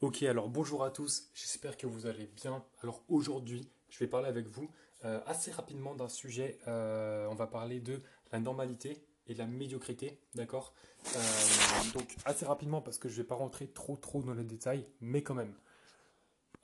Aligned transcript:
Ok, 0.00 0.22
alors 0.22 0.48
bonjour 0.48 0.84
à 0.84 0.92
tous, 0.92 1.28
j'espère 1.34 1.76
que 1.76 1.88
vous 1.88 2.06
allez 2.06 2.28
bien. 2.36 2.64
Alors 2.82 3.02
aujourd'hui, 3.08 3.68
je 3.88 3.98
vais 3.98 4.06
parler 4.06 4.28
avec 4.28 4.46
vous 4.46 4.70
euh, 5.04 5.20
assez 5.26 5.50
rapidement 5.50 5.96
d'un 5.96 6.08
sujet. 6.08 6.56
euh, 6.68 7.26
on 7.28 7.34
va 7.34 7.48
parler 7.48 7.80
de 7.80 8.00
la 8.30 8.38
normalité 8.38 9.02
et 9.26 9.34
de 9.34 9.38
la 9.40 9.48
médiocrité, 9.48 10.20
d'accord? 10.36 10.72
Euh, 11.16 11.20
Donc 11.94 12.14
assez 12.24 12.46
rapidement 12.46 12.80
parce 12.80 12.96
que 12.96 13.08
je 13.08 13.16
vais 13.16 13.26
pas 13.26 13.34
rentrer 13.34 13.66
trop 13.66 13.96
trop 13.96 14.22
dans 14.22 14.34
les 14.34 14.44
détails, 14.44 14.86
mais 15.00 15.24
quand 15.24 15.34
même. 15.34 15.52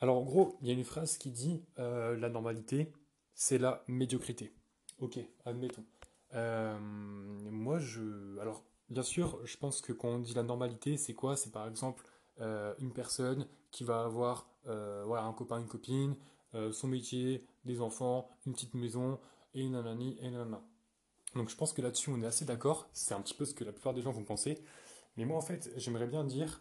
Alors 0.01 0.19
en 0.19 0.23
gros, 0.23 0.57
il 0.63 0.69
y 0.69 0.71
a 0.71 0.75
une 0.75 0.85
phrase 0.85 1.19
qui 1.19 1.33
dit 1.33 1.65
la 1.77 2.29
normalité, 2.29 2.93
c'est 3.35 3.59
la 3.59 3.83
médiocrité. 3.89 4.55
Ok, 5.01 5.19
admettons. 5.45 5.85
Moi, 6.33 7.81
je... 7.81 8.39
Alors, 8.39 8.63
bien 8.91 9.03
sûr, 9.03 9.45
je 9.45 9.57
pense 9.57 9.81
que 9.81 9.93
quand 9.93 10.09
on 10.09 10.19
dit 10.21 10.35
la 10.35 10.45
normalité, 10.45 10.97
c'est 10.97 11.15
quoi? 11.15 11.37
C'est 11.37 11.51
par 11.51 11.67
exemple 11.67 12.05
euh, 12.41 12.75
une 12.81 12.93
personne 12.93 13.47
qui 13.71 13.85
va 13.85 14.03
avoir 14.03 14.49
euh, 14.67 15.05
voilà, 15.07 15.25
un 15.25 15.33
copain, 15.33 15.61
une 15.61 15.69
copine, 15.69 16.17
euh, 16.55 16.73
son 16.73 16.89
métier, 16.89 17.47
des 17.65 17.81
enfants, 17.81 18.29
une 18.47 18.53
petite 18.53 18.75
maison, 18.75 19.19
et 19.55 19.69
nanani, 19.69 20.17
et 20.21 20.31
nanana. 20.31 20.61
Donc 21.37 21.49
je 21.49 21.57
pense 21.57 21.73
que 21.73 21.83
là-dessus, 21.83 22.11
on 22.11 22.21
est 22.23 22.27
assez 22.27 22.45
d'accord. 22.45 22.89
C'est 22.93 23.15
un 23.15 23.21
petit 23.21 23.35
peu 23.35 23.45
ce 23.45 23.55
que 23.55 23.65
la 23.65 23.73
plupart 23.73 23.95
des 23.95 24.03
gens 24.03 24.11
vont 24.11 24.25
penser. 24.25 24.63
Mais 25.17 25.25
moi, 25.25 25.37
en 25.37 25.43
fait, 25.43 25.71
j'aimerais 25.77 26.07
bien 26.07 26.25
dire 26.25 26.61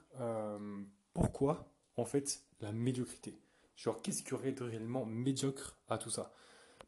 pourquoi, 1.14 1.72
en 1.98 2.06
fait, 2.06 2.44
la 2.62 2.72
médiocrité? 2.72 3.40
Genre, 3.76 4.02
qu'est-ce 4.02 4.22
qu'il 4.22 4.32
y 4.32 4.34
aurait 4.34 4.52
de 4.52 4.64
réellement 4.64 5.06
médiocre 5.06 5.78
à 5.90 5.98
tout 5.98 6.10
ça? 6.10 6.32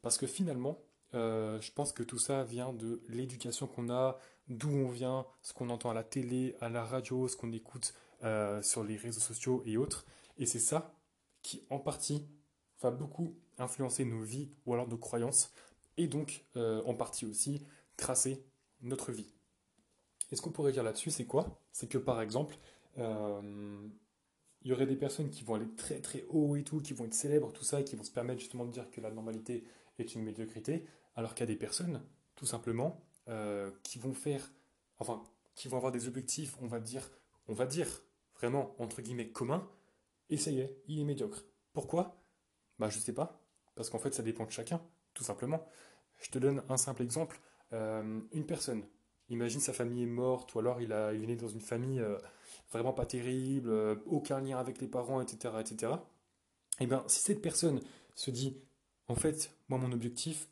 Parce 0.02 0.18
que 0.18 0.26
finalement, 0.26 0.78
je 1.12 1.72
pense 1.72 1.92
que 1.92 2.02
tout 2.02 2.18
ça 2.18 2.44
vient 2.44 2.72
de 2.72 3.02
l'éducation 3.08 3.66
qu'on 3.66 3.88
a, 3.90 4.18
d'où 4.48 4.68
on 4.68 4.88
vient, 4.88 5.26
ce 5.42 5.52
qu'on 5.52 5.70
entend 5.70 5.90
à 5.90 5.94
la 5.94 6.04
télé, 6.04 6.56
à 6.60 6.68
la 6.68 6.84
radio, 6.84 7.28
ce 7.28 7.36
qu'on 7.36 7.52
écoute 7.52 7.94
euh, 8.24 8.62
sur 8.62 8.82
les 8.82 8.96
réseaux 8.96 9.20
sociaux 9.20 9.62
et 9.66 9.76
autres. 9.76 10.06
Et 10.38 10.46
c'est 10.46 10.58
ça 10.58 10.94
qui, 11.42 11.62
en 11.70 11.78
partie, 11.78 12.26
va 12.80 12.90
beaucoup 12.90 13.36
influencer 13.58 14.04
nos 14.04 14.22
vies 14.22 14.50
ou 14.64 14.74
alors 14.74 14.88
nos 14.88 14.98
croyances, 14.98 15.52
et 15.96 16.08
donc, 16.08 16.44
euh, 16.56 16.82
en 16.84 16.94
partie 16.94 17.26
aussi, 17.26 17.62
tracer 17.96 18.44
notre 18.82 19.12
vie. 19.12 19.32
Et 20.30 20.36
ce 20.36 20.42
qu'on 20.42 20.50
pourrait 20.50 20.72
dire 20.72 20.82
là-dessus, 20.82 21.10
c'est 21.10 21.24
quoi? 21.24 21.60
C'est 21.72 21.88
que 21.88 21.98
par 21.98 22.20
exemple, 22.20 22.58
euh, 22.98 23.88
il 24.62 24.70
y 24.70 24.72
aurait 24.72 24.86
des 24.86 24.96
personnes 24.96 25.30
qui 25.30 25.44
vont 25.44 25.54
aller 25.54 25.68
très 25.76 26.00
très 26.00 26.24
haut 26.28 26.56
et 26.56 26.64
tout, 26.64 26.80
qui 26.80 26.92
vont 26.92 27.04
être 27.04 27.14
célèbres, 27.14 27.52
tout 27.52 27.64
ça, 27.64 27.80
et 27.80 27.84
qui 27.84 27.96
vont 27.96 28.02
se 28.02 28.10
permettre 28.10 28.40
justement 28.40 28.64
de 28.64 28.72
dire 28.72 28.90
que 28.90 29.00
la 29.00 29.10
normalité 29.10 29.64
est 29.98 30.14
une 30.14 30.22
médiocrité, 30.22 30.86
alors 31.14 31.34
qu'il 31.34 31.40
y 31.40 31.48
a 31.50 31.52
des 31.52 31.58
personnes, 31.58 32.02
tout 32.34 32.46
simplement, 32.46 33.00
qui 33.82 33.98
vont 33.98 34.12
faire, 34.12 34.52
enfin, 34.98 35.22
qui 35.54 35.68
vont 35.68 35.78
avoir 35.78 35.92
des 35.92 36.06
objectifs, 36.06 36.56
on 36.60 36.66
va 36.66 36.80
dire, 36.80 37.10
on 37.48 37.54
va 37.54 37.66
dire, 37.66 38.02
vraiment, 38.38 38.74
entre 38.78 39.02
guillemets, 39.02 39.28
communs, 39.28 39.68
et 40.30 40.36
ça 40.36 40.50
y 40.50 40.60
est, 40.60 40.82
il 40.86 41.00
est 41.00 41.04
médiocre. 41.04 41.44
Pourquoi? 41.72 42.22
Bah, 42.78 42.88
je 42.88 42.98
sais 42.98 43.12
pas, 43.12 43.42
parce 43.74 43.90
qu'en 43.90 43.98
fait, 43.98 44.14
ça 44.14 44.22
dépend 44.22 44.44
de 44.44 44.50
chacun, 44.50 44.80
tout 45.14 45.24
simplement. 45.24 45.66
Je 46.18 46.30
te 46.30 46.38
donne 46.38 46.62
un 46.68 46.76
simple 46.76 47.02
exemple. 47.02 47.40
Euh, 47.72 48.20
une 48.32 48.46
personne, 48.46 48.84
imagine 49.28 49.60
sa 49.60 49.72
famille 49.72 50.02
est 50.02 50.06
morte, 50.06 50.54
ou 50.54 50.58
alors 50.58 50.80
il 50.80 50.92
a, 50.92 51.12
il 51.12 51.24
est 51.24 51.26
né 51.26 51.36
dans 51.36 51.48
une 51.48 51.60
famille 51.60 52.00
euh, 52.00 52.18
vraiment 52.70 52.92
pas 52.92 53.06
terrible, 53.06 53.70
euh, 53.70 53.96
aucun 54.06 54.40
lien 54.40 54.58
avec 54.58 54.80
les 54.80 54.88
parents, 54.88 55.20
etc., 55.20 55.54
etc. 55.60 55.92
Et 56.80 56.86
bien, 56.86 57.04
si 57.06 57.20
cette 57.20 57.42
personne 57.42 57.80
se 58.14 58.30
dit, 58.30 58.56
en 59.08 59.14
fait, 59.14 59.52
moi, 59.68 59.78
mon 59.78 59.92
objectif, 59.92 60.48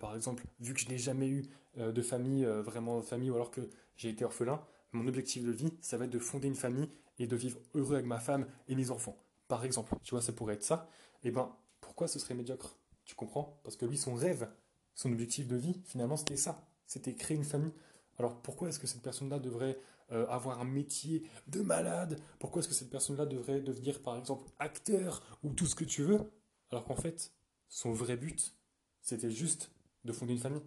par 0.00 0.14
exemple, 0.14 0.44
vu 0.60 0.72
que 0.72 0.80
je 0.80 0.88
n'ai 0.88 0.98
jamais 0.98 1.28
eu 1.28 1.50
de 1.76 2.00
famille, 2.00 2.44
vraiment 2.44 3.02
famille, 3.02 3.28
ou 3.28 3.34
alors 3.34 3.50
que 3.50 3.68
j'ai 3.96 4.08
été 4.08 4.24
orphelin, 4.24 4.64
mon 4.92 5.08
objectif 5.08 5.44
de 5.44 5.50
vie, 5.50 5.72
ça 5.80 5.96
va 5.96 6.04
être 6.04 6.12
de 6.12 6.18
fonder 6.20 6.46
une 6.46 6.54
famille 6.54 6.88
et 7.18 7.26
de 7.26 7.36
vivre 7.36 7.58
heureux 7.74 7.94
avec 7.94 8.06
ma 8.06 8.18
femme 8.18 8.46
et 8.68 8.74
mes 8.74 8.90
enfants. 8.90 9.16
Par 9.48 9.64
exemple, 9.64 9.94
tu 10.02 10.10
vois, 10.10 10.22
ça 10.22 10.32
pourrait 10.32 10.54
être 10.54 10.64
ça. 10.64 10.88
Et 11.22 11.30
ben, 11.30 11.54
pourquoi 11.80 12.08
ce 12.08 12.18
serait 12.18 12.34
médiocre? 12.34 12.76
Tu 13.04 13.14
comprends? 13.14 13.60
Parce 13.62 13.76
que 13.76 13.86
lui, 13.86 13.98
son 13.98 14.14
rêve, 14.14 14.48
son 14.94 15.12
objectif 15.12 15.46
de 15.46 15.56
vie, 15.56 15.80
finalement, 15.84 16.16
c'était 16.16 16.36
ça. 16.36 16.66
C'était 16.86 17.14
créer 17.14 17.36
une 17.36 17.44
famille. 17.44 17.72
Alors 18.18 18.40
pourquoi 18.42 18.68
est-ce 18.68 18.78
que 18.78 18.86
cette 18.86 19.02
personne-là 19.02 19.38
devrait 19.38 19.78
euh, 20.12 20.26
avoir 20.28 20.60
un 20.60 20.64
métier 20.64 21.24
de 21.46 21.60
malade? 21.60 22.20
Pourquoi 22.38 22.60
est-ce 22.60 22.68
que 22.68 22.74
cette 22.74 22.90
personne-là 22.90 23.26
devrait 23.26 23.60
devenir, 23.60 24.02
par 24.02 24.16
exemple, 24.16 24.48
acteur 24.58 25.22
ou 25.42 25.52
tout 25.52 25.66
ce 25.66 25.74
que 25.74 25.84
tu 25.84 26.02
veux? 26.02 26.20
Alors 26.70 26.84
qu'en 26.84 26.96
fait, 26.96 27.32
son 27.68 27.92
vrai 27.92 28.16
but, 28.16 28.54
c'était 29.00 29.30
juste 29.30 29.70
de 30.04 30.12
fonder 30.12 30.32
une 30.32 30.38
famille. 30.38 30.62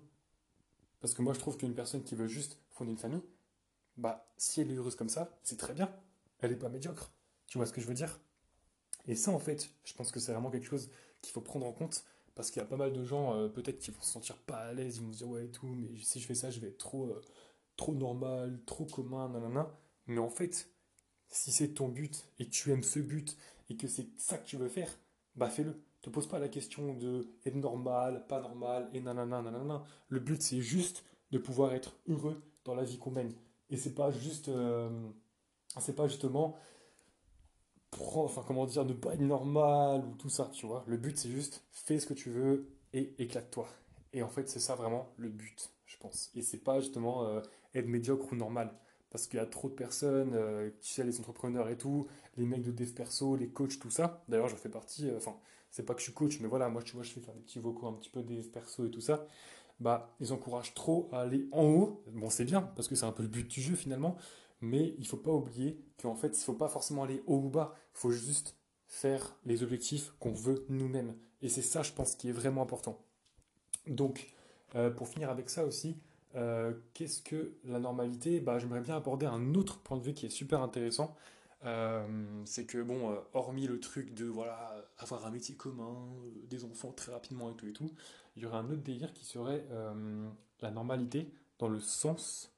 Parce 0.99 1.13
que 1.13 1.21
moi, 1.21 1.33
je 1.33 1.39
trouve 1.39 1.57
qu'une 1.57 1.75
personne 1.75 2.03
qui 2.03 2.15
veut 2.15 2.27
juste 2.27 2.59
fonder 2.69 2.91
une 2.91 2.97
famille, 2.97 3.23
bah, 3.97 4.29
si 4.37 4.61
elle 4.61 4.71
est 4.71 4.75
heureuse 4.75 4.95
comme 4.95 5.09
ça, 5.09 5.37
c'est 5.43 5.57
très 5.57 5.73
bien. 5.73 5.89
Elle 6.39 6.51
n'est 6.51 6.57
pas 6.57 6.69
médiocre. 6.69 7.11
Tu 7.47 7.57
vois 7.57 7.65
ce 7.65 7.73
que 7.73 7.81
je 7.81 7.87
veux 7.87 7.93
dire? 7.93 8.19
Et 9.07 9.15
ça, 9.15 9.31
en 9.31 9.39
fait, 9.39 9.69
je 9.83 9.93
pense 9.93 10.11
que 10.11 10.19
c'est 10.19 10.31
vraiment 10.31 10.51
quelque 10.51 10.67
chose 10.67 10.89
qu'il 11.21 11.33
faut 11.33 11.41
prendre 11.41 11.65
en 11.65 11.73
compte. 11.73 12.03
Parce 12.35 12.51
qu'il 12.51 12.61
y 12.61 12.65
a 12.65 12.67
pas 12.67 12.77
mal 12.77 12.93
de 12.93 13.03
gens, 13.03 13.33
euh, 13.33 13.47
peut-être, 13.47 13.79
qui 13.79 13.89
vont 13.89 14.01
se 14.01 14.11
sentir 14.11 14.37
pas 14.37 14.57
à 14.57 14.73
l'aise, 14.73 14.97
ils 14.97 15.03
vont 15.03 15.11
se 15.11 15.17
dire, 15.17 15.27
ouais, 15.27 15.45
et 15.45 15.49
tout, 15.49 15.65
mais 15.65 15.89
si 16.03 16.19
je 16.19 16.27
fais 16.27 16.35
ça, 16.35 16.51
je 16.51 16.59
vais 16.59 16.67
être 16.67 16.77
trop, 16.77 17.07
euh, 17.07 17.21
trop 17.77 17.95
normal, 17.95 18.59
trop 18.67 18.85
commun, 18.85 19.27
nanana. 19.29 19.71
Mais 20.05 20.19
en 20.19 20.29
fait, 20.29 20.69
si 21.29 21.51
c'est 21.51 21.69
ton 21.69 21.87
but 21.87 22.25
et 22.37 22.45
que 22.45 22.51
tu 22.51 22.71
aimes 22.71 22.83
ce 22.83 22.99
but 22.99 23.35
et 23.69 23.75
que 23.75 23.87
c'est 23.87 24.07
ça 24.17 24.37
que 24.37 24.45
tu 24.45 24.55
veux 24.55 24.69
faire, 24.69 24.99
bah 25.35 25.49
fais-le. 25.49 25.81
Te 26.01 26.11
pose 26.11 26.27
pas 26.27 26.37
la 26.37 26.47
question 26.47 26.93
de 26.93 27.27
être 27.43 27.55
normal, 27.55 28.25
pas 28.27 28.39
normal, 28.39 28.87
et 28.93 29.01
nanana, 29.01 29.41
nanana. 29.41 29.83
Le 30.09 30.19
but, 30.19 30.41
c'est 30.41 30.61
juste 30.61 31.03
de 31.31 31.39
pouvoir 31.39 31.73
être 31.73 31.97
heureux 32.07 32.43
dans 32.65 32.75
la 32.75 32.83
vie 32.83 32.99
qu'on 32.99 33.11
mène. 33.11 33.33
Et 33.71 33.77
c'est 33.77 33.95
pas 33.95 34.11
juste, 34.11 34.49
euh, 34.49 34.89
c'est 35.79 35.95
pas 35.95 36.07
justement 36.07 36.55
enfin 37.99 38.43
comment 38.45 38.65
dire, 38.65 38.85
ne 38.85 38.93
pas 38.93 39.13
être 39.13 39.21
normal 39.21 40.03
ou 40.05 40.15
tout 40.15 40.29
ça, 40.29 40.49
tu 40.53 40.65
vois. 40.65 40.83
Le 40.87 40.97
but 40.97 41.17
c'est 41.17 41.29
juste 41.29 41.63
fais 41.71 41.99
ce 41.99 42.05
que 42.05 42.13
tu 42.13 42.29
veux 42.29 42.67
et 42.93 43.13
éclate-toi. 43.17 43.67
Et 44.13 44.21
en 44.23 44.29
fait 44.29 44.49
c'est 44.49 44.59
ça 44.59 44.75
vraiment 44.75 45.09
le 45.17 45.29
but, 45.29 45.71
je 45.85 45.97
pense. 45.97 46.31
Et 46.35 46.41
c'est 46.41 46.63
pas 46.63 46.79
justement 46.79 47.25
euh, 47.25 47.41
être 47.75 47.87
médiocre 47.87 48.31
ou 48.31 48.35
normal. 48.35 48.73
Parce 49.09 49.27
qu'il 49.27 49.37
y 49.37 49.41
a 49.41 49.45
trop 49.45 49.69
de 49.69 49.73
personnes, 49.73 50.33
euh, 50.33 50.69
tu 50.81 50.91
sais, 50.91 51.03
les 51.03 51.19
entrepreneurs 51.19 51.69
et 51.69 51.77
tout, 51.77 52.07
les 52.35 52.45
mecs 52.45 52.61
de 52.61 52.71
dev 52.71 52.91
perso, 52.91 53.37
les 53.37 53.47
coachs, 53.47 53.79
tout 53.79 53.89
ça. 53.89 54.21
D'ailleurs, 54.27 54.49
j'en 54.49 54.57
fais 54.57 54.69
partie, 54.69 55.09
euh, 55.09 55.15
enfin, 55.15 55.37
c'est 55.71 55.85
pas 55.85 55.93
que 55.93 56.01
je 56.01 56.05
suis 56.05 56.13
coach, 56.13 56.39
mais 56.41 56.47
voilà, 56.47 56.67
moi, 56.67 56.81
tu 56.83 56.93
vois, 56.93 57.03
je 57.03 57.11
fais 57.11 57.21
faire 57.21 57.33
des 57.33 57.39
petits 57.39 57.59
vocaux 57.59 57.87
un 57.87 57.93
petit 57.93 58.09
peu 58.09 58.21
dev 58.21 58.45
perso 58.49 58.85
et 58.85 58.91
tout 58.91 58.99
ça. 58.99 59.25
Bah, 59.79 60.13
ils 60.19 60.33
encouragent 60.33 60.73
trop 60.73 61.07
à 61.13 61.21
aller 61.21 61.47
en 61.53 61.63
haut. 61.63 62.03
Bon, 62.11 62.29
c'est 62.29 62.43
bien, 62.43 62.61
parce 62.61 62.89
que 62.89 62.95
c'est 62.95 63.05
un 63.05 63.13
peu 63.13 63.23
le 63.23 63.29
but 63.29 63.47
du 63.47 63.61
jeu 63.61 63.75
finalement, 63.75 64.17
mais 64.61 64.95
il 64.97 65.07
faut 65.07 65.17
pas 65.17 65.31
oublier 65.31 65.79
qu'en 66.01 66.15
fait, 66.15 66.37
il 66.37 66.43
faut 66.43 66.53
pas 66.53 66.67
forcément 66.67 67.03
aller 67.03 67.23
haut 67.27 67.37
ou 67.37 67.49
bas, 67.49 67.75
il 67.95 67.99
faut 67.99 68.11
juste 68.11 68.55
faire 68.87 69.35
les 69.45 69.63
objectifs 69.63 70.13
qu'on 70.19 70.31
veut 70.31 70.65
nous-mêmes. 70.69 71.15
Et 71.41 71.49
c'est 71.49 71.61
ça, 71.61 71.83
je 71.83 71.91
pense, 71.91 72.15
qui 72.15 72.29
est 72.29 72.33
vraiment 72.33 72.63
important. 72.63 72.99
Donc, 73.85 74.31
euh, 74.75 74.89
pour 74.89 75.07
finir 75.07 75.29
avec 75.29 75.49
ça 75.49 75.65
aussi, 75.65 75.97
euh, 76.35 76.73
qu'est-ce 76.93 77.21
que 77.21 77.53
la 77.63 77.79
normalité? 77.79 78.39
Bah, 78.39 78.59
j'aimerais 78.59 78.81
bien 78.81 78.95
aborder 78.95 79.25
un 79.25 79.53
autre 79.55 79.79
point 79.79 79.97
de 79.97 80.03
vue 80.03 80.13
qui 80.13 80.25
est 80.25 80.29
super 80.29 80.61
intéressant. 80.61 81.15
Euh, 81.65 82.25
c'est 82.45 82.65
que, 82.65 82.81
bon, 82.81 83.17
hormis 83.33 83.67
le 83.67 83.79
truc 83.79 84.13
de, 84.13 84.25
voilà, 84.25 84.75
avoir 84.97 85.25
un 85.25 85.31
métier 85.31 85.55
commun, 85.55 85.95
des 86.49 86.63
enfants 86.63 86.91
très 86.91 87.11
rapidement 87.11 87.51
et 87.51 87.55
tout 87.55 87.67
et 87.67 87.73
tout, 87.73 87.91
il 88.35 88.43
y 88.43 88.45
aurait 88.45 88.57
un 88.57 88.69
autre 88.69 88.83
délire 88.83 89.13
qui 89.13 89.25
serait 89.25 89.65
la 90.61 90.71
normalité 90.71 91.31
dans 91.59 91.69
le 91.69 91.79
sens 91.79 92.51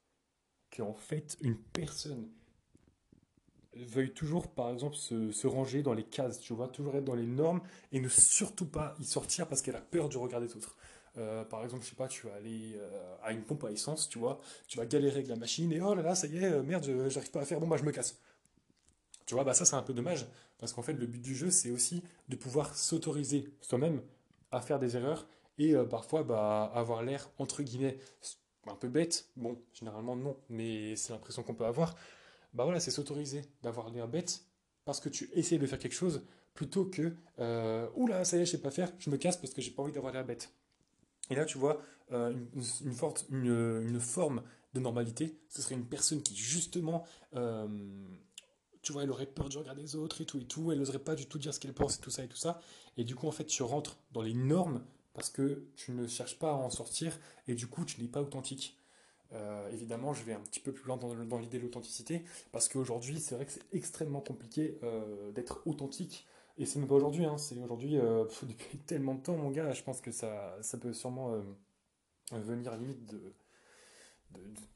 qu'en 0.70 0.94
fait, 0.94 1.36
une 1.40 1.56
personne 1.56 2.28
veuille 3.74 4.12
toujours, 4.12 4.48
par 4.48 4.70
exemple, 4.70 4.96
se, 4.96 5.46
ranger 5.46 5.82
dans 5.82 5.94
les 5.94 6.04
cases, 6.04 6.40
tu 6.40 6.52
vois, 6.52 6.68
toujours 6.68 6.96
être 6.96 7.04
dans 7.04 7.14
les 7.14 7.26
normes 7.26 7.60
et 7.92 8.00
ne 8.00 8.08
surtout 8.08 8.66
pas 8.66 8.94
y 8.98 9.04
sortir 9.04 9.48
parce 9.48 9.62
qu'elle 9.62 9.76
a 9.76 9.80
peur 9.80 10.08
du 10.08 10.16
regard 10.16 10.40
des 10.40 10.56
autres. 10.56 10.76
Euh, 11.18 11.44
par 11.44 11.64
exemple, 11.64 11.82
je 11.84 11.90
sais 11.90 11.96
pas, 11.96 12.08
tu 12.08 12.26
vas 12.26 12.34
aller 12.34 12.74
euh, 12.76 13.16
à 13.22 13.32
une 13.32 13.42
pompe 13.42 13.64
à 13.64 13.72
essence, 13.72 14.08
tu 14.08 14.18
vois, 14.18 14.40
tu 14.68 14.78
vas 14.78 14.86
galérer 14.86 15.16
avec 15.16 15.28
la 15.28 15.36
machine 15.36 15.72
et 15.72 15.80
oh 15.80 15.94
là 15.94 16.02
là, 16.02 16.14
ça 16.14 16.26
y 16.28 16.38
est, 16.38 16.44
euh, 16.44 16.62
merde, 16.62 16.84
j'arrive 17.08 17.30
pas 17.30 17.40
à 17.40 17.44
faire, 17.44 17.60
bon 17.60 17.66
bah 17.66 17.76
je 17.76 17.84
me 17.84 17.90
casse. 17.90 18.20
Tu 19.26 19.34
vois, 19.34 19.42
bah 19.42 19.54
ça 19.54 19.64
c'est 19.64 19.76
un 19.76 19.82
peu 19.82 19.92
dommage 19.92 20.26
parce 20.58 20.72
qu'en 20.72 20.82
fait 20.82 20.92
le 20.92 21.06
but 21.06 21.20
du 21.20 21.34
jeu 21.34 21.50
c'est 21.50 21.70
aussi 21.70 22.02
de 22.28 22.36
pouvoir 22.36 22.76
s'autoriser 22.76 23.52
soi-même 23.60 24.02
à 24.52 24.60
faire 24.60 24.78
des 24.78 24.96
erreurs 24.96 25.26
et 25.58 25.74
parfois 25.88 26.22
bah 26.24 26.70
avoir 26.74 27.02
l'air 27.02 27.30
entre 27.38 27.62
guillemets 27.62 27.98
un 28.66 28.74
peu 28.74 28.88
bête. 28.88 29.28
Bon, 29.36 29.60
généralement 29.72 30.16
non, 30.16 30.36
mais 30.48 30.96
c'est 30.96 31.12
l'impression 31.12 31.42
qu'on 31.42 31.54
peut 31.54 31.66
avoir. 31.66 31.94
Bah 32.52 32.64
voilà, 32.64 32.80
c'est 32.80 32.90
s'autoriser 32.90 33.42
d'avoir 33.62 33.90
l'air 33.90 34.08
bête 34.08 34.42
parce 34.84 35.00
que 35.00 35.08
tu 35.08 35.30
essaies 35.34 35.58
de 35.58 35.66
faire 35.66 35.78
quelque 35.78 35.94
chose 35.94 36.22
plutôt 36.54 36.84
que 36.84 37.14
euh, 37.38 37.88
oula, 37.94 38.24
ça 38.24 38.36
y 38.36 38.40
est, 38.40 38.44
je 38.44 38.50
sais 38.52 38.60
pas 38.60 38.70
faire, 38.70 38.90
je 38.98 39.10
me 39.10 39.16
casse 39.16 39.36
parce 39.36 39.54
que 39.54 39.62
j'ai 39.62 39.70
pas 39.70 39.82
envie 39.82 39.92
d'avoir 39.92 40.12
l'air 40.12 40.24
bête. 40.24 40.52
Et 41.30 41.36
là, 41.36 41.44
tu 41.44 41.58
vois, 41.58 41.80
euh, 42.12 42.34
une, 42.84 42.92
forte, 42.92 43.26
une, 43.30 43.82
une 43.88 44.00
forme 44.00 44.42
de 44.74 44.80
normalité, 44.80 45.38
ce 45.48 45.62
serait 45.62 45.76
une 45.76 45.86
personne 45.86 46.22
qui, 46.22 46.34
justement, 46.34 47.04
euh, 47.36 47.68
tu 48.82 48.92
vois, 48.92 49.04
elle 49.04 49.10
aurait 49.10 49.26
peur 49.26 49.48
du 49.48 49.58
regard 49.58 49.76
des 49.76 49.94
autres 49.94 50.20
et 50.20 50.24
tout 50.24 50.38
et 50.38 50.44
tout, 50.44 50.72
elle 50.72 50.78
n'oserait 50.78 50.98
pas 50.98 51.14
du 51.14 51.26
tout 51.26 51.38
dire 51.38 51.54
ce 51.54 51.60
qu'elle 51.60 51.74
pense 51.74 51.96
et 51.96 52.00
tout 52.00 52.10
ça 52.10 52.24
et 52.24 52.28
tout 52.28 52.36
ça. 52.36 52.60
Et 52.96 53.04
du 53.04 53.14
coup, 53.14 53.28
en 53.28 53.32
fait, 53.32 53.44
tu 53.44 53.62
rentres 53.62 53.98
dans 54.12 54.22
les 54.22 54.34
normes 54.34 54.84
parce 55.14 55.30
que 55.30 55.66
tu 55.76 55.92
ne 55.92 56.06
cherches 56.06 56.38
pas 56.38 56.50
à 56.50 56.54
en 56.54 56.70
sortir 56.70 57.18
et 57.48 57.54
du 57.54 57.66
coup, 57.66 57.84
tu 57.84 58.00
n'es 58.00 58.08
pas 58.08 58.22
authentique. 58.22 58.78
évidemment, 59.72 60.12
je 60.12 60.24
vais 60.24 60.32
un 60.32 60.40
petit 60.40 60.60
peu 60.60 60.72
plus 60.72 60.84
loin 60.86 60.96
dans, 60.96 61.38
l'idée 61.38 61.58
de 61.58 61.62
l'authenticité, 61.62 62.24
parce 62.52 62.68
qu'aujourd'hui, 62.68 63.20
c'est 63.20 63.34
vrai 63.34 63.46
que 63.46 63.52
c'est 63.52 63.66
extrêmement 63.72 64.20
compliqué 64.20 64.78
d'être 65.34 65.62
authentique. 65.66 66.26
Et 66.58 66.66
c'est 66.66 66.78
même 66.78 66.88
pas 66.88 66.96
aujourd'hui, 66.96 67.24
hein, 67.24 67.38
c'est 67.38 67.58
aujourd'hui, 67.62 67.94
depuis 68.42 68.78
tellement 68.78 69.14
de 69.14 69.22
temps, 69.22 69.36
mon 69.36 69.50
gars, 69.50 69.72
je 69.72 69.82
pense 69.82 70.00
que 70.00 70.10
ça, 70.10 70.56
ça 70.62 70.78
peut 70.78 70.92
sûrement 70.92 71.40
venir 72.32 72.76
limite 72.76 73.06
de, 73.06 73.34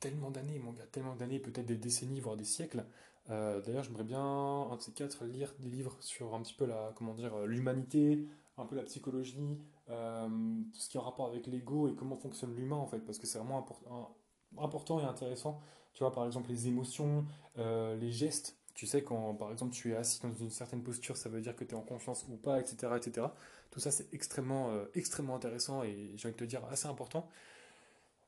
tellement 0.01 0.31
d'années, 0.31 0.59
mon 0.59 0.73
gars, 0.73 0.87
tellement 0.91 1.15
d'années, 1.15 1.39
peut-être 1.39 1.67
des 1.67 1.77
décennies, 1.77 2.21
voire 2.21 2.37
des 2.37 2.45
siècles. 2.45 2.85
Euh, 3.31 3.61
d'ailleurs, 3.63 3.85
j'aimerais 3.85 4.05
bien, 4.05 4.21
un 4.21 4.77
de 4.77 4.83
ces 4.83 4.93
quatre, 4.93 5.25
lire 5.25 5.55
des 5.59 5.69
livres 5.69 5.97
sur 6.01 6.35
un 6.35 6.43
petit 6.43 6.55
peu 6.55 6.67
la, 6.67 6.93
comment 6.97 7.15
dire, 7.15 7.35
euh, 7.35 7.47
l'humanité, 7.47 8.27
un 8.59 8.67
peu 8.67 8.77
la 8.77 8.83
psychologie, 8.83 9.59
euh, 9.91 10.29
tout 10.73 10.81
ce 10.81 10.89
qui 10.89 10.97
est 10.97 11.01
en 11.01 11.05
rapport 11.05 11.27
avec 11.27 11.47
l'ego 11.47 11.89
et 11.89 11.95
comment 11.95 12.17
fonctionne 12.17 12.55
l'humain 12.55 12.77
en 12.77 12.87
fait, 12.87 13.01
parce 13.01 13.19
que 13.19 13.27
c'est 13.27 13.39
vraiment 13.39 13.59
important, 13.59 14.17
important 14.59 15.01
et 15.01 15.05
intéressant. 15.05 15.61
Tu 15.93 16.03
vois, 16.03 16.13
par 16.13 16.27
exemple, 16.27 16.51
les 16.51 16.67
émotions, 16.67 17.25
les 17.57 18.11
gestes. 18.11 18.57
Tu 18.75 18.87
sais, 18.87 19.05
quand 19.05 19.35
par 19.35 19.53
exemple 19.53 19.73
tu 19.73 19.93
es 19.93 19.97
assis 19.97 20.21
dans 20.21 20.33
une 20.33 20.51
certaine 20.51 20.83
posture, 20.83 21.17
ça 21.17 21.29
veut 21.29 21.41
dire 21.41 21.55
que 21.55 21.63
tu 21.63 21.77
es 21.77 21.79
en 21.79 21.83
confiance 21.83 22.27
ou 22.29 22.37
pas, 22.37 22.59
etc. 22.59 22.93
etc. 22.97 23.29
Tout 23.71 23.79
ça, 23.79 23.93
c'est 23.93 24.13
extrêmement, 24.13 24.71
extrêmement 24.95 25.37
intéressant 25.37 25.85
et 25.85 26.13
j'ai 26.17 26.27
envie 26.27 26.35
de 26.35 26.41
te 26.41 26.45
dire 26.45 26.65
assez 26.65 26.89
important. 26.89 27.29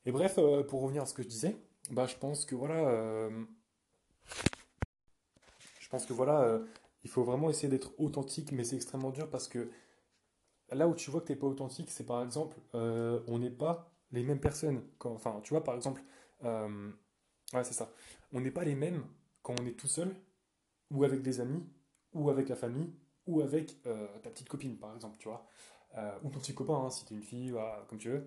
Et 0.07 0.13
bref, 0.13 0.37
euh, 0.39 0.63
pour 0.63 0.83
revenir 0.83 1.03
à 1.03 1.07
ce 1.07 1.15
que 1.15 1.25
je 1.25 1.29
disais, 1.29 1.57
bah, 1.91 2.07
je 2.07 2.15
pense 2.15 2.45
que 2.47 2.55
voilà, 2.55 2.89
euh, 2.89 3.45
je 5.81 5.89
pense 5.89 6.07
que 6.07 6.13
voilà, 6.13 6.43
euh, 6.43 6.65
il 7.03 7.11
faut 7.11 7.25
vraiment 7.25 7.51
essayer 7.51 7.69
d'être 7.69 7.93
authentique, 7.99 8.53
mais 8.53 8.63
c'est 8.63 8.77
extrêmement 8.77 9.11
dur 9.11 9.29
parce 9.29 9.49
que 9.49 9.69
là 10.73 10.89
où 10.89 10.95
tu 10.95 11.11
vois 11.11 11.21
que 11.21 11.27
tu 11.27 11.33
n'es 11.33 11.39
pas 11.39 11.47
authentique, 11.47 11.91
c'est 11.91 12.07
par 12.07 12.23
exemple, 12.23 12.57
on 12.73 13.39
n'est 13.39 13.51
pas 13.51 13.91
les 14.13 14.23
mêmes 14.23 14.41
personnes. 14.41 14.83
Quand, 14.99 15.13
enfin, 15.13 15.41
tu 15.43 15.51
vois, 15.51 15.65
par 15.65 15.75
exemple, 15.75 16.03
ouais, 16.43 17.65
c'est 17.65 17.73
ça. 17.75 17.91
On 18.33 18.41
n'est 18.41 18.51
pas 18.51 18.65
les 18.65 18.75
mêmes 18.75 19.05
quand 19.43 19.55
on 19.61 19.67
est 19.67 19.79
tout 19.79 19.89
seul, 19.89 20.15
ou 20.91 21.05
avec 21.05 21.23
des 21.23 21.41
amis, 21.41 21.65
ou 22.13 22.31
avec 22.31 22.49
la 22.49 22.57
famille, 22.57 22.93
ou 23.27 23.41
avec 23.41 23.81
ta 23.83 24.31
petite 24.31 24.49
copine, 24.49 24.77
par 24.79 24.95
exemple, 24.95 25.17
tu 25.19 25.29
vois. 25.29 25.47
ou 26.23 26.31
ton 26.31 26.39
petit 26.39 26.55
copain, 26.55 26.75
hein, 26.85 26.91
si 26.91 27.05
tu 27.05 27.15
es 27.15 27.17
une 27.17 27.23
fille, 27.23 27.55
comme 27.89 27.99
tu 27.99 28.11
veux. 28.11 28.27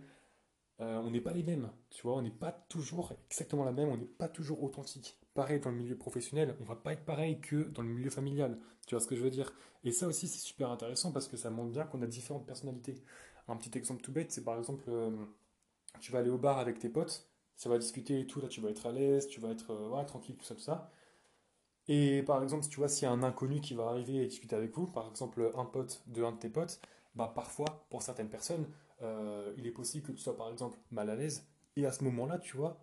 Euh, 0.82 0.98
on 1.00 1.12
n'est 1.12 1.20
pas 1.20 1.34
les 1.34 1.44
mêmes, 1.44 1.70
tu 1.90 2.04
vois, 2.04 2.16
on 2.16 2.22
n'est 2.22 2.30
pas 2.30 2.54
toujours 2.54 3.12
exactement 3.30 3.66
la 3.66 3.74
même, 3.74 3.90
on 3.90 3.98
n'est 3.98 4.06
pas 4.06 4.30
toujours 4.30 4.64
authentique. 4.64 5.20
Pareil 5.40 5.62
dans 5.62 5.70
le 5.72 5.78
milieu 5.78 5.96
professionnel, 5.96 6.54
on 6.60 6.66
va 6.66 6.76
pas 6.76 6.92
être 6.92 7.06
pareil 7.06 7.40
que 7.40 7.70
dans 7.70 7.82
le 7.82 7.88
milieu 7.88 8.10
familial, 8.10 8.60
tu 8.86 8.94
vois 8.94 9.00
ce 9.00 9.08
que 9.08 9.16
je 9.16 9.22
veux 9.22 9.30
dire? 9.30 9.54
Et 9.86 9.94
ça 9.94 10.06
aussi 10.06 10.28
c'est 10.28 10.40
super 10.40 10.70
intéressant 10.70 11.14
parce 11.14 11.30
que 11.30 11.38
ça 11.38 11.50
montre 11.50 11.72
bien 11.72 11.86
qu'on 11.86 12.02
a 12.02 12.08
différentes 12.08 12.46
personnalités. 12.46 13.02
Un 13.48 13.56
petit 13.56 13.78
exemple 13.78 14.02
tout 14.02 14.12
bête, 14.12 14.34
c'est 14.34 14.44
par 14.44 14.58
exemple, 14.58 14.84
euh, 14.90 15.12
tu 16.02 16.12
vas 16.12 16.20
aller 16.20 16.30
au 16.30 16.38
bar 16.38 16.58
avec 16.60 16.80
tes 16.80 16.90
potes, 16.90 17.26
ça 17.56 17.70
va 17.70 17.78
discuter 17.78 18.20
et 18.20 18.28
tout, 18.28 18.42
là 18.42 18.50
tu 18.50 18.60
vas 18.60 18.70
être 18.70 18.86
à 18.86 18.92
l'aise, 18.92 19.30
tu 19.30 19.40
vas 19.40 19.52
être 19.52 19.72
euh, 19.72 20.04
tranquille, 20.04 20.36
tout 20.36 20.44
ça, 20.44 20.56
tout 20.56 20.62
ça. 20.62 20.92
Et 21.88 22.22
par 22.24 22.44
exemple, 22.44 22.64
si 22.66 22.70
tu 22.70 22.78
vois, 22.78 22.90
s'il 22.90 23.06
y 23.06 23.08
a 23.08 23.12
un 23.14 23.24
inconnu 23.24 23.62
qui 23.62 23.76
va 23.76 23.88
arriver 23.88 24.18
et 24.18 24.28
discuter 24.28 24.58
avec 24.58 24.76
vous, 24.76 24.88
par 24.88 25.08
exemple 25.10 25.54
un 25.56 25.64
pote 25.64 26.04
de 26.08 26.22
un 26.22 26.34
de 26.34 26.38
tes 26.40 26.50
potes, 26.50 26.82
bah 27.16 27.32
parfois, 27.34 27.86
pour 27.90 28.02
certaines 28.02 28.30
personnes, 28.30 28.68
euh, 29.04 29.54
il 29.58 29.66
est 29.68 29.72
possible 29.72 30.06
que 30.06 30.12
tu 30.12 30.20
sois 30.20 30.36
par 30.36 30.52
exemple 30.52 30.78
mal 30.92 31.10
à 31.10 31.16
l'aise, 31.16 31.48
et 31.78 31.86
à 31.86 31.94
ce 31.94 32.04
moment-là, 32.04 32.40
tu 32.40 32.58
vois, 32.58 32.78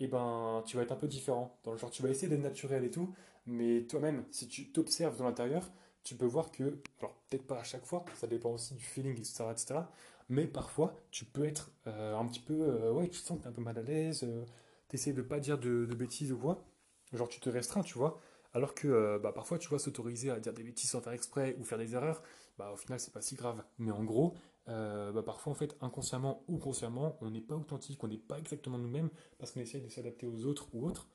et 0.00 0.04
eh 0.04 0.08
ben, 0.08 0.62
tu 0.66 0.76
vas 0.78 0.82
être 0.82 0.92
un 0.92 0.96
peu 0.96 1.06
différent. 1.06 1.58
Dans 1.62 1.72
le 1.72 1.78
genre, 1.78 1.90
tu 1.90 2.02
vas 2.02 2.08
essayer 2.08 2.26
d'être 2.28 2.40
naturel 2.40 2.84
et 2.84 2.90
tout, 2.90 3.14
mais 3.46 3.82
toi-même, 3.82 4.24
si 4.30 4.48
tu 4.48 4.72
t'observes 4.72 5.18
dans 5.18 5.24
l'intérieur, 5.24 5.70
tu 6.04 6.14
peux 6.14 6.24
voir 6.24 6.50
que, 6.50 6.78
alors 7.00 7.14
peut-être 7.28 7.46
pas 7.46 7.60
à 7.60 7.64
chaque 7.64 7.84
fois, 7.84 8.06
ça 8.14 8.26
dépend 8.26 8.50
aussi 8.52 8.74
du 8.74 8.82
feeling, 8.82 9.12
etc., 9.18 9.44
etc., 9.50 9.80
mais 10.30 10.46
parfois, 10.46 10.96
tu 11.10 11.26
peux 11.26 11.44
être 11.44 11.72
euh, 11.86 12.16
un 12.16 12.24
petit 12.26 12.40
peu, 12.40 12.54
euh, 12.54 12.92
ouais, 12.92 13.08
tu 13.08 13.20
te 13.20 13.26
sens 13.26 13.38
que 13.38 13.44
es 13.44 13.48
un 13.48 13.52
peu 13.52 13.60
mal 13.60 13.76
à 13.76 13.82
l'aise, 13.82 14.26
tu 14.88 14.96
essaies 14.96 15.12
de 15.12 15.22
pas 15.22 15.38
dire 15.38 15.58
de, 15.58 15.84
bêtises 15.86 16.32
ou 16.32 16.38
quoi, 16.38 16.64
genre 17.12 17.28
tu 17.28 17.40
te 17.40 17.50
restreins, 17.50 17.82
tu 17.82 17.98
vois, 17.98 18.18
alors 18.54 18.74
que 18.74 19.18
bah, 19.22 19.32
parfois, 19.32 19.58
tu 19.58 19.68
vois, 19.68 19.78
s'autoriser 19.78 20.30
à 20.30 20.40
dire 20.40 20.54
des 20.54 20.62
bêtises 20.62 20.88
sans 20.90 21.02
faire 21.02 21.12
exprès 21.12 21.56
ou 21.60 21.64
faire 21.64 21.78
des 21.78 21.94
erreurs, 21.94 22.22
bah, 22.58 22.70
au 22.72 22.76
final, 22.76 22.98
c'est 23.00 23.12
pas 23.12 23.22
si 23.22 23.34
grave. 23.34 23.62
Mais 23.78 23.90
en 23.90 24.04
gros, 24.04 24.34
euh, 24.70 25.10
bah, 25.12 25.22
parfois, 25.22 25.52
en 25.52 25.54
fait, 25.54 25.76
inconsciemment 25.80 26.44
ou 26.48 26.58
consciemment, 26.58 27.18
on 27.20 27.30
n'est 27.30 27.40
pas 27.40 27.56
authentique, 27.56 28.02
on 28.04 28.08
n'est 28.08 28.18
pas 28.18 28.38
exactement 28.38 28.78
nous-mêmes 28.78 29.10
parce 29.38 29.52
qu'on 29.52 29.60
essaye 29.60 29.80
de 29.80 29.88
s'adapter 29.88 30.26
aux 30.26 30.46
autres 30.46 30.68
ou 30.74 30.86
autres. 30.86 31.08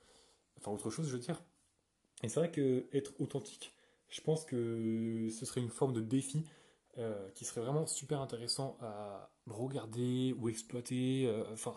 Enfin, 0.57 0.71
autre 0.71 0.89
chose, 0.89 1.07
je 1.07 1.13
veux 1.13 1.19
dire. 1.19 1.41
Et 2.23 2.29
c'est 2.29 2.39
vrai 2.39 2.51
que 2.51 2.87
être 2.91 3.13
authentique, 3.19 3.73
je 4.09 4.21
pense 4.21 4.45
que 4.45 5.29
ce 5.29 5.45
serait 5.45 5.61
une 5.61 5.69
forme 5.69 5.93
de 5.93 6.01
défi 6.01 6.43
euh, 6.97 7.29
qui 7.31 7.45
serait 7.45 7.61
vraiment 7.61 7.85
super 7.85 8.21
intéressant 8.21 8.77
à 8.81 9.31
regarder 9.47 10.33
ou 10.39 10.49
exploiter. 10.49 11.25
Euh, 11.27 11.43
enfin, 11.53 11.75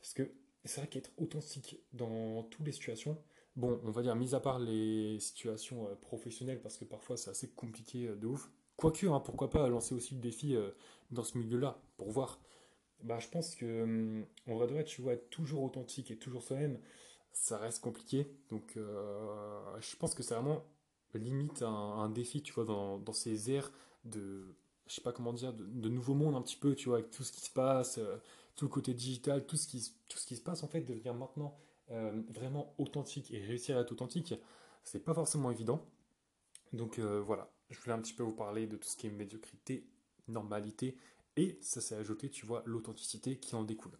parce 0.00 0.14
que 0.14 0.30
c'est 0.64 0.80
vrai 0.80 0.88
qu'être 0.88 1.10
authentique 1.18 1.78
dans 1.92 2.44
toutes 2.44 2.64
les 2.64 2.72
situations, 2.72 3.18
bon, 3.56 3.80
on 3.84 3.90
va 3.90 4.02
dire, 4.02 4.14
mis 4.14 4.34
à 4.34 4.40
part 4.40 4.60
les 4.60 5.18
situations 5.20 5.88
professionnelles, 6.00 6.60
parce 6.62 6.76
que 6.76 6.84
parfois 6.84 7.16
c'est 7.16 7.30
assez 7.30 7.50
compliqué 7.50 8.06
de 8.08 8.26
ouf, 8.26 8.50
Quoique, 8.76 9.06
hein, 9.06 9.20
pourquoi 9.20 9.50
pas 9.50 9.68
lancer 9.68 9.94
aussi 9.94 10.14
le 10.14 10.20
défi 10.20 10.56
euh, 10.56 10.70
dans 11.10 11.24
ce 11.24 11.38
milieu-là, 11.38 11.80
pour 11.96 12.10
voir. 12.10 12.40
Bah, 13.02 13.18
je 13.18 13.28
pense 13.28 13.54
que 13.54 13.82
hum, 13.82 14.26
en 14.48 14.56
vrai 14.56 14.66
de 14.66 14.82
tu 14.82 15.02
vois, 15.02 15.14
être 15.14 15.30
toujours 15.30 15.62
authentique 15.62 16.10
et 16.10 16.16
toujours 16.16 16.42
soi-même, 16.42 16.78
ça 17.32 17.58
reste 17.58 17.80
compliqué. 17.82 18.30
Donc, 18.50 18.76
euh, 18.76 19.80
je 19.80 19.96
pense 19.96 20.14
que 20.14 20.22
c'est 20.22 20.34
vraiment 20.34 20.64
limite 21.14 21.62
un, 21.62 22.08
défi, 22.08 22.42
tu 22.42 22.52
vois, 22.54 22.64
dans, 22.64 23.12
ces 23.12 23.50
airs 23.50 23.70
de, 24.04 24.56
je 24.86 24.94
sais 24.94 25.02
pas 25.02 25.12
comment 25.12 25.32
dire, 25.32 25.52
de, 25.52 25.88
nouveau 25.88 26.14
monde 26.14 26.34
un 26.34 26.42
petit 26.42 26.56
peu, 26.56 26.74
tu 26.74 26.88
vois, 26.88 26.98
avec 26.98 27.10
tout 27.10 27.22
ce 27.22 27.32
qui 27.32 27.42
se 27.42 27.50
passe, 27.50 27.98
euh, 27.98 28.16
tout 28.56 28.64
le 28.64 28.70
côté 28.70 28.94
digital, 28.94 29.46
tout 29.46 29.56
ce 29.56 29.66
qui, 29.68 29.92
tout 30.08 30.18
ce 30.18 30.26
qui 30.26 30.36
se 30.36 30.42
passe 30.42 30.62
en 30.62 30.68
fait, 30.68 30.80
devenir 30.80 31.14
maintenant 31.14 31.58
vraiment 32.30 32.74
authentique 32.78 33.30
et 33.34 33.44
réussir 33.44 33.76
à 33.76 33.82
être 33.82 33.92
authentique, 33.92 34.32
c'est 34.82 35.04
pas 35.04 35.12
forcément 35.12 35.50
évident. 35.50 35.84
Donc 36.72 36.98
voilà, 36.98 37.50
je 37.72 37.80
voulais 37.80 37.94
un 37.94 38.00
petit 38.00 38.14
peu 38.14 38.22
vous 38.22 38.34
parler 38.34 38.66
de 38.66 38.76
tout 38.76 38.88
ce 38.88 38.96
qui 38.96 39.06
est 39.06 39.10
médiocrité, 39.10 39.86
normalité, 40.28 40.96
et 41.36 41.58
ça 41.60 41.80
s'est 41.80 41.94
ajouté, 41.96 42.28
tu 42.28 42.46
vois, 42.46 42.62
l'authenticité 42.66 43.38
qui 43.38 43.54
en 43.54 43.64
découle. 43.64 43.98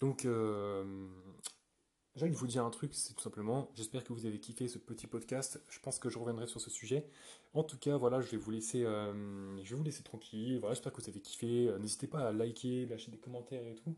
Donc, 0.00 0.24
euh, 0.24 1.08
j'ai 2.14 2.24
envie 2.24 2.34
vous 2.34 2.46
dire 2.46 2.64
un 2.64 2.70
truc, 2.70 2.94
c'est 2.94 3.14
tout 3.14 3.22
simplement, 3.22 3.70
j'espère 3.74 4.04
que 4.04 4.12
vous 4.12 4.26
avez 4.26 4.38
kiffé 4.38 4.68
ce 4.68 4.78
petit 4.78 5.06
podcast, 5.06 5.60
je 5.68 5.78
pense 5.80 5.98
que 5.98 6.08
je 6.08 6.18
reviendrai 6.18 6.46
sur 6.46 6.60
ce 6.60 6.70
sujet. 6.70 7.08
En 7.52 7.64
tout 7.64 7.78
cas, 7.78 7.96
voilà, 7.96 8.20
je 8.20 8.30
vais 8.30 8.36
vous 8.36 8.50
laisser, 8.50 8.84
euh, 8.84 9.62
je 9.64 9.70
vais 9.70 9.76
vous 9.76 9.84
laisser 9.84 10.02
tranquille, 10.02 10.58
voilà, 10.60 10.74
j'espère 10.74 10.92
que 10.92 11.02
vous 11.02 11.08
avez 11.08 11.20
kiffé, 11.20 11.68
euh, 11.68 11.78
n'hésitez 11.78 12.06
pas 12.06 12.28
à 12.28 12.32
liker, 12.32 12.86
lâcher 12.86 13.10
des 13.10 13.18
commentaires 13.18 13.66
et 13.66 13.74
tout. 13.74 13.96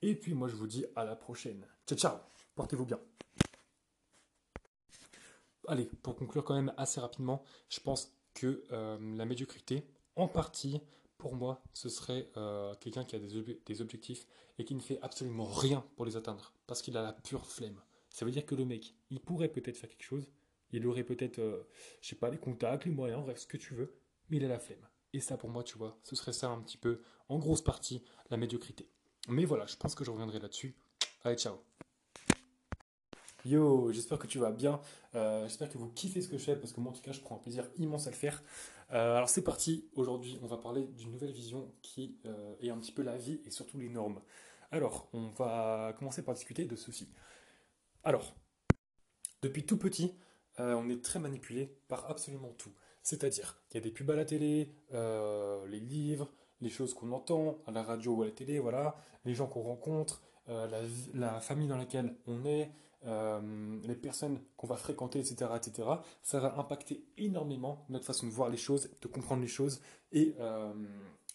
Et 0.00 0.14
puis 0.16 0.34
moi, 0.34 0.48
je 0.48 0.56
vous 0.56 0.66
dis 0.66 0.84
à 0.96 1.04
la 1.04 1.14
prochaine. 1.14 1.66
Ciao, 1.86 1.98
ciao, 1.98 2.16
portez-vous 2.56 2.86
bien 2.86 2.98
allez, 5.68 5.86
pour 6.02 6.16
conclure 6.16 6.44
quand 6.44 6.54
même 6.54 6.72
assez 6.76 7.00
rapidement, 7.00 7.42
je 7.68 7.80
pense 7.80 8.12
que 8.34 8.64
euh, 8.72 9.16
la 9.16 9.24
médiocrité, 9.24 9.84
en 10.16 10.28
partie, 10.28 10.80
pour 11.18 11.34
moi, 11.36 11.62
ce 11.72 11.88
serait 11.88 12.28
euh, 12.36 12.74
quelqu'un 12.80 13.04
qui 13.04 13.16
a 13.16 13.18
des, 13.18 13.80
objectifs 13.80 14.26
et 14.58 14.64
qui 14.64 14.74
ne 14.74 14.80
fait 14.80 14.98
absolument 15.02 15.44
rien 15.44 15.84
pour 15.96 16.04
les 16.04 16.16
atteindre, 16.16 16.52
parce 16.66 16.82
qu'il 16.82 16.96
a 16.96 17.02
la 17.02 17.12
pure 17.12 17.46
flemme. 17.46 17.80
Ça 18.10 18.24
veut 18.24 18.30
dire 18.30 18.44
que 18.44 18.54
le 18.54 18.64
mec, 18.64 18.94
il 19.10 19.20
pourrait 19.20 19.48
peut-être 19.48 19.76
faire 19.76 19.88
quelque 19.88 20.02
chose, 20.02 20.28
il 20.72 20.86
aurait 20.86 21.04
peut-être, 21.04 21.38
euh, 21.38 21.62
je 22.00 22.08
sais 22.08 22.16
pas, 22.16 22.30
les 22.30 22.38
contacts, 22.38 22.84
les 22.84 22.90
moyens, 22.90 23.22
bref, 23.22 23.38
ce 23.38 23.46
que 23.46 23.56
tu 23.56 23.74
veux, 23.74 23.94
mais 24.30 24.38
il 24.38 24.44
a 24.44 24.48
la 24.48 24.58
flemme. 24.58 24.86
Et 25.12 25.20
ça, 25.20 25.36
pour 25.36 25.50
moi, 25.50 25.62
tu 25.62 25.78
vois, 25.78 25.98
ce 26.02 26.16
serait 26.16 26.32
ça 26.32 26.48
un 26.48 26.60
petit 26.60 26.78
peu, 26.78 27.02
en 27.28 27.38
grosse 27.38 27.62
partie, 27.62 28.02
la 28.30 28.36
médiocrité. 28.36 28.88
Mais 29.28 29.44
voilà, 29.44 29.66
je 29.66 29.76
pense 29.76 29.94
que 29.94 30.04
je 30.04 30.10
reviendrai 30.10 30.40
là-dessus. 30.40 30.74
Allez, 31.22 31.36
ciao 31.36 31.62
Yo, 33.44 33.90
j'espère 33.90 34.20
que 34.20 34.28
tu 34.28 34.38
vas 34.38 34.52
bien. 34.52 34.80
Euh, 35.16 35.42
j'espère 35.48 35.68
que 35.68 35.76
vous 35.76 35.88
kiffez 35.88 36.22
ce 36.22 36.28
que 36.28 36.38
je 36.38 36.44
fais 36.44 36.54
parce 36.54 36.72
que 36.72 36.80
moi 36.80 36.92
en 36.92 36.94
tout 36.94 37.02
cas 37.02 37.10
je 37.10 37.20
prends 37.20 37.34
un 37.34 37.38
plaisir 37.38 37.64
immense 37.76 38.06
à 38.06 38.10
le 38.10 38.16
faire. 38.16 38.40
Euh, 38.92 39.16
alors 39.16 39.28
c'est 39.28 39.42
parti, 39.42 39.88
aujourd'hui 39.96 40.38
on 40.42 40.46
va 40.46 40.58
parler 40.58 40.84
d'une 40.96 41.10
nouvelle 41.10 41.32
vision 41.32 41.72
qui 41.82 42.18
euh, 42.26 42.54
est 42.60 42.70
un 42.70 42.78
petit 42.78 42.92
peu 42.92 43.02
la 43.02 43.16
vie 43.16 43.40
et 43.44 43.50
surtout 43.50 43.78
les 43.78 43.88
normes. 43.88 44.20
Alors 44.70 45.08
on 45.12 45.28
va 45.30 45.92
commencer 45.98 46.22
par 46.22 46.34
discuter 46.34 46.66
de 46.66 46.76
ceci. 46.76 47.08
Alors, 48.04 48.34
depuis 49.42 49.64
tout 49.66 49.76
petit, 49.76 50.14
on 50.58 50.88
est 50.88 51.02
très 51.02 51.18
manipulé 51.18 51.76
par 51.88 52.10
absolument 52.10 52.52
tout. 52.58 52.72
C'est-à-dire 53.02 53.60
qu'il 53.68 53.80
y 53.80 53.82
a 53.82 53.84
des 53.84 53.92
pubs 53.92 54.10
à 54.10 54.16
la 54.16 54.24
télé, 54.24 54.72
les 54.92 55.80
livres, 55.80 56.32
les 56.60 56.68
choses 56.68 56.94
qu'on 56.94 57.12
entend 57.12 57.58
à 57.66 57.70
la 57.70 57.82
radio 57.82 58.14
ou 58.14 58.22
à 58.22 58.26
la 58.26 58.32
télé, 58.32 58.58
voilà, 58.58 58.96
les 59.24 59.34
gens 59.34 59.46
qu'on 59.46 59.62
rencontre, 59.62 60.22
la 60.46 61.40
famille 61.40 61.68
dans 61.68 61.76
laquelle 61.76 62.16
on 62.26 62.44
est, 62.44 62.70
euh, 63.04 63.80
les 63.82 63.96
personnes 63.96 64.38
qu'on 64.56 64.68
va 64.68 64.76
fréquenter, 64.76 65.18
etc., 65.18 65.50
etc., 65.56 65.88
ça 66.22 66.38
va 66.38 66.56
impacter 66.58 67.04
énormément 67.16 67.84
notre 67.88 68.04
façon 68.04 68.26
de 68.26 68.32
voir 68.32 68.48
les 68.48 68.56
choses, 68.56 68.90
de 69.00 69.08
comprendre 69.08 69.42
les 69.42 69.48
choses 69.48 69.80
et 70.12 70.36
euh, 70.38 70.72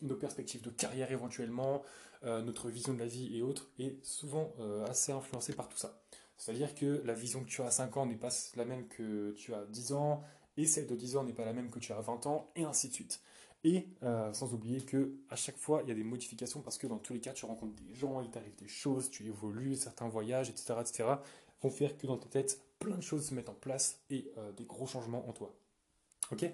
nos 0.02 0.16
perspectives 0.16 0.62
de 0.62 0.70
carrière 0.70 1.12
éventuellement, 1.12 1.84
euh, 2.24 2.42
notre 2.42 2.70
vision 2.70 2.94
de 2.94 3.00
la 3.00 3.06
vie 3.06 3.38
et 3.38 3.42
autres, 3.42 3.70
est 3.80 4.04
souvent 4.06 4.54
assez 4.88 5.12
influencée 5.12 5.54
par 5.54 5.68
tout 5.68 5.78
ça. 5.78 6.00
C'est-à-dire 6.38 6.74
que 6.74 7.02
la 7.04 7.14
vision 7.14 7.44
que 7.44 7.50
tu 7.50 7.62
as 7.62 7.66
à 7.66 7.72
5 7.72 7.98
ans 7.98 8.06
n'est 8.06 8.16
pas 8.16 8.30
la 8.56 8.64
même 8.64 8.88
que 8.88 9.32
tu 9.32 9.54
as 9.54 9.66
10 9.66 9.92
ans, 9.94 10.24
et 10.56 10.66
celle 10.66 10.88
de 10.88 10.96
10 10.96 11.18
ans 11.18 11.24
n'est 11.24 11.34
pas 11.34 11.46
la 11.46 11.54
même 11.54 11.70
que 11.70 11.80
tu 11.80 11.92
as 11.92 11.98
à 11.98 12.02
20 12.02 12.28
ans, 12.28 12.50
et 12.56 12.64
ainsi 12.64 12.90
de 12.90 12.94
suite. 12.94 13.22
Et 13.64 13.88
sans 14.34 14.54
oublier 14.54 14.82
que 14.82 15.18
à 15.30 15.36
chaque 15.36 15.58
fois, 15.58 15.82
il 15.84 15.90
y 15.90 15.92
a 15.92 15.96
des 15.96 16.04
modifications 16.04 16.62
parce 16.62 16.78
que 16.78 16.88
dans 16.88 17.00
tous 17.00 17.14
les 17.14 17.20
cas, 17.20 17.34
tu 17.34 17.46
rencontres 17.46 17.76
des 17.76 17.94
gens, 17.96 18.22
il 18.22 18.30
t'arrive 18.30 18.56
des 18.56 18.68
choses, 18.68 19.10
tu 19.10 19.26
évolues, 19.26 19.76
certains 19.76 20.08
voyages, 20.08 20.50
etc., 20.50 20.76
etc., 20.80 21.04
vont 21.62 21.70
faire 21.70 21.98
que 21.98 22.08
dans 22.08 22.18
ta 22.18 22.28
tête, 22.28 22.62
plein 22.80 22.96
de 22.96 23.02
choses 23.02 23.28
se 23.28 23.34
mettent 23.34 23.50
en 23.50 23.54
place 23.56 24.02
et 24.10 24.32
euh, 24.38 24.52
des 24.52 24.66
gros 24.66 24.88
changements 24.88 25.28
en 25.28 25.34
toi. 25.34 25.56
Ok? 26.32 26.46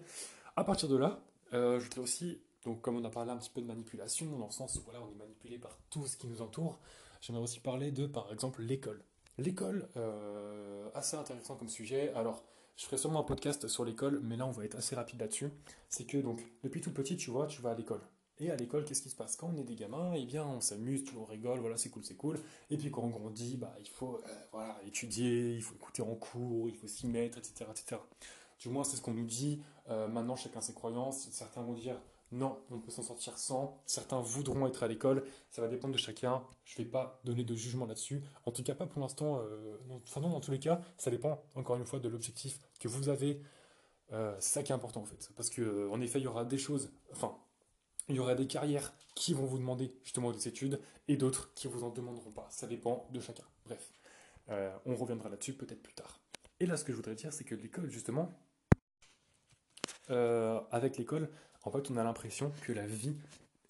À 0.56 0.64
partir 0.64 0.88
de 0.90 0.98
là, 0.98 1.20
euh, 1.54 1.80
je 1.80 1.86
voudrais 1.86 2.02
aussi, 2.02 2.42
donc 2.64 2.82
comme 2.82 2.98
on 2.98 3.04
a 3.04 3.10
parlé 3.10 3.32
un 3.32 3.38
petit 3.38 3.50
peu 3.50 3.62
de 3.62 3.68
manipulation, 3.68 4.26
dans 4.38 4.46
le 4.46 4.52
sens 4.52 4.76
où 4.78 4.82
voilà, 4.84 5.02
on 5.02 5.12
est 5.12 5.18
manipulé 5.18 5.58
par 5.58 5.78
tout 5.90 6.06
ce 6.08 6.18
qui 6.18 6.28
nous 6.28 6.42
entoure, 6.42 6.80
j'aimerais 7.22 7.44
aussi 7.44 7.60
parler 7.60 7.92
de, 7.92 8.08
par 8.08 8.32
exemple, 8.32 8.62
l'école. 8.62 9.04
L'école, 9.40 9.90
assez 10.94 11.18
intéressant 11.18 11.56
comme 11.56 11.68
sujet. 11.68 12.14
Alors, 12.14 12.44
je 12.76 12.86
ferai 12.86 12.98
sûrement 12.98 13.20
un 13.22 13.24
podcast 13.24 13.68
sur 13.68 13.86
l'école, 13.86 14.20
mais 14.24 14.36
là 14.36 14.46
on 14.46 14.52
va 14.52 14.66
être 14.66 14.76
assez 14.76 14.96
rapide 14.96 15.20
là-dessus. 15.20 15.50
C'est 15.90 16.06
que 16.06 16.18
donc 16.18 16.44
depuis 16.64 16.82
tout 16.82 16.92
petit, 16.92 17.18
tu 17.18 17.30
vois, 17.30 17.48
tu 17.48 17.62
vas 17.62 17.72
à 17.72 17.76
l'école. 17.76 18.02
Et 18.40 18.50
à 18.50 18.56
l'école, 18.56 18.84
qu'est-ce 18.84 19.02
qui 19.02 19.10
se 19.10 19.16
passe? 19.16 19.36
Quand 19.36 19.52
on 19.54 19.58
est 19.58 19.64
des 19.64 19.76
gamins, 19.76 20.14
eh 20.16 20.26
bien 20.26 20.46
on 20.46 20.60
s'amuse, 20.60 21.04
on 21.18 21.24
rigole, 21.24 21.60
voilà, 21.60 21.78
c'est 21.78 21.90
cool, 21.90 22.04
c'est 22.04 22.16
cool. 22.16 22.40
Et 22.72 22.78
puis 22.78 22.90
quand 22.90 23.04
on 23.04 23.10
grandit, 23.10 23.58
bah, 23.58 23.76
il 23.80 23.88
faut 23.88 24.16
euh, 24.16 24.28
voilà, 24.52 24.80
étudier, 24.88 25.54
il 25.54 25.62
faut 25.62 25.76
écouter 25.76 26.02
en 26.02 26.16
cours, 26.16 26.68
il 26.68 26.76
faut 26.76 26.88
s'y 26.88 27.06
mettre, 27.08 27.38
etc., 27.38 27.66
etc. 27.70 28.02
Du 28.60 28.70
moins, 28.70 28.84
c'est 28.84 28.98
ce 28.98 29.02
qu'on 29.02 29.14
nous 29.14 29.26
dit. 29.26 29.62
Euh, 29.90 30.08
maintenant, 30.08 30.36
chacun 30.36 30.62
ses 30.62 30.74
croyances. 30.74 31.30
Certains 31.32 31.62
vont 31.62 31.74
dire 31.74 32.00
non, 32.32 32.58
on 32.72 32.80
peut 32.80 32.90
s'en 32.90 33.04
sortir 33.04 33.38
sans. 33.38 33.80
Certains 33.86 34.20
voudront 34.20 34.66
être 34.66 34.82
à 34.82 34.88
l'école. 34.88 35.24
Ça 35.52 35.62
va 35.62 35.68
dépendre 35.68 35.94
de 35.94 36.00
chacun. 36.00 36.44
Je 36.64 36.80
ne 36.80 36.86
vais 36.86 36.90
pas 36.90 37.20
donner 37.26 37.44
de 37.44 37.54
jugement 37.54 37.86
là-dessus. 37.86 38.24
En 38.48 38.52
tout 38.52 38.64
cas, 38.64 38.74
pas 38.74 38.88
pour 38.88 39.02
l'instant. 39.02 39.40
Euh, 39.40 39.78
enfin, 40.04 40.22
non, 40.22 40.30
dans 40.30 40.40
tous 40.40 40.52
les 40.52 40.60
cas, 40.60 40.82
ça 40.98 41.12
dépend, 41.12 41.44
encore 41.54 41.76
une 41.76 41.86
fois, 41.86 42.00
de 42.00 42.10
l'objectif 42.10 42.60
que 42.80 42.88
vous 42.88 43.10
avez. 43.10 43.42
C'est 44.40 44.54
ça 44.54 44.64
qui 44.64 44.72
est 44.72 44.76
important, 44.76 45.02
en 45.02 45.06
fait. 45.06 45.32
Parce 45.36 45.50
que, 45.50 45.90
en 45.90 46.00
effet, 46.00 46.20
il 46.20 46.24
y 46.24 46.28
aura 46.28 46.46
des 46.46 46.60
choses. 46.60 46.92
Enfin, 47.12 47.36
il 48.10 48.16
y 48.16 48.20
aura 48.20 48.36
des 48.36 48.48
carrières 48.48 48.94
qui 49.16 49.34
vont 49.34 49.46
vous 49.46 49.58
demander 49.58 49.94
justement 50.04 50.32
des 50.32 50.48
études 50.48 50.80
et 51.08 51.18
d'autres 51.18 51.54
qui 51.54 51.68
vous 51.68 51.84
en 51.84 51.90
demanderont 51.90 52.32
pas. 52.32 52.48
Ça 52.50 52.68
dépend 52.68 53.08
de 53.12 53.20
chacun. 53.20 53.44
Bref, 53.66 53.92
euh, 54.50 54.76
on 54.86 54.96
reviendra 54.96 55.30
là-dessus 55.30 55.54
peut-être 55.54 55.82
plus 55.82 55.94
tard. 55.94 56.20
Et 56.60 56.66
là, 56.66 56.78
ce 56.78 56.84
que 56.84 56.92
je 56.92 56.98
voudrais 56.98 57.16
dire, 57.16 57.34
c'est 57.34 57.44
que 57.44 57.56
l'école, 57.56 57.90
justement, 57.90 58.32
avec 60.10 60.98
l'école, 60.98 61.30
en 61.64 61.72
fait, 61.72 61.90
on 61.90 61.98
a 61.98 62.04
l'impression 62.04 62.52
que 62.62 62.74
la 62.74 62.86
vie 62.86 63.16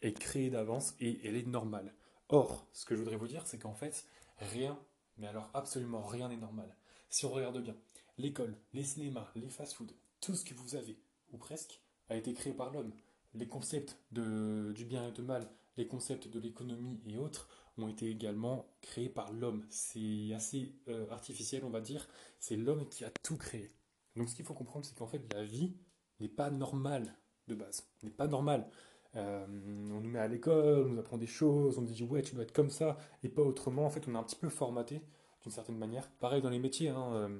est 0.01 0.13
créée 0.13 0.49
d'avance 0.49 0.95
et 0.99 1.19
elle 1.23 1.35
est 1.35 1.47
normale. 1.47 1.93
Or, 2.29 2.65
ce 2.73 2.85
que 2.85 2.95
je 2.95 2.99
voudrais 2.99 3.15
vous 3.15 3.27
dire, 3.27 3.45
c'est 3.45 3.59
qu'en 3.59 3.73
fait, 3.73 4.05
rien, 4.37 4.77
mais 5.17 5.27
alors 5.27 5.49
absolument 5.53 6.01
rien 6.01 6.29
n'est 6.29 6.37
normal. 6.37 6.75
Si 7.09 7.25
on 7.25 7.29
regarde 7.29 7.61
bien, 7.61 7.75
l'école, 8.17 8.55
les 8.73 8.83
cinémas, 8.83 9.29
les 9.35 9.49
fast-foods, 9.49 9.93
tout 10.19 10.35
ce 10.35 10.43
que 10.43 10.53
vous 10.53 10.75
avez, 10.75 10.97
ou 11.31 11.37
presque, 11.37 11.79
a 12.09 12.15
été 12.15 12.33
créé 12.33 12.53
par 12.53 12.71
l'homme. 12.71 12.91
Les 13.33 13.47
concepts 13.47 13.97
du 14.11 14.85
bien 14.85 15.07
et 15.07 15.11
du 15.11 15.21
mal, 15.21 15.49
les 15.77 15.87
concepts 15.87 16.27
de 16.27 16.39
l'économie 16.39 16.99
et 17.07 17.17
autres 17.17 17.49
ont 17.77 17.87
été 17.87 18.09
également 18.09 18.67
créés 18.81 19.09
par 19.09 19.33
l'homme. 19.33 19.65
C'est 19.69 20.33
assez 20.35 20.75
euh, 20.87 21.09
artificiel, 21.09 21.63
on 21.65 21.69
va 21.69 21.81
dire. 21.81 22.07
C'est 22.39 22.55
l'homme 22.55 22.87
qui 22.89 23.03
a 23.03 23.11
tout 23.23 23.37
créé. 23.37 23.71
Donc 24.15 24.29
ce 24.29 24.35
qu'il 24.35 24.45
faut 24.45 24.53
comprendre, 24.53 24.85
c'est 24.85 24.95
qu'en 24.95 25.07
fait, 25.07 25.21
la 25.33 25.43
vie 25.43 25.73
n'est 26.19 26.29
pas 26.29 26.51
normale 26.51 27.15
de 27.47 27.55
base. 27.55 27.87
n'est 28.03 28.11
pas 28.11 28.27
normal. 28.27 28.69
Euh, 29.15 29.45
on 29.47 30.01
nous 30.01 30.09
met 30.09 30.19
à 30.19 30.27
l'école, 30.27 30.85
on 30.87 30.89
nous 30.89 30.99
apprend 30.99 31.17
des 31.17 31.27
choses, 31.27 31.77
on 31.77 31.81
nous 31.81 31.91
dit 31.91 32.03
ouais 32.03 32.23
tu 32.23 32.33
dois 32.33 32.43
être 32.43 32.53
comme 32.53 32.69
ça 32.69 32.97
et 33.23 33.29
pas 33.29 33.41
autrement. 33.41 33.85
En 33.85 33.89
fait, 33.89 34.07
on 34.07 34.13
est 34.13 34.17
un 34.17 34.23
petit 34.23 34.35
peu 34.35 34.49
formaté 34.49 35.01
d'une 35.41 35.51
certaine 35.51 35.77
manière. 35.77 36.09
Pareil 36.19 36.41
dans 36.41 36.49
les 36.49 36.59
métiers, 36.59 36.89
hein, 36.89 37.13
euh, 37.13 37.39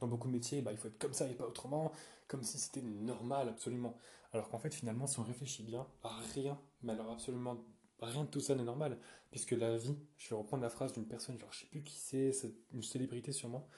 dans 0.00 0.06
beaucoup 0.06 0.28
de 0.28 0.32
métiers, 0.32 0.62
bah, 0.62 0.72
il 0.72 0.78
faut 0.78 0.88
être 0.88 0.98
comme 0.98 1.14
ça 1.14 1.28
et 1.28 1.34
pas 1.34 1.46
autrement, 1.46 1.92
comme 2.26 2.42
si 2.42 2.58
c'était 2.58 2.82
normal 2.82 3.48
absolument. 3.48 3.96
Alors 4.32 4.48
qu'en 4.48 4.58
fait 4.58 4.74
finalement, 4.74 5.06
si 5.06 5.18
on 5.18 5.22
réfléchit 5.22 5.62
bien, 5.62 5.86
rien, 6.34 6.58
mais 6.82 6.92
alors 6.92 7.12
absolument 7.12 7.56
rien 8.00 8.24
de 8.24 8.28
tout 8.28 8.40
ça 8.40 8.54
n'est 8.54 8.64
normal, 8.64 8.98
puisque 9.30 9.52
la 9.52 9.76
vie, 9.76 9.96
je 10.16 10.30
vais 10.30 10.36
reprendre 10.36 10.62
la 10.62 10.70
phrase 10.70 10.92
d'une 10.92 11.06
personne, 11.06 11.38
genre 11.38 11.52
je 11.52 11.60
sais 11.60 11.66
plus 11.66 11.82
qui 11.82 11.96
c'est, 11.96 12.32
une 12.72 12.82
célébrité 12.82 13.32
sûrement, 13.32 13.68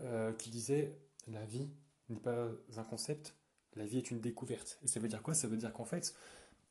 euh, 0.00 0.32
qui 0.32 0.50
disait 0.50 0.98
la 1.28 1.44
vie 1.44 1.68
n'est 2.08 2.20
pas 2.20 2.48
un 2.76 2.84
concept, 2.84 3.34
la 3.74 3.84
vie 3.84 3.98
est 3.98 4.10
une 4.10 4.20
découverte. 4.20 4.78
Et 4.82 4.86
ça 4.86 5.00
veut 5.00 5.08
dire 5.08 5.22
quoi? 5.22 5.34
Ça 5.34 5.48
veut 5.48 5.56
dire 5.56 5.72
qu'en 5.72 5.84
fait, 5.84 6.14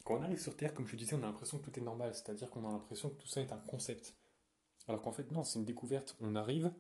quand 0.04 0.18
on 0.18 0.22
arrive 0.22 0.42
sur 0.42 0.56
Terre, 0.56 0.74
comme 0.74 0.88
je 0.88 0.96
disais, 0.96 1.16
on 1.16 1.24
a 1.24 1.28
l'impression 1.28 1.60
que 1.60 1.70
tout 1.70 1.80
est 1.80 1.84
normal, 1.84 2.14
c'est-à-dire 2.14 2.50
qu'on 2.50 2.68
a 2.68 2.72
l'impression 2.72 3.10
que 3.10 3.16
tout 3.16 3.28
ça 3.28 3.42
est 3.42 3.52
un 3.52 3.58
concept. 3.58 4.16
Alors 4.88 5.02
qu'en 5.02 5.12
fait, 5.12 5.32
non, 5.32 5.44
c'est 5.44 5.60
une 5.60 5.66
découverte. 5.66 6.16
On 6.22 6.36
arrive, 6.36 6.72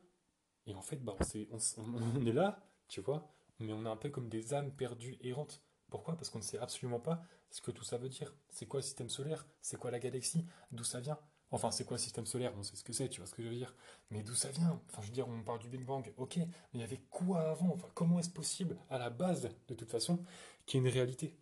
et 0.68 0.74
en 0.74 0.82
fait, 0.82 0.98
bah, 0.98 1.16
on, 1.20 2.26
est, 2.26 2.32
là, 2.32 2.60
tu 2.88 3.02
vois, 3.02 3.32
mais 3.60 3.74
on 3.74 3.86
est 3.86 3.90
un 3.90 3.96
peu 3.96 4.10
comme 4.10 4.30
des 4.30 4.54
âmes 4.54 4.72
perdues 4.72 5.18
errantes. 5.22 5.62
Pourquoi? 5.90 6.16
Parce 6.16 6.30
qu'on 6.30 6.40
ne 6.40 6.44
sait 6.44 6.58
absolument 6.58 7.00
pas 7.00 7.24
ce 7.52 7.62
que 7.62 7.72
tout 7.72 7.84
ça 7.84 7.98
veut 7.98 8.10
dire. 8.10 8.34
C'est 8.50 8.66
quoi 8.66 8.80
le 8.80 8.84
système 8.84 9.10
solaire? 9.10 9.46
C'est 9.62 9.78
quoi 9.78 9.92
la 9.92 10.00
galaxie? 10.00 10.46
D'où 10.72 10.84
ça 10.84 11.00
vient? 11.00 11.20
Enfin, 11.52 11.72
c'est 11.72 11.86
quoi 11.86 11.98
le 11.98 12.02
système 12.02 12.26
solaire? 12.26 12.54
On 12.58 12.64
sait 12.64 12.76
ce 12.76 12.84
que 12.84 12.92
c'est, 12.92 13.08
tu 13.08 13.22
vois 13.22 13.28
ce 13.28 13.36
que 13.36 13.44
je 13.44 13.48
veux 13.48 13.56
dire. 13.56 13.76
Mais 14.10 14.24
d'où 14.24 14.34
ça 14.34 14.50
vient? 14.50 14.82
Enfin, 14.90 15.02
je 15.04 15.08
veux 15.08 15.14
dire, 15.14 15.28
on 15.28 15.44
parle 15.44 15.60
du 15.60 15.70
Big 15.70 15.86
Bang, 15.86 16.12
ok, 16.18 16.38
mais 16.38 16.48
il 16.74 16.80
y 16.82 16.84
avait 16.84 17.02
quoi 17.10 17.52
avant? 17.52 17.78
Comment 17.94 18.20
est-ce 18.20 18.32
possible, 18.32 18.78
à 18.90 18.98
la 18.98 19.12
base, 19.12 19.50
de 19.68 19.76
toute 19.76 19.90
façon, 19.90 20.24
qu'il 20.66 20.82
y 20.82 20.84
ait 20.84 20.88
une 20.88 20.94
réalité? 20.94 21.38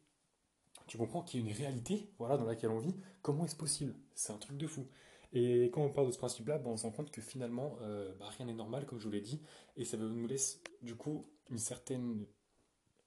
Tu 0.87 0.97
comprends 0.97 1.23
qu'il 1.23 1.39
y 1.39 1.43
ait 1.43 1.49
une 1.49 1.55
réalité, 1.55 2.11
voilà, 2.19 2.37
dans 2.37 2.45
laquelle 2.45 2.71
on 2.71 2.79
vit? 2.79 2.95
Comment 3.21 3.45
est-ce 3.45 3.55
possible? 3.55 3.95
C'est 4.13 4.33
un 4.33 4.37
truc 4.37 4.57
de 4.57 4.67
fou. 4.67 4.85
Et 5.33 5.71
quand 5.71 5.81
on 5.81 5.89
parle 5.89 6.07
de 6.07 6.11
ce 6.11 6.19
principe-là, 6.19 6.59
ben, 6.59 6.69
on 6.69 6.77
se 6.77 6.83
rend 6.83 6.91
compte 6.91 7.11
que 7.11 7.21
finalement, 7.21 7.75
euh, 7.81 8.13
bah, 8.19 8.29
rien 8.37 8.45
n'est 8.45 8.53
normal, 8.53 8.85
comme 8.85 8.99
je 8.99 9.05
vous 9.05 9.11
l'ai 9.11 9.21
dit, 9.21 9.41
et 9.75 9.83
ça 9.83 9.97
nous 9.97 10.27
laisse, 10.27 10.61
du 10.81 10.95
coup, 10.95 11.27
une 11.49 11.57
certaine... 11.57 12.25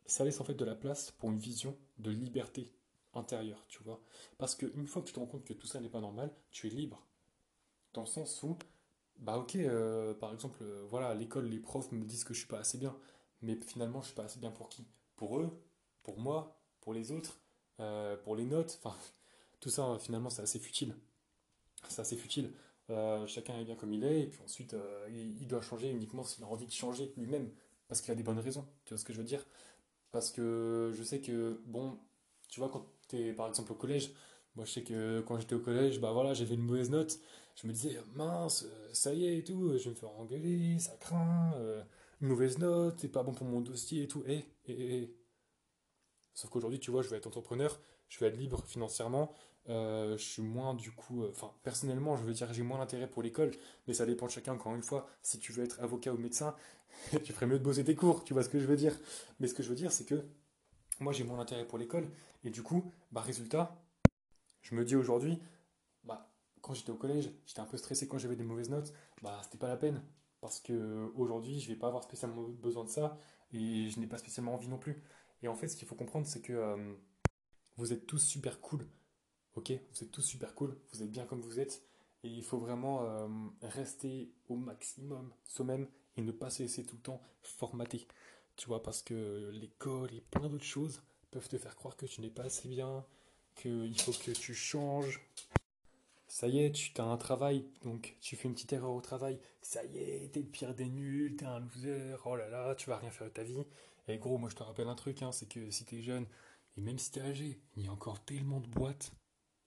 Ça 0.06 0.24
laisse 0.24 0.40
en 0.40 0.44
fait 0.44 0.54
de 0.54 0.64
la 0.64 0.74
place 0.74 1.12
pour 1.12 1.30
une 1.30 1.38
vision 1.38 1.76
de 1.98 2.10
liberté 2.10 2.72
intérieur, 3.14 3.64
tu 3.68 3.82
vois. 3.82 4.00
Parce 4.38 4.54
qu'une 4.54 4.86
fois 4.86 5.02
que 5.02 5.06
tu 5.06 5.12
te 5.12 5.20
rends 5.20 5.26
compte 5.26 5.44
que 5.44 5.52
tout 5.52 5.66
ça 5.66 5.80
n'est 5.80 5.88
pas 5.88 6.00
normal, 6.00 6.32
tu 6.50 6.66
es 6.66 6.70
libre. 6.70 7.06
Dans 7.92 8.02
le 8.02 8.06
sens 8.06 8.42
où, 8.42 8.56
bah 9.18 9.38
ok, 9.38 9.56
euh, 9.56 10.12
par 10.14 10.32
exemple, 10.32 10.58
euh, 10.62 10.84
voilà, 10.88 11.14
l'école, 11.14 11.46
les 11.46 11.58
profs 11.58 11.90
me 11.92 12.04
disent 12.04 12.24
que 12.24 12.34
je 12.34 12.40
suis 12.40 12.48
pas 12.48 12.58
assez 12.58 12.78
bien. 12.78 12.96
Mais 13.40 13.56
finalement, 13.64 14.00
je 14.02 14.06
suis 14.06 14.16
pas 14.16 14.24
assez 14.24 14.40
bien 14.40 14.50
pour 14.50 14.68
qui? 14.68 14.84
Pour 15.14 15.38
eux 15.38 15.50
Pour 16.02 16.18
moi 16.18 16.60
Pour 16.80 16.92
les 16.92 17.12
autres 17.12 17.40
Pour 18.24 18.36
les 18.36 18.44
notes 18.44 18.80
Enfin, 18.82 18.96
tout 19.60 19.70
ça, 19.70 19.98
finalement, 19.98 20.30
c'est 20.30 20.42
assez 20.42 20.58
futile. 20.58 20.94
C'est 21.88 22.00
assez 22.00 22.16
futile. 22.16 22.52
chacun 23.26 23.58
est 23.58 23.64
bien 23.64 23.76
comme 23.76 23.92
il 23.92 24.04
est, 24.04 24.22
et 24.22 24.26
puis 24.26 24.40
ensuite, 24.44 24.76
il 25.10 25.46
doit 25.46 25.62
changer 25.62 25.90
uniquement 25.90 26.22
s'il 26.24 26.44
a 26.44 26.46
envie 26.46 26.66
de 26.66 26.72
changer 26.72 27.12
lui-même, 27.16 27.50
parce 27.88 28.00
qu'il 28.00 28.10
a 28.12 28.14
des 28.14 28.22
bonnes 28.22 28.38
raisons. 28.38 28.66
Tu 28.84 28.94
vois 28.94 28.98
ce 28.98 29.04
que 29.04 29.12
je 29.12 29.18
veux 29.18 29.24
dire 29.24 29.44
Parce 30.12 30.30
que 30.30 30.92
je 30.94 31.02
sais 31.02 31.20
que, 31.20 31.60
bon, 31.66 31.98
tu 32.48 32.60
vois, 32.60 32.68
quand 32.68 32.86
par 33.36 33.48
exemple 33.48 33.72
au 33.72 33.74
collège. 33.74 34.12
Moi, 34.54 34.64
je 34.64 34.72
sais 34.72 34.82
que 34.82 35.20
quand 35.20 35.38
j'étais 35.38 35.54
au 35.54 35.60
collège, 35.60 36.00
bah 36.00 36.12
voilà, 36.12 36.32
j'avais 36.34 36.54
une 36.54 36.62
mauvaise 36.62 36.90
note. 36.90 37.18
Je 37.56 37.66
me 37.66 37.72
disais, 37.72 37.98
mince, 38.14 38.66
ça 38.92 39.12
y 39.14 39.26
est 39.26 39.38
et 39.38 39.44
tout, 39.44 39.76
je 39.76 39.84
vais 39.84 39.90
me 39.90 39.94
faire 39.94 40.10
engueuler, 40.10 40.78
ça 40.78 40.96
craint, 40.96 41.52
euh, 41.56 41.82
une 42.20 42.28
mauvaise 42.28 42.58
note, 42.58 42.96
c'est 42.98 43.08
pas 43.08 43.22
bon 43.22 43.32
pour 43.34 43.46
mon 43.46 43.60
dossier 43.60 44.04
et 44.04 44.08
tout. 44.08 44.22
Et, 44.26 44.38
et, 44.66 45.02
eh. 45.02 45.16
Sauf 46.34 46.50
qu'aujourd'hui, 46.50 46.80
tu 46.80 46.90
vois, 46.90 47.02
je 47.02 47.08
vais 47.08 47.16
être 47.16 47.26
entrepreneur, 47.26 47.80
je 48.08 48.18
vais 48.18 48.26
être 48.26 48.36
libre 48.36 48.62
financièrement. 48.66 49.32
Euh, 49.68 50.16
je 50.16 50.22
suis 50.22 50.42
moins 50.42 50.74
du 50.74 50.92
coup, 50.92 51.24
euh, 51.24 51.30
enfin 51.30 51.52
personnellement, 51.62 52.16
je 52.16 52.24
veux 52.24 52.32
dire, 52.32 52.52
j'ai 52.52 52.62
moins 52.62 52.78
d'intérêt 52.78 53.08
pour 53.08 53.22
l'école, 53.22 53.50
mais 53.86 53.94
ça 53.94 54.06
dépend 54.06 54.26
de 54.26 54.30
chacun. 54.30 54.52
Encore 54.54 54.74
une 54.74 54.82
fois, 54.82 55.08
si 55.22 55.38
tu 55.38 55.52
veux 55.52 55.64
être 55.64 55.80
avocat 55.80 56.12
ou 56.12 56.18
médecin, 56.18 56.54
tu 57.24 57.32
ferais 57.32 57.46
mieux 57.46 57.58
de 57.58 57.64
bosser 57.64 57.84
tes 57.84 57.94
cours, 57.94 58.24
tu 58.24 58.32
vois 58.32 58.42
ce 58.44 58.48
que 58.48 58.60
je 58.60 58.66
veux 58.66 58.76
dire. 58.76 58.96
Mais 59.40 59.48
ce 59.48 59.54
que 59.54 59.62
je 59.62 59.68
veux 59.68 59.74
dire, 59.74 59.92
c'est 59.92 60.04
que 60.04 60.24
moi 61.00 61.12
j'ai 61.12 61.24
mon 61.24 61.38
intérêt 61.40 61.66
pour 61.66 61.78
l'école, 61.78 62.08
et 62.44 62.50
du 62.50 62.62
coup, 62.62 62.90
bah, 63.12 63.20
résultat, 63.20 63.76
je 64.62 64.74
me 64.74 64.84
dis 64.84 64.96
aujourd'hui, 64.96 65.38
bah, 66.04 66.32
quand 66.60 66.74
j'étais 66.74 66.90
au 66.90 66.96
collège, 66.96 67.30
j'étais 67.46 67.60
un 67.60 67.66
peu 67.66 67.76
stressé 67.76 68.08
quand 68.08 68.18
j'avais 68.18 68.36
des 68.36 68.44
mauvaises 68.44 68.70
notes, 68.70 68.92
bah, 69.22 69.40
c'était 69.42 69.58
pas 69.58 69.68
la 69.68 69.76
peine, 69.76 70.02
parce 70.40 70.60
que 70.60 71.10
aujourd'hui, 71.16 71.60
je 71.60 71.68
vais 71.68 71.76
pas 71.76 71.88
avoir 71.88 72.04
spécialement 72.04 72.42
besoin 72.42 72.84
de 72.84 72.88
ça, 72.88 73.18
et 73.52 73.88
je 73.90 74.00
n'ai 74.00 74.06
pas 74.06 74.18
spécialement 74.18 74.54
envie 74.54 74.68
non 74.68 74.78
plus. 74.78 75.02
Et 75.42 75.48
en 75.48 75.54
fait, 75.54 75.68
ce 75.68 75.76
qu'il 75.76 75.86
faut 75.86 75.94
comprendre, 75.94 76.26
c'est 76.26 76.40
que 76.40 76.52
euh, 76.52 76.94
vous 77.76 77.92
êtes 77.92 78.06
tous 78.06 78.18
super 78.18 78.60
cool, 78.60 78.86
ok 79.56 79.72
Vous 79.92 80.04
êtes 80.04 80.12
tous 80.12 80.22
super 80.22 80.54
cool, 80.54 80.76
vous 80.92 81.02
êtes 81.02 81.10
bien 81.10 81.24
comme 81.26 81.40
vous 81.40 81.58
êtes, 81.58 81.82
et 82.22 82.28
il 82.28 82.44
faut 82.44 82.58
vraiment 82.58 83.02
euh, 83.02 83.28
rester 83.62 84.30
au 84.48 84.56
maximum 84.56 85.32
soi-même 85.44 85.88
et 86.16 86.22
ne 86.22 86.32
pas 86.32 86.50
se 86.50 86.62
laisser 86.62 86.84
tout 86.84 86.96
le 86.96 87.02
temps 87.02 87.22
formater. 87.42 88.06
Tu 88.56 88.68
vois, 88.68 88.82
parce 88.82 89.02
que 89.02 89.50
l'école 89.52 90.14
et 90.14 90.20
plein 90.20 90.48
d'autres 90.48 90.64
choses 90.64 91.02
peuvent 91.30 91.48
te 91.48 91.58
faire 91.58 91.76
croire 91.76 91.96
que 91.96 92.06
tu 92.06 92.20
n'es 92.20 92.30
pas 92.30 92.44
assez 92.44 92.68
bien, 92.68 93.04
qu'il 93.54 94.00
faut 94.00 94.12
que 94.12 94.30
tu 94.30 94.54
changes. 94.54 95.20
Ça 96.28 96.48
y 96.48 96.58
est, 96.58 96.72
tu 96.72 96.92
as 97.00 97.04
un 97.04 97.16
travail, 97.16 97.66
donc 97.84 98.16
tu 98.20 98.36
fais 98.36 98.48
une 98.48 98.54
petite 98.54 98.72
erreur 98.72 98.92
au 98.92 99.00
travail. 99.00 99.38
Ça 99.62 99.84
y 99.84 99.98
est, 99.98 100.32
t'es 100.32 100.40
le 100.40 100.46
pire 100.46 100.74
des 100.74 100.88
nuls, 100.88 101.36
t'es 101.36 101.44
un 101.44 101.60
loser, 101.60 102.16
oh 102.24 102.36
là 102.36 102.48
là, 102.48 102.74
tu 102.74 102.90
vas 102.90 102.98
rien 102.98 103.10
faire 103.10 103.28
de 103.28 103.32
ta 103.32 103.42
vie. 103.42 103.64
Et 104.08 104.18
gros, 104.18 104.38
moi 104.38 104.48
je 104.48 104.56
te 104.56 104.62
rappelle 104.62 104.88
un 104.88 104.94
truc, 104.94 105.22
hein, 105.22 105.32
c'est 105.32 105.48
que 105.48 105.70
si 105.70 105.84
t'es 105.84 106.02
jeune, 106.02 106.26
et 106.76 106.80
même 106.80 106.98
si 106.98 107.10
t'es 107.10 107.20
âgé, 107.20 107.60
il 107.76 107.84
y 107.84 107.88
a 107.88 107.92
encore 107.92 108.24
tellement 108.24 108.60
de 108.60 108.66
boîtes, 108.66 109.12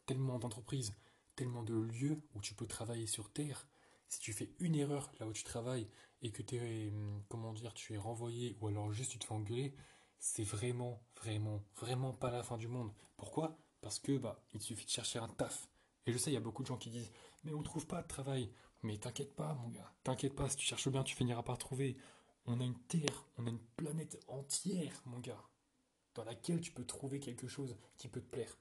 tellement 0.10 0.40
d'entreprises, 0.40 0.96
tellement 1.36 1.62
de 1.62 1.76
lieux 1.76 2.20
où 2.34 2.42
tu 2.42 2.56
peux 2.56 2.66
travailler 2.66 3.06
sur 3.06 3.32
Terre. 3.32 3.68
Si 4.08 4.20
tu 4.20 4.34
fais 4.34 4.50
une 4.58 4.74
erreur 4.74 5.12
là 5.20 5.28
où 5.28 5.34
tu 5.34 5.44
travailles 5.44 5.88
et 6.24 6.32
que 6.32 6.42
tu 6.42 6.56
es, 6.56 6.90
hum, 6.90 7.22
comment 7.30 7.54
dire, 7.54 7.76
tu 7.76 7.94
es 7.94 7.98
renvoyé 8.00 8.58
ou 8.60 8.70
alors 8.70 8.92
juste 8.92 9.12
tu 9.12 9.20
te 9.20 9.26
fais 9.26 9.36
engueuler, 9.36 9.76
c'est 10.18 10.44
vraiment, 10.44 11.00
vraiment, 11.22 11.64
vraiment 11.76 12.12
pas 12.12 12.32
la 12.32 12.42
fin 12.42 12.58
du 12.58 12.68
monde. 12.68 12.92
Pourquoi? 13.18 13.56
Parce 13.82 14.00
que 14.00 14.18
bah, 14.18 14.44
il 14.52 14.62
suffit 14.62 14.86
de 14.86 14.90
chercher 14.90 15.20
un 15.20 15.28
taf. 15.28 15.70
Et 16.08 16.12
je 16.12 16.18
sais, 16.18 16.32
il 16.32 16.34
y 16.34 16.38
a 16.38 16.42
beaucoup 16.42 16.64
de 16.64 16.68
gens 16.68 16.78
qui 16.78 16.90
disent 16.90 17.12
Mais 17.44 17.54
on 17.54 17.60
ne 17.60 17.64
trouve 17.64 17.86
pas 17.86 18.02
de 18.02 18.08
travail. 18.08 18.52
Mais 18.82 18.98
t'inquiète 18.98 19.36
pas, 19.36 19.54
mon 19.54 19.70
gars. 19.70 19.94
T'inquiète 20.04 20.36
pas, 20.36 20.50
si 20.50 20.58
tu 20.58 20.66
cherches 20.66 20.90
bien, 20.90 21.04
tu 21.04 21.16
finiras 21.16 21.44
par 21.44 21.60
trouver. 21.60 21.98
On 22.48 22.60
a 22.60 22.64
une 22.64 22.80
Terre, 22.88 23.28
on 23.38 23.46
a 23.46 23.50
une 23.50 23.62
planète 23.78 24.18
entière, 24.28 25.04
mon 25.06 25.20
gars, 25.20 25.44
dans 26.16 26.24
laquelle 26.24 26.62
tu 26.62 26.72
peux 26.72 26.86
trouver 26.86 27.20
quelque 27.20 27.48
chose 27.48 27.78
qui 27.96 28.08
peut 28.08 28.22
te 28.22 28.32
plaire. 28.32 28.58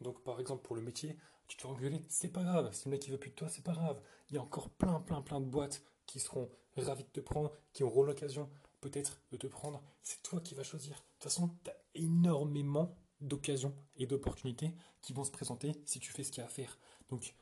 Donc, 0.00 0.22
par 0.22 0.40
exemple, 0.40 0.62
pour 0.62 0.76
le 0.76 0.82
métier, 0.82 1.16
tu 1.46 1.56
te 1.56 1.62
fais 1.62 1.68
engueuler, 1.68 2.04
c'est 2.08 2.28
pas 2.32 2.42
grave. 2.42 2.72
Si 2.72 2.86
le 2.86 2.90
mec 2.92 3.06
il 3.06 3.10
veut 3.10 3.18
plus 3.18 3.30
de 3.30 3.34
toi, 3.34 3.48
c'est 3.48 3.64
pas 3.64 3.72
grave. 3.72 4.00
Il 4.28 4.36
y 4.36 4.38
a 4.38 4.42
encore 4.42 4.70
plein, 4.70 5.00
plein, 5.00 5.22
plein 5.22 5.40
de 5.40 5.46
boîtes 5.46 5.82
qui 6.06 6.20
seront 6.20 6.48
ravis 6.76 7.04
de 7.04 7.08
te 7.08 7.20
prendre, 7.20 7.52
qui 7.72 7.82
auront 7.82 8.02
l'occasion 8.02 8.50
peut-être 8.80 9.20
de 9.32 9.36
te 9.36 9.46
prendre. 9.46 9.82
C'est 10.02 10.22
toi 10.22 10.40
qui 10.40 10.54
vas 10.54 10.62
choisir. 10.62 10.96
De 10.96 11.02
toute 11.14 11.24
façon, 11.24 11.56
tu 11.64 11.70
as 11.70 11.76
énormément 11.94 12.94
d'occasions 13.20 13.74
et 13.96 14.06
d'opportunités 14.06 14.74
qui 15.00 15.12
vont 15.12 15.24
se 15.24 15.30
présenter 15.30 15.72
si 15.84 15.98
tu 15.98 16.12
fais 16.12 16.22
ce 16.22 16.30
qu'il 16.30 16.42
y 16.42 16.44
a 16.44 16.46
à 16.46 16.50
faire. 16.50 16.78
Donc, 17.08 17.34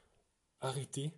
arrêtez, 0.60 1.12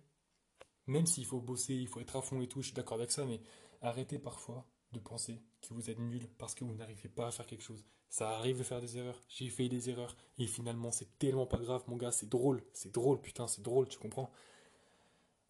même 0.87 1.05
s'il 1.05 1.25
faut 1.25 1.39
bosser, 1.39 1.75
il 1.75 1.87
faut 1.87 2.01
être 2.01 2.15
à 2.15 2.21
fond 2.21 2.41
et 2.41 2.47
tout, 2.47 2.61
je 2.61 2.67
suis 2.67 2.75
d'accord 2.75 2.97
avec 2.97 3.11
ça, 3.11 3.25
mais 3.25 3.41
arrêtez 3.81 4.19
parfois 4.19 4.65
de 4.91 4.99
penser 4.99 5.41
que 5.61 5.73
vous 5.73 5.89
êtes 5.89 5.99
nul 5.99 6.27
parce 6.37 6.55
que 6.55 6.63
vous 6.63 6.75
n'arrivez 6.75 7.09
pas 7.09 7.27
à 7.27 7.31
faire 7.31 7.45
quelque 7.45 7.63
chose. 7.63 7.85
Ça 8.09 8.31
arrive 8.31 8.57
de 8.57 8.63
faire 8.63 8.81
des 8.81 8.97
erreurs, 8.97 9.21
j'ai 9.27 9.49
fait 9.49 9.69
des 9.69 9.91
erreurs, 9.91 10.15
et 10.39 10.47
finalement 10.47 10.91
c'est 10.91 11.19
tellement 11.19 11.45
pas 11.45 11.59
grave, 11.59 11.83
mon 11.87 11.95
gars, 11.95 12.11
c'est 12.11 12.27
drôle, 12.29 12.63
c'est 12.73 12.91
drôle, 12.91 13.21
putain, 13.21 13.47
c'est 13.47 13.61
drôle, 13.61 13.87
tu 13.87 13.99
comprends? 13.99 14.31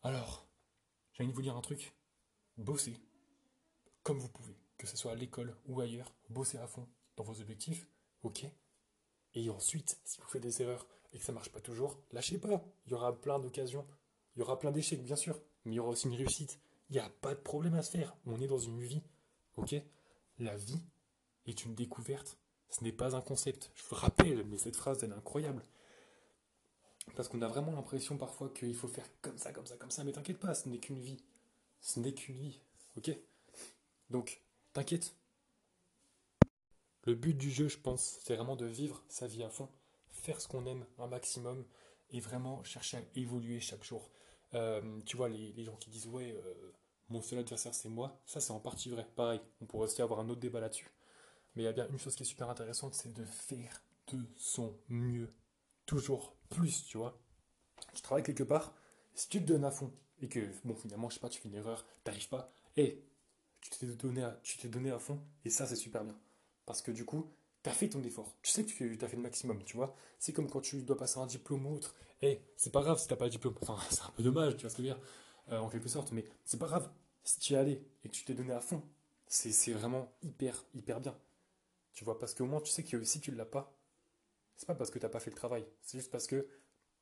Alors, 0.04 0.46
j'ai 1.14 1.24
envie 1.24 1.32
de 1.32 1.36
vous 1.36 1.42
dire 1.42 1.56
un 1.56 1.62
truc, 1.62 1.94
bossez, 2.58 2.98
comme 4.04 4.20
vous 4.20 4.28
pouvez, 4.28 4.58
que 4.78 4.88
ce 4.88 4.98
soit 4.98 5.14
à 5.14 5.16
l'école 5.16 5.56
ou 5.68 5.80
ailleurs, 5.80 6.14
bossez 6.30 6.58
à 6.58 6.68
fond 6.68 6.86
dans 7.16 7.24
vos 7.24 7.40
objectifs, 7.40 7.88
ok? 8.24 8.46
Et 9.36 9.50
ensuite, 9.50 9.98
si 10.04 10.20
vous 10.20 10.28
faites 10.28 10.44
des 10.44 10.62
erreurs 10.62 10.86
et 11.14 11.20
que 11.20 11.24
ça 11.24 11.32
marche 11.32 11.50
pas 11.50 11.62
toujours, 11.62 11.98
lâchez 12.12 12.40
pas, 12.40 12.62
il 12.86 12.92
y 12.92 12.94
aura 12.94 13.20
plein 13.22 13.40
d'occasions, 13.40 13.88
il 14.36 14.40
y 14.40 14.42
aura 14.42 14.60
plein 14.60 14.72
d'échecs, 14.72 15.04
bien 15.04 15.16
sûr, 15.16 15.40
mais 15.64 15.74
il 15.74 15.76
y 15.76 15.80
aura 15.80 15.92
aussi 15.92 16.08
une 16.08 16.16
réussite. 16.16 16.60
Il 16.90 16.94
n'y 16.94 17.00
a 17.00 17.10
pas 17.10 17.36
de 17.36 17.40
problème 17.40 17.76
à 17.76 17.84
se 17.84 17.92
faire, 17.92 18.18
on 18.26 18.42
est 18.42 18.48
dans 18.48 18.58
une 18.58 18.82
vie, 18.82 19.02
ok? 19.60 19.76
La 20.40 20.56
vie 20.56 20.82
est 21.46 21.66
une 21.66 21.76
découverte 21.76 22.38
ce 22.70 22.84
n'est 22.84 22.92
pas 22.92 23.16
un 23.16 23.22
concept. 23.22 23.72
Je 23.76 23.84
vous 23.84 23.96
rappelle, 23.96 24.46
mais 24.46 24.58
cette 24.58 24.76
phrase, 24.76 25.04
elle 25.04 25.12
est 25.12 25.16
incroyable. 25.16 25.64
Parce 27.16 27.28
qu'on 27.28 27.42
a 27.42 27.48
vraiment 27.48 27.72
l'impression 27.72 28.18
parfois 28.18 28.50
qu'il 28.50 28.76
faut 28.76 28.88
faire 28.88 29.08
comme 29.22 29.38
ça, 29.38 29.52
comme 29.52 29.66
ça, 29.66 29.76
comme 29.76 29.92
ça. 29.92 30.04
Mais 30.04 30.12
t'inquiète 30.12 30.40
pas, 30.40 30.54
ce 30.54 30.70
n'est 30.70 30.78
qu'une 30.78 31.00
vie. 31.00 31.24
Ce 31.82 32.00
n'est 32.00 32.14
qu'une 32.14 32.38
vie. 32.38 32.60
Ok? 32.98 33.12
Donc, 34.12 34.42
t'inquiète. 34.74 35.16
Le 37.06 37.16
but 37.16 37.34
du 37.36 37.50
jeu, 37.50 37.68
je 37.68 37.80
pense, 37.80 38.20
c'est 38.24 38.36
vraiment 38.36 38.56
de 38.56 38.68
vivre 38.68 39.04
sa 39.10 39.26
vie 39.26 39.44
à 39.44 39.50
fond, 39.50 39.70
faire 40.12 40.40
ce 40.40 40.48
qu'on 40.48 40.66
aime 40.66 40.86
un 41.00 41.08
maximum 41.08 41.66
et 42.12 42.20
vraiment 42.20 42.64
chercher 42.64 42.98
à 42.98 43.02
évoluer 43.16 43.60
chaque 43.60 43.84
jour. 43.84 44.12
Euh, 44.54 45.00
tu 45.06 45.18
vois, 45.18 45.30
les, 45.30 45.64
gens 45.64 45.76
qui 45.78 45.90
disent 45.90 46.08
Ouais, 46.08 46.36
euh, 46.36 46.72
mon 47.10 47.22
seul 47.22 47.40
adversaire 47.40 47.74
c'est 47.74 47.90
moi, 47.90 48.22
ça 48.26 48.40
c'est 48.40 48.52
en 48.52 48.60
partie 48.60 48.90
vrai. 48.90 49.08
Pareil, 49.16 49.42
on 49.62 49.66
pourrait 49.66 49.86
aussi 49.86 50.02
avoir 50.02 50.20
un 50.20 50.30
autre 50.30 50.40
débat 50.40 50.60
là-dessus. 50.60 50.90
Mais 51.56 51.64
il 51.64 51.66
y 51.66 51.70
a 51.70 51.74
bien 51.74 51.88
une 51.90 52.00
chose 52.00 52.16
qui 52.16 52.24
est 52.24 52.26
super 52.26 52.50
intéressante, 52.50 52.94
c'est 52.94 53.14
de 53.14 53.26
faire 53.26 53.82
de 54.08 54.26
son 54.38 54.78
mieux. 54.90 55.34
Toujours 55.86 56.36
plus, 56.50 56.86
tu 56.86 56.98
vois. 56.98 57.20
Tu 57.94 58.02
travailles 58.02 58.24
quelque 58.24 58.44
part, 58.44 58.74
si 59.14 59.30
tu 59.30 59.42
te 59.42 59.46
donnes 59.48 59.66
à 59.66 59.72
fond, 59.72 59.92
et 60.22 60.28
que, 60.28 60.40
bon, 60.64 60.76
finalement, 60.76 61.10
je 61.10 61.16
sais 61.16 61.20
pas, 61.20 61.30
tu 61.30 61.42
fais 61.42 61.50
une 61.50 61.56
erreur, 61.56 61.86
t'arrives 62.04 62.30
pas, 62.30 62.52
et 62.78 63.04
tu 63.62 63.72
t'es 63.72 63.86
donné, 63.88 64.24
à, 64.24 64.40
tu 64.44 64.58
t'es 64.58 64.68
donné 64.68 64.92
à 64.92 65.00
fond, 65.00 65.20
et 65.46 65.50
ça, 65.50 65.66
c'est 65.66 65.76
super 65.76 66.04
bien. 66.04 66.16
Parce 66.66 66.82
que 66.82 66.92
du 66.92 67.06
coup, 67.06 67.32
tu 67.64 67.70
as 67.70 67.74
fait 67.74 67.90
ton 67.90 68.04
effort. 68.04 68.36
Tu 68.42 68.52
sais 68.52 68.64
que 68.64 68.70
tu 68.70 68.98
as 69.02 69.08
fait 69.08 69.16
le 69.16 69.24
maximum, 69.24 69.64
tu 69.64 69.76
vois. 69.76 69.96
C'est 70.20 70.34
comme 70.34 70.50
quand 70.50 70.62
tu 70.62 70.84
dois 70.84 70.98
passer 70.98 71.20
un 71.20 71.26
diplôme 71.26 71.66
ou 71.66 71.76
autre. 71.76 71.96
Et 72.22 72.42
c'est 72.56 72.72
pas 72.72 72.82
grave 72.82 73.00
si 73.00 73.08
t'as 73.08 73.16
pas 73.16 73.26
de 73.26 73.32
diplôme. 73.32 73.56
Enfin, 73.62 73.78
c'est 73.90 74.04
un 74.04 74.12
peu 74.16 74.24
dommage, 74.24 74.56
tu 74.56 74.62
vois 74.62 74.70
ce 74.70 74.78
que 74.78 74.84
je 74.84 74.88
veux 74.90 74.94
dire, 74.94 75.04
euh, 75.52 75.60
en 75.60 75.70
quelque 75.70 75.90
sorte, 75.90 76.12
mais 76.12 76.26
c'est 76.46 76.60
pas 76.60 76.68
grave. 76.68 76.92
Si 77.24 77.40
tu 77.40 77.54
y 77.54 77.56
es 77.56 77.60
allé 77.60 77.86
et 78.04 78.10
que 78.10 78.14
tu 78.14 78.26
t'es 78.26 78.34
donné 78.34 78.54
à 78.54 78.62
fond, 78.62 78.82
c'est 79.28 79.72
vraiment 79.72 80.12
hyper, 80.22 80.66
hyper 80.74 81.00
bien. 81.00 81.18
Tu 81.94 82.04
vois, 82.04 82.18
parce 82.18 82.34
qu'au 82.34 82.46
moins 82.46 82.62
tu 82.62 82.72
sais 82.72 82.84
que 82.84 83.04
si 83.04 83.20
tu 83.20 83.32
ne 83.32 83.38
l'as 83.38 83.46
pas, 83.46 83.76
c'est 84.56 84.66
pas 84.66 84.76
parce 84.76 84.90
que 84.90 85.00
tu 85.00 85.06
n'as 85.06 85.10
pas 85.10 85.20
fait 85.20 85.32
le 85.32 85.36
travail. 85.36 85.66
C'est 85.82 85.98
juste 85.98 86.12
parce 86.12 86.28
que, 86.28 86.48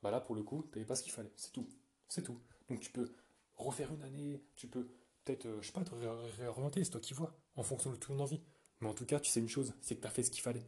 bah 0.01 0.11
là, 0.11 0.19
pour 0.19 0.35
le 0.35 0.43
coup, 0.43 0.63
tu 0.71 0.77
n'avais 0.77 0.87
pas 0.87 0.95
ce 0.95 1.03
qu'il 1.03 1.11
fallait. 1.11 1.31
C'est 1.35 1.51
tout. 1.51 1.67
C'est 2.07 2.23
tout. 2.23 2.39
Donc 2.69 2.79
tu 2.79 2.91
peux 2.91 3.13
refaire 3.55 3.91
une 3.93 4.03
année, 4.03 4.43
tu 4.55 4.67
peux 4.67 4.87
peut-être, 5.23 5.45
euh, 5.45 5.61
je 5.61 5.67
sais 5.67 5.73
pas, 5.73 5.83
te 5.83 5.93
réorienter, 6.39 6.83
c'est 6.83 6.91
toi 6.91 7.01
qui 7.01 7.13
vois, 7.13 7.35
en 7.55 7.63
fonction 7.63 7.91
de 7.91 7.95
ton 7.95 8.19
envie. 8.19 8.41
Mais 8.79 8.87
en 8.87 8.93
tout 8.93 9.05
cas, 9.05 9.19
tu 9.19 9.29
sais 9.29 9.39
une 9.39 9.49
chose, 9.49 9.73
c'est 9.81 9.95
que 9.95 10.01
tu 10.01 10.07
as 10.07 10.11
fait 10.11 10.23
ce 10.23 10.31
qu'il 10.31 10.41
fallait. 10.41 10.65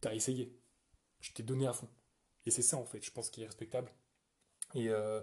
Tu 0.00 0.08
as 0.08 0.14
essayé. 0.14 0.56
Tu 1.20 1.32
t'es 1.32 1.42
donné 1.42 1.66
à 1.66 1.72
fond. 1.72 1.88
Et 2.44 2.50
c'est 2.50 2.62
ça, 2.62 2.76
en 2.76 2.84
fait, 2.84 3.04
je 3.04 3.10
pense, 3.10 3.30
qui 3.30 3.42
est 3.42 3.46
respectable. 3.46 3.92
Et 4.74 4.88
euh, 4.88 5.20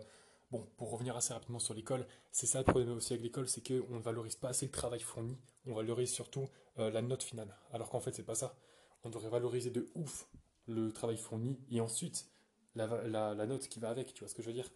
bon, 0.54 0.68
pour 0.78 0.92
revenir 0.92 1.18
assez 1.18 1.34
rapidement 1.34 1.58
sur 1.58 1.74
l'école, 1.74 2.06
c'est 2.32 2.46
ça 2.46 2.60
le 2.60 2.64
problème 2.64 2.92
aussi 2.92 3.14
avec 3.14 3.24
l'école, 3.24 3.50
c'est 3.50 3.68
qu'on 3.68 3.96
ne 3.96 4.02
valorise 4.02 4.36
pas 4.36 4.50
assez 4.50 4.68
le 4.68 4.72
travail 4.72 5.00
fourni, 5.00 5.36
on 5.66 5.74
valorise 5.74 6.12
surtout 6.12 6.48
euh, 6.78 6.92
la 6.92 7.02
note 7.02 7.24
finale. 7.24 7.58
Alors 7.72 7.90
qu'en 7.90 8.00
fait, 8.00 8.14
c'est 8.14 8.24
pas 8.24 8.36
ça. 8.36 8.56
On 9.04 9.10
devrait 9.10 9.30
valoriser 9.30 9.72
de 9.72 9.90
ouf 9.96 10.30
le 10.68 10.94
travail 10.94 11.18
fourni 11.18 11.60
et 11.72 11.82
ensuite 11.82 12.30
la, 12.76 13.34
note 13.48 13.68
qui 13.68 13.80
va 13.80 13.90
avec, 13.90 14.14
tu 14.14 14.20
vois 14.20 14.30
ce 14.30 14.36
que 14.36 14.44
je 14.44 14.48
veux 14.48 14.54
dire? 14.54 14.70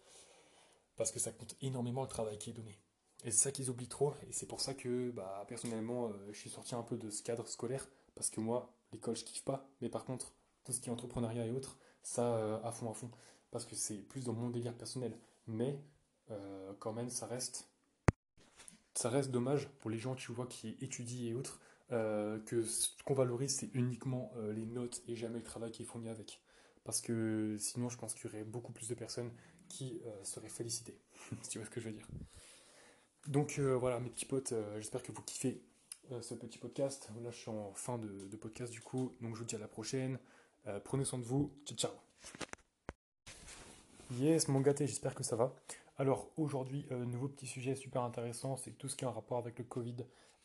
Parce 0.96 1.12
que 1.12 1.20
ça 1.20 1.30
compte 1.30 1.54
énormément 1.60 2.02
le 2.02 2.08
travail 2.08 2.38
qui 2.38 2.50
est 2.50 2.54
donné. 2.54 2.76
Et 3.24 3.30
c'est 3.30 3.44
ça 3.44 3.52
qu'ils 3.52 3.70
oublient 3.70 3.88
trop, 3.88 4.14
et 4.28 4.32
c'est 4.32 4.46
pour 4.46 4.60
ça 4.60 4.74
que, 4.74 5.10
bah, 5.10 5.44
personnellement, 5.48 6.08
euh, 6.08 6.12
je 6.32 6.38
suis 6.38 6.50
sorti 6.50 6.74
un 6.74 6.82
peu 6.82 6.96
de 6.96 7.10
ce 7.10 7.22
cadre 7.22 7.46
scolaire, 7.48 7.88
parce 8.14 8.30
que 8.30 8.40
moi, 8.40 8.72
l'école, 8.92 9.16
je 9.16 9.24
kiffe 9.24 9.44
pas, 9.44 9.68
mais 9.80 9.88
par 9.88 10.04
contre, 10.04 10.34
tout 10.64 10.72
ce 10.72 10.80
qui 10.80 10.88
est 10.88 10.92
entrepreneuriat 10.92 11.46
et 11.46 11.50
autres, 11.50 11.78
ça, 12.02 12.36
euh, 12.36 12.60
à 12.62 12.70
fond, 12.70 12.90
à 12.90 12.94
fond, 12.94 13.10
parce 13.50 13.64
que 13.64 13.74
c'est 13.74 13.98
plus 13.98 14.24
dans 14.24 14.34
mon 14.34 14.50
délire 14.50 14.76
personnel. 14.76 15.18
Mais, 15.48 15.80
quand 16.78 16.92
même, 16.92 17.08
ça 17.10 17.26
reste 17.26 17.68
ça 18.98 19.10
reste 19.10 19.30
dommage 19.30 19.68
pour 19.78 19.90
les 19.90 19.98
gens, 19.98 20.16
tu 20.16 20.32
vois, 20.32 20.46
qui 20.46 20.76
étudient 20.80 21.30
et 21.30 21.34
autres, 21.34 21.60
euh, 21.92 22.40
que 22.40 22.64
ce 22.64 22.88
qu'on 23.04 23.14
valorise, 23.14 23.54
c'est 23.54 23.72
uniquement 23.72 24.32
euh, 24.36 24.52
les 24.52 24.66
notes 24.66 25.02
et 25.06 25.14
jamais 25.14 25.38
le 25.38 25.44
travail 25.44 25.70
qui 25.70 25.82
est 25.82 25.86
fourni 25.86 26.08
avec. 26.08 26.40
Parce 26.82 27.00
que 27.00 27.56
sinon, 27.60 27.88
je 27.88 27.96
pense 27.96 28.12
qu'il 28.12 28.24
y 28.24 28.34
aurait 28.34 28.42
beaucoup 28.42 28.72
plus 28.72 28.88
de 28.88 28.94
personnes 28.94 29.30
qui 29.68 30.00
euh, 30.04 30.24
seraient 30.24 30.48
félicitées, 30.48 30.98
si 31.42 31.50
tu 31.50 31.58
vois 31.58 31.66
ce 31.66 31.70
que 31.70 31.80
je 31.80 31.86
veux 31.86 31.94
dire. 31.94 32.08
Donc 33.28 33.60
voilà, 33.60 34.00
mes 34.00 34.08
petits 34.08 34.24
potes, 34.24 34.54
j'espère 34.76 35.02
que 35.02 35.12
vous 35.12 35.20
kiffez 35.22 35.62
ce 36.22 36.34
petit 36.34 36.56
podcast. 36.56 37.10
Là, 37.22 37.30
je 37.30 37.36
suis 37.36 37.50
en 37.50 37.74
fin 37.74 37.98
de, 37.98 38.08
de, 38.08 38.36
podcast 38.38 38.72
du 38.72 38.80
coup, 38.80 39.12
donc 39.20 39.34
je 39.34 39.40
vous 39.40 39.44
dis 39.44 39.54
à 39.54 39.58
la 39.58 39.68
prochaine. 39.68 40.18
prenez 40.84 41.04
soin 41.04 41.18
de 41.18 41.24
vous. 41.24 41.52
Ciao, 41.66 41.76
ciao. 41.76 41.92
Yes, 44.10 44.48
mon 44.48 44.62
gâté, 44.62 44.86
j'espère 44.86 45.14
que 45.14 45.22
ça 45.22 45.36
va. 45.36 45.54
Alors 45.98 46.30
aujourd'hui, 46.38 46.86
euh, 46.92 47.04
nouveau 47.04 47.28
petit 47.28 47.46
sujet 47.46 47.74
super 47.74 48.02
intéressant, 48.02 48.56
c'est 48.56 48.70
tout 48.70 48.88
ce 48.88 48.96
qui 48.96 49.04
est 49.04 49.06
en 49.06 49.12
rapport 49.12 49.36
avec 49.36 49.58
le 49.58 49.64
Covid 49.64 49.96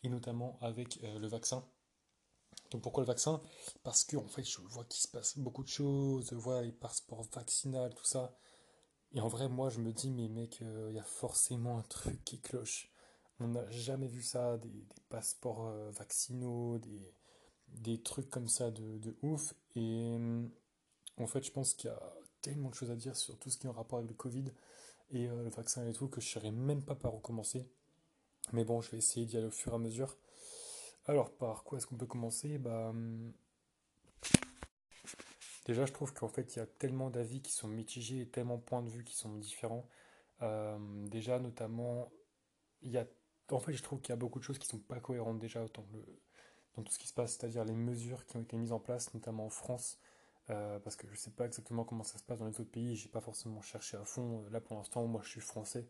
et 0.04 0.10
notamment 0.10 0.58
avec 0.60 1.00
euh, 1.04 1.18
le 1.18 1.28
vaccin. 1.28 1.66
Donc 2.72 2.82
pourquoi 2.82 3.04
le 3.04 3.08
vaccin? 3.08 3.42
Parce 3.84 4.04
que 4.04 4.18
en 4.18 4.28
fait, 4.28 4.44
je 4.44 4.60
vois 4.60 4.84
qu'il 4.84 5.02
se 5.02 5.08
passe 5.08 5.38
beaucoup 5.38 5.64
de 5.64 5.70
choses, 5.70 6.28
je 6.30 6.36
vois 6.36 6.62
les 6.62 6.74
passeports 6.74 7.24
vaccinaux, 7.34 7.88
tout 7.90 8.04
ça. 8.04 8.38
Et 9.14 9.22
en 9.22 9.30
vrai, 9.30 9.48
moi, 9.48 9.70
je 9.70 9.80
me 9.80 9.94
dis, 9.94 10.12
mais 10.12 10.28
mec, 10.28 10.62
euh, 10.62 10.88
il 10.90 10.98
y 10.98 11.00
a 11.00 11.04
forcément 11.04 11.78
un 11.78 11.84
truc 11.84 12.22
qui 12.26 12.42
cloche. 12.42 12.92
On 13.40 13.48
n'a 13.48 13.70
jamais 13.72 14.08
vu 14.08 14.24
ça, 14.24 14.58
des, 14.58 14.86
passeports 15.08 15.72
vaccinaux, 15.92 16.80
des, 17.68 18.02
trucs 18.04 18.30
comme 18.30 18.48
ça 18.50 18.72
de, 18.72 18.98
de 18.98 19.16
ouf. 19.22 19.54
Et 19.76 20.18
en 21.18 21.28
fait, 21.28 21.44
je 21.44 21.52
pense 21.52 21.74
qu'il 21.74 21.90
y 21.90 21.94
a 21.94 22.14
tellement 22.44 22.70
de 22.70 22.76
choses 22.76 22.92
à 22.92 22.96
dire 22.96 23.16
sur 23.16 23.40
tout 23.40 23.50
ce 23.50 23.58
qui 23.58 23.66
est 23.66 23.70
en 23.70 23.74
rapport 23.74 23.98
avec 23.98 24.12
le 24.12 24.16
Covid 24.16 24.46
et 25.10 25.28
euh, 25.28 25.44
le 25.44 25.50
vaccin 25.50 25.88
et 25.88 25.94
tout, 25.94 26.08
que 26.08 26.22
je 26.22 26.28
ne 26.28 26.32
saurais 26.34 26.52
même 26.52 26.84
pas 26.84 26.96
par 26.96 27.16
où 27.16 27.20
commencer. 27.20 27.68
Mais 28.52 28.66
bon, 28.66 28.82
je 28.82 28.92
vais 28.92 28.98
essayer 29.00 29.26
d'y 29.26 29.38
aller 29.38 29.48
au 29.48 29.52
fur 29.52 29.72
et 29.72 29.76
à 29.76 29.80
mesure. 29.80 30.18
Alors, 31.06 31.32
par 31.32 31.64
quoi 31.64 31.80
est-ce 31.80 31.88
qu'on 31.88 31.98
peut 31.98 32.06
commencer? 32.06 32.60
Bah, 32.60 32.90
hum, 32.90 33.34
Déjà, 35.66 35.86
je 35.86 35.94
trouve 35.94 36.14
qu'en 36.14 36.28
fait, 36.28 36.56
il 36.56 36.60
y 36.60 36.62
a 36.62 36.66
tellement 36.66 37.10
d'avis 37.10 37.42
qui 37.42 37.52
sont 37.52 37.68
mitigés 37.68 38.22
et 38.22 38.28
tellement 38.28 38.58
de 38.58 38.62
points 38.62 38.82
de 38.82 38.90
vue 38.90 39.04
qui 39.04 39.16
sont 39.16 39.34
différents. 39.38 39.88
Euh, 40.42 40.78
déjà, 41.08 41.40
notamment, 41.40 42.12
il 42.82 42.92
y 42.92 42.98
a, 42.98 43.08
en 43.52 43.60
fait, 43.60 43.74
je 43.74 43.82
trouve 43.82 44.02
qu'il 44.02 44.10
y 44.10 44.14
a 44.14 44.18
beaucoup 44.18 44.40
de 44.40 44.44
choses 44.44 44.60
qui 44.60 44.68
ne 44.68 44.80
sont 44.80 44.86
pas 44.86 45.00
cohérentes 45.00 45.40
déjà 45.40 45.66
dans, 45.74 45.86
le, 45.94 46.06
dans 46.76 46.84
tout 46.84 46.92
ce 46.92 47.00
qui 47.00 47.08
se 47.08 47.14
passe, 47.14 47.38
c'est-à-dire 47.38 47.64
les 47.64 47.74
mesures 47.74 48.26
qui 48.26 48.36
ont 48.38 48.42
été 48.42 48.58
mises 48.58 48.74
en 48.74 48.80
place, 48.80 49.14
notamment 49.14 49.46
en 49.46 49.50
France, 49.50 50.00
euh, 50.50 50.80
parce 50.80 50.96
que 50.96 51.08
je 51.08 51.14
ne 51.14 51.18
sais 51.18 51.32
pas 51.32 51.46
exactement 51.46 51.86
comment 51.86 52.04
ça 52.04 52.18
se 52.18 52.24
passe 52.24 52.40
dans 52.40 52.48
les 52.48 52.60
autres 52.60 52.72
pays, 52.72 52.96
j'ai 52.96 53.10
pas 53.10 53.22
forcément 53.22 53.62
cherché 53.62 53.98
à 53.98 54.06
fond. 54.06 54.46
Là 54.52 54.60
pour 54.62 54.78
l'instant, 54.78 55.06
moi 55.08 55.22
je 55.24 55.30
suis 55.30 55.42
français, 55.42 55.88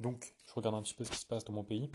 donc 0.00 0.34
je 0.46 0.52
regarde 0.54 0.74
un 0.74 0.82
petit 0.82 0.94
peu 0.94 1.04
ce 1.04 1.10
qui 1.10 1.18
se 1.18 1.26
passe 1.26 1.44
dans 1.44 1.52
mon 1.52 1.64
pays. 1.64 1.90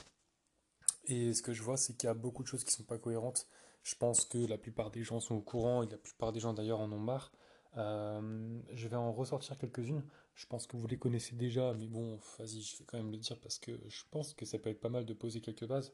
Et 1.05 1.33
ce 1.33 1.41
que 1.41 1.53
je 1.53 1.63
vois, 1.63 1.77
c'est 1.77 1.97
qu'il 1.97 2.07
y 2.07 2.09
a 2.09 2.13
beaucoup 2.13 2.43
de 2.43 2.47
choses 2.47 2.63
qui 2.63 2.71
sont 2.71 2.83
pas 2.83 2.97
cohérentes. 2.97 3.47
Je 3.83 3.95
pense 3.95 4.25
que 4.25 4.37
la 4.37 4.57
plupart 4.57 4.91
des 4.91 5.03
gens 5.03 5.19
sont 5.19 5.35
au 5.35 5.41
courant 5.41 5.83
et 5.83 5.87
la 5.87 5.97
plupart 5.97 6.31
des 6.31 6.39
gens 6.39 6.53
d'ailleurs 6.53 6.79
en 6.79 6.91
ont 6.91 6.99
marre. 6.99 7.31
Euh, 7.77 8.59
je 8.73 8.87
vais 8.87 8.95
en 8.95 9.11
ressortir 9.11 9.57
quelques-unes. 9.57 10.03
Je 10.35 10.45
pense 10.45 10.67
que 10.67 10.77
vous 10.77 10.87
les 10.87 10.97
connaissez 10.97 11.35
déjà, 11.35 11.73
mais 11.73 11.87
bon, 11.87 12.19
vas-y, 12.37 12.61
je 12.61 12.77
vais 12.77 12.85
quand 12.85 12.97
même 12.97 13.11
le 13.11 13.17
dire 13.17 13.39
parce 13.41 13.59
que 13.59 13.71
je 13.87 14.03
pense 14.11 14.33
que 14.33 14.45
ça 14.45 14.57
peut 14.57 14.69
être 14.69 14.79
pas 14.79 14.89
mal 14.89 15.05
de 15.05 15.13
poser 15.13 15.41
quelques 15.41 15.65
bases. 15.65 15.91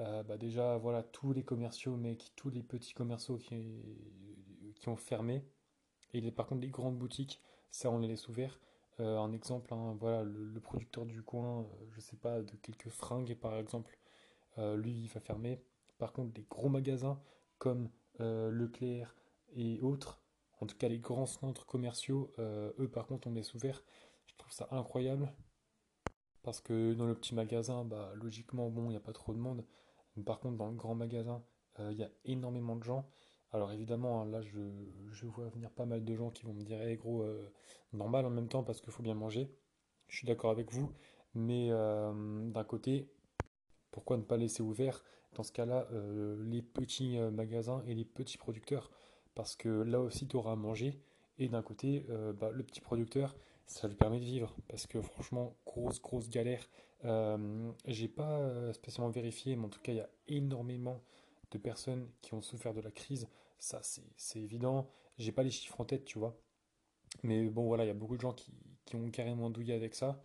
Euh, 0.00 0.22
bah 0.22 0.36
déjà, 0.36 0.76
voilà, 0.78 1.02
tous 1.02 1.32
les 1.32 1.44
commerciaux, 1.44 1.96
mec, 1.96 2.32
tous 2.36 2.50
les 2.50 2.62
petits 2.62 2.94
commerciaux 2.94 3.36
qui, 3.36 3.82
qui 4.80 4.88
ont 4.88 4.96
fermé. 4.96 5.44
Et 6.12 6.20
les- 6.20 6.32
par 6.32 6.46
contre, 6.46 6.62
les 6.62 6.68
grandes 6.68 6.98
boutiques, 6.98 7.40
ça, 7.70 7.90
on 7.90 7.98
les 7.98 8.08
laisse 8.08 8.28
ouverts. 8.28 8.58
Euh, 9.00 9.18
un 9.18 9.32
exemple, 9.32 9.72
hein, 9.72 9.96
voilà, 9.98 10.24
le, 10.24 10.60
producteur 10.60 11.06
du 11.06 11.22
coin, 11.22 11.62
euh, 11.62 11.86
je 11.92 12.00
sais 12.00 12.16
pas, 12.16 12.42
de 12.42 12.52
quelques 12.56 12.90
fringues, 12.90 13.34
par 13.34 13.56
exemple, 13.56 13.96
euh, 14.58 14.76
lui, 14.76 14.92
il 14.92 15.08
va 15.08 15.20
fermer. 15.20 15.62
Par 15.98 16.12
contre, 16.12 16.32
les 16.36 16.46
gros 16.50 16.68
magasins 16.68 17.20
comme 17.58 17.90
Leclerc 18.18 19.14
et 19.54 19.80
autres, 19.80 20.22
en 20.60 20.66
tout 20.66 20.76
cas 20.76 20.88
les 20.88 20.98
grands 20.98 21.24
centres 21.24 21.64
commerciaux, 21.64 22.30
eux, 22.38 22.90
par 22.92 23.06
contre, 23.06 23.28
on 23.28 23.32
laisse 23.32 23.54
ouverts. 23.54 23.82
Je 24.26 24.34
trouve 24.36 24.52
ça 24.52 24.68
incroyable. 24.72 25.32
Parce 26.42 26.60
que 26.60 26.92
dans 26.92 27.06
le 27.06 27.14
petit 27.14 27.34
magasin, 27.34 27.84
bah, 27.84 28.12
logiquement, 28.14 28.68
bon, 28.68 28.86
il 28.86 28.90
n'y 28.90 28.96
a 28.96 29.00
pas 29.00 29.12
trop 29.14 29.32
de 29.32 29.38
monde. 29.38 29.64
Par 30.26 30.38
contre, 30.40 30.58
dans 30.58 30.68
le 30.68 30.74
grand 30.74 30.94
magasin, 30.94 31.42
il 31.78 31.96
y 31.96 32.02
a 32.02 32.10
énormément 32.24 32.76
de 32.76 32.84
gens. 32.84 33.08
Alors 33.52 33.72
évidemment, 33.72 34.22
hein, 34.22 34.26
là, 34.26 34.40
je, 34.42 35.26
vois 35.26 35.48
venir 35.48 35.70
pas 35.70 35.84
mal 35.84 36.04
de 36.04 36.14
gens 36.14 36.30
qui 36.30 36.44
vont 36.44 36.52
me 36.52 36.62
dire, 36.62 36.80
hey, 36.80 36.96
gros, 36.96 37.22
euh, 37.22 37.52
normal 37.92 38.24
en 38.24 38.30
même 38.30 38.48
temps 38.48 38.62
parce 38.62 38.80
qu'il 38.80 38.92
faut 38.92 39.02
bien 39.02 39.14
manger. 39.14 39.50
Je 40.08 40.16
suis 40.16 40.26
d'accord 40.26 40.50
avec 40.50 40.72
vous. 40.72 40.92
Mais 41.34 41.68
euh, 41.70 42.50
d'un 42.50 42.64
côté, 42.64 43.08
pourquoi 43.90 44.16
ne 44.16 44.22
pas 44.22 44.36
laisser 44.36 44.62
ouvert, 44.62 45.04
dans 45.34 45.42
ce 45.42 45.52
cas-là, 45.52 45.88
euh, 45.92 46.36
les 46.48 46.62
petits 46.62 47.18
magasins 47.18 47.82
et 47.86 47.94
les 47.94 48.04
petits 48.04 48.38
producteurs? 48.38 48.90
Parce 49.34 49.56
que 49.56 49.68
là 49.68 50.00
aussi, 50.00 50.28
tu 50.28 50.36
auras 50.36 50.52
à 50.52 50.56
manger. 50.56 51.00
Et 51.38 51.48
d'un 51.48 51.62
côté, 51.62 52.06
bah, 52.38 52.50
le 52.52 52.62
petit 52.62 52.80
producteur, 52.80 53.34
ça 53.66 53.88
lui 53.88 53.94
permet 53.96 54.20
de 54.20 54.24
vivre. 54.24 54.54
Parce 54.68 54.86
que 54.86 55.00
franchement, 55.00 55.56
grosse, 55.66 56.00
grosse 56.00 56.28
galère. 56.28 56.68
J'ai 57.86 58.08
pas 58.08 58.72
spécialement 58.74 59.10
vérifié, 59.10 59.56
mais 59.56 59.64
en 59.66 59.70
tout 59.70 59.80
cas, 59.80 59.92
il 59.92 59.98
y 59.98 60.00
a 60.00 60.10
énormément 60.28 61.00
de 61.50 61.58
personnes 61.58 62.08
qui 62.22 62.34
ont 62.34 62.42
souffert 62.42 62.74
de 62.74 62.80
la 62.80 62.90
crise. 62.90 63.28
Ça, 63.58 63.80
c'est 63.82 64.40
évident. 64.40 64.90
J'ai 65.18 65.32
pas 65.32 65.42
les 65.42 65.50
chiffres 65.50 65.80
en 65.80 65.84
tête, 65.84 66.04
tu 66.04 66.18
vois. 66.18 66.40
Mais 67.22 67.48
bon, 67.48 67.66
voilà, 67.66 67.84
il 67.84 67.88
y 67.88 67.90
a 67.90 67.94
beaucoup 67.94 68.16
de 68.16 68.22
gens 68.22 68.32
qui, 68.32 68.52
qui 68.84 68.96
ont 68.96 69.10
carrément 69.10 69.50
douillé 69.50 69.74
avec 69.74 69.94
ça. 69.94 70.22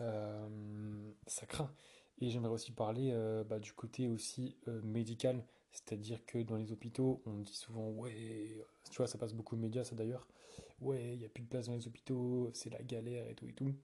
Euh, 0.00 1.12
ça 1.26 1.46
craint. 1.46 1.72
Et 2.20 2.30
j'aimerais 2.30 2.52
aussi 2.52 2.72
parler 2.72 3.10
euh, 3.12 3.44
bah, 3.44 3.58
du 3.58 3.72
côté 3.72 4.08
aussi 4.08 4.56
euh, 4.68 4.80
médical, 4.82 5.44
c'est-à-dire 5.70 6.24
que 6.24 6.38
dans 6.38 6.56
les 6.56 6.72
hôpitaux, 6.72 7.22
on 7.26 7.38
dit 7.40 7.54
souvent, 7.54 7.90
ouais, 7.90 8.64
tu 8.90 8.96
vois, 8.96 9.06
ça 9.06 9.18
passe 9.18 9.34
beaucoup 9.34 9.56
de 9.56 9.60
médias, 9.60 9.84
ça 9.84 9.94
d'ailleurs, 9.94 10.26
ouais, 10.80 11.12
il 11.12 11.18
n'y 11.18 11.26
a 11.26 11.28
plus 11.28 11.42
de 11.42 11.48
place 11.48 11.66
dans 11.66 11.74
les 11.74 11.86
hôpitaux, 11.86 12.50
c'est 12.54 12.70
la 12.70 12.82
galère 12.82 13.28
et 13.28 13.34
tout 13.34 13.46
et 13.46 13.52
tout. 13.52 13.74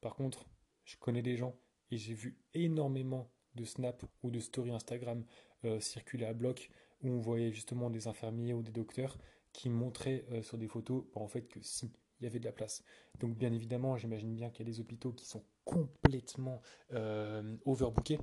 Par 0.00 0.16
contre, 0.16 0.46
je 0.84 0.96
connais 0.96 1.22
des 1.22 1.36
gens 1.36 1.54
et 1.92 1.96
j'ai 1.96 2.14
vu 2.14 2.36
énormément 2.54 3.30
de 3.54 3.64
snaps 3.64 4.04
ou 4.22 4.30
de 4.30 4.40
stories 4.40 4.72
Instagram 4.72 5.24
euh, 5.64 5.80
circuler 5.80 6.26
à 6.26 6.32
bloc 6.32 6.70
où 7.02 7.08
on 7.08 7.20
voyait 7.20 7.52
justement 7.52 7.90
des 7.90 8.08
infirmiers 8.08 8.52
ou 8.52 8.62
des 8.62 8.72
docteurs 8.72 9.18
qui 9.52 9.68
montraient 9.68 10.24
euh, 10.32 10.42
sur 10.42 10.58
des 10.58 10.68
photos 10.68 11.04
bah, 11.14 11.20
en 11.20 11.28
fait 11.28 11.42
que 11.42 11.60
si, 11.62 11.90
il 12.20 12.24
y 12.24 12.26
avait 12.26 12.38
de 12.38 12.44
la 12.44 12.52
place. 12.52 12.84
Donc 13.18 13.36
bien 13.36 13.52
évidemment, 13.52 13.96
j'imagine 13.96 14.34
bien 14.34 14.50
qu'il 14.50 14.66
y 14.66 14.70
a 14.70 14.72
des 14.72 14.80
hôpitaux 14.80 15.12
qui 15.12 15.26
sont 15.26 15.44
complètement 15.64 16.60
euh, 16.92 17.56
overbookés, 17.64 18.20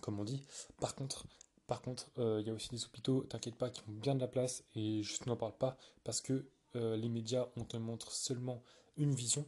comme 0.00 0.20
on 0.20 0.24
dit. 0.24 0.44
Par 0.80 0.94
contre, 0.94 1.26
par 1.66 1.82
contre, 1.82 2.10
il 2.16 2.44
y 2.44 2.50
a 2.50 2.52
aussi 2.52 2.68
des 2.70 2.84
hôpitaux, 2.84 3.22
t'inquiète 3.22 3.54
pas, 3.54 3.70
qui 3.70 3.82
ont 3.88 3.92
bien 3.92 4.16
de 4.16 4.20
la 4.20 4.26
place 4.26 4.64
et 4.74 5.04
je 5.04 5.16
n'en 5.26 5.36
parle 5.36 5.56
pas 5.56 5.76
parce 6.02 6.20
que 6.20 6.48
les 6.74 7.08
médias, 7.08 7.48
on 7.56 7.64
te 7.64 7.76
montre 7.76 8.10
seulement 8.10 8.64
une 8.96 9.14
vision 9.14 9.46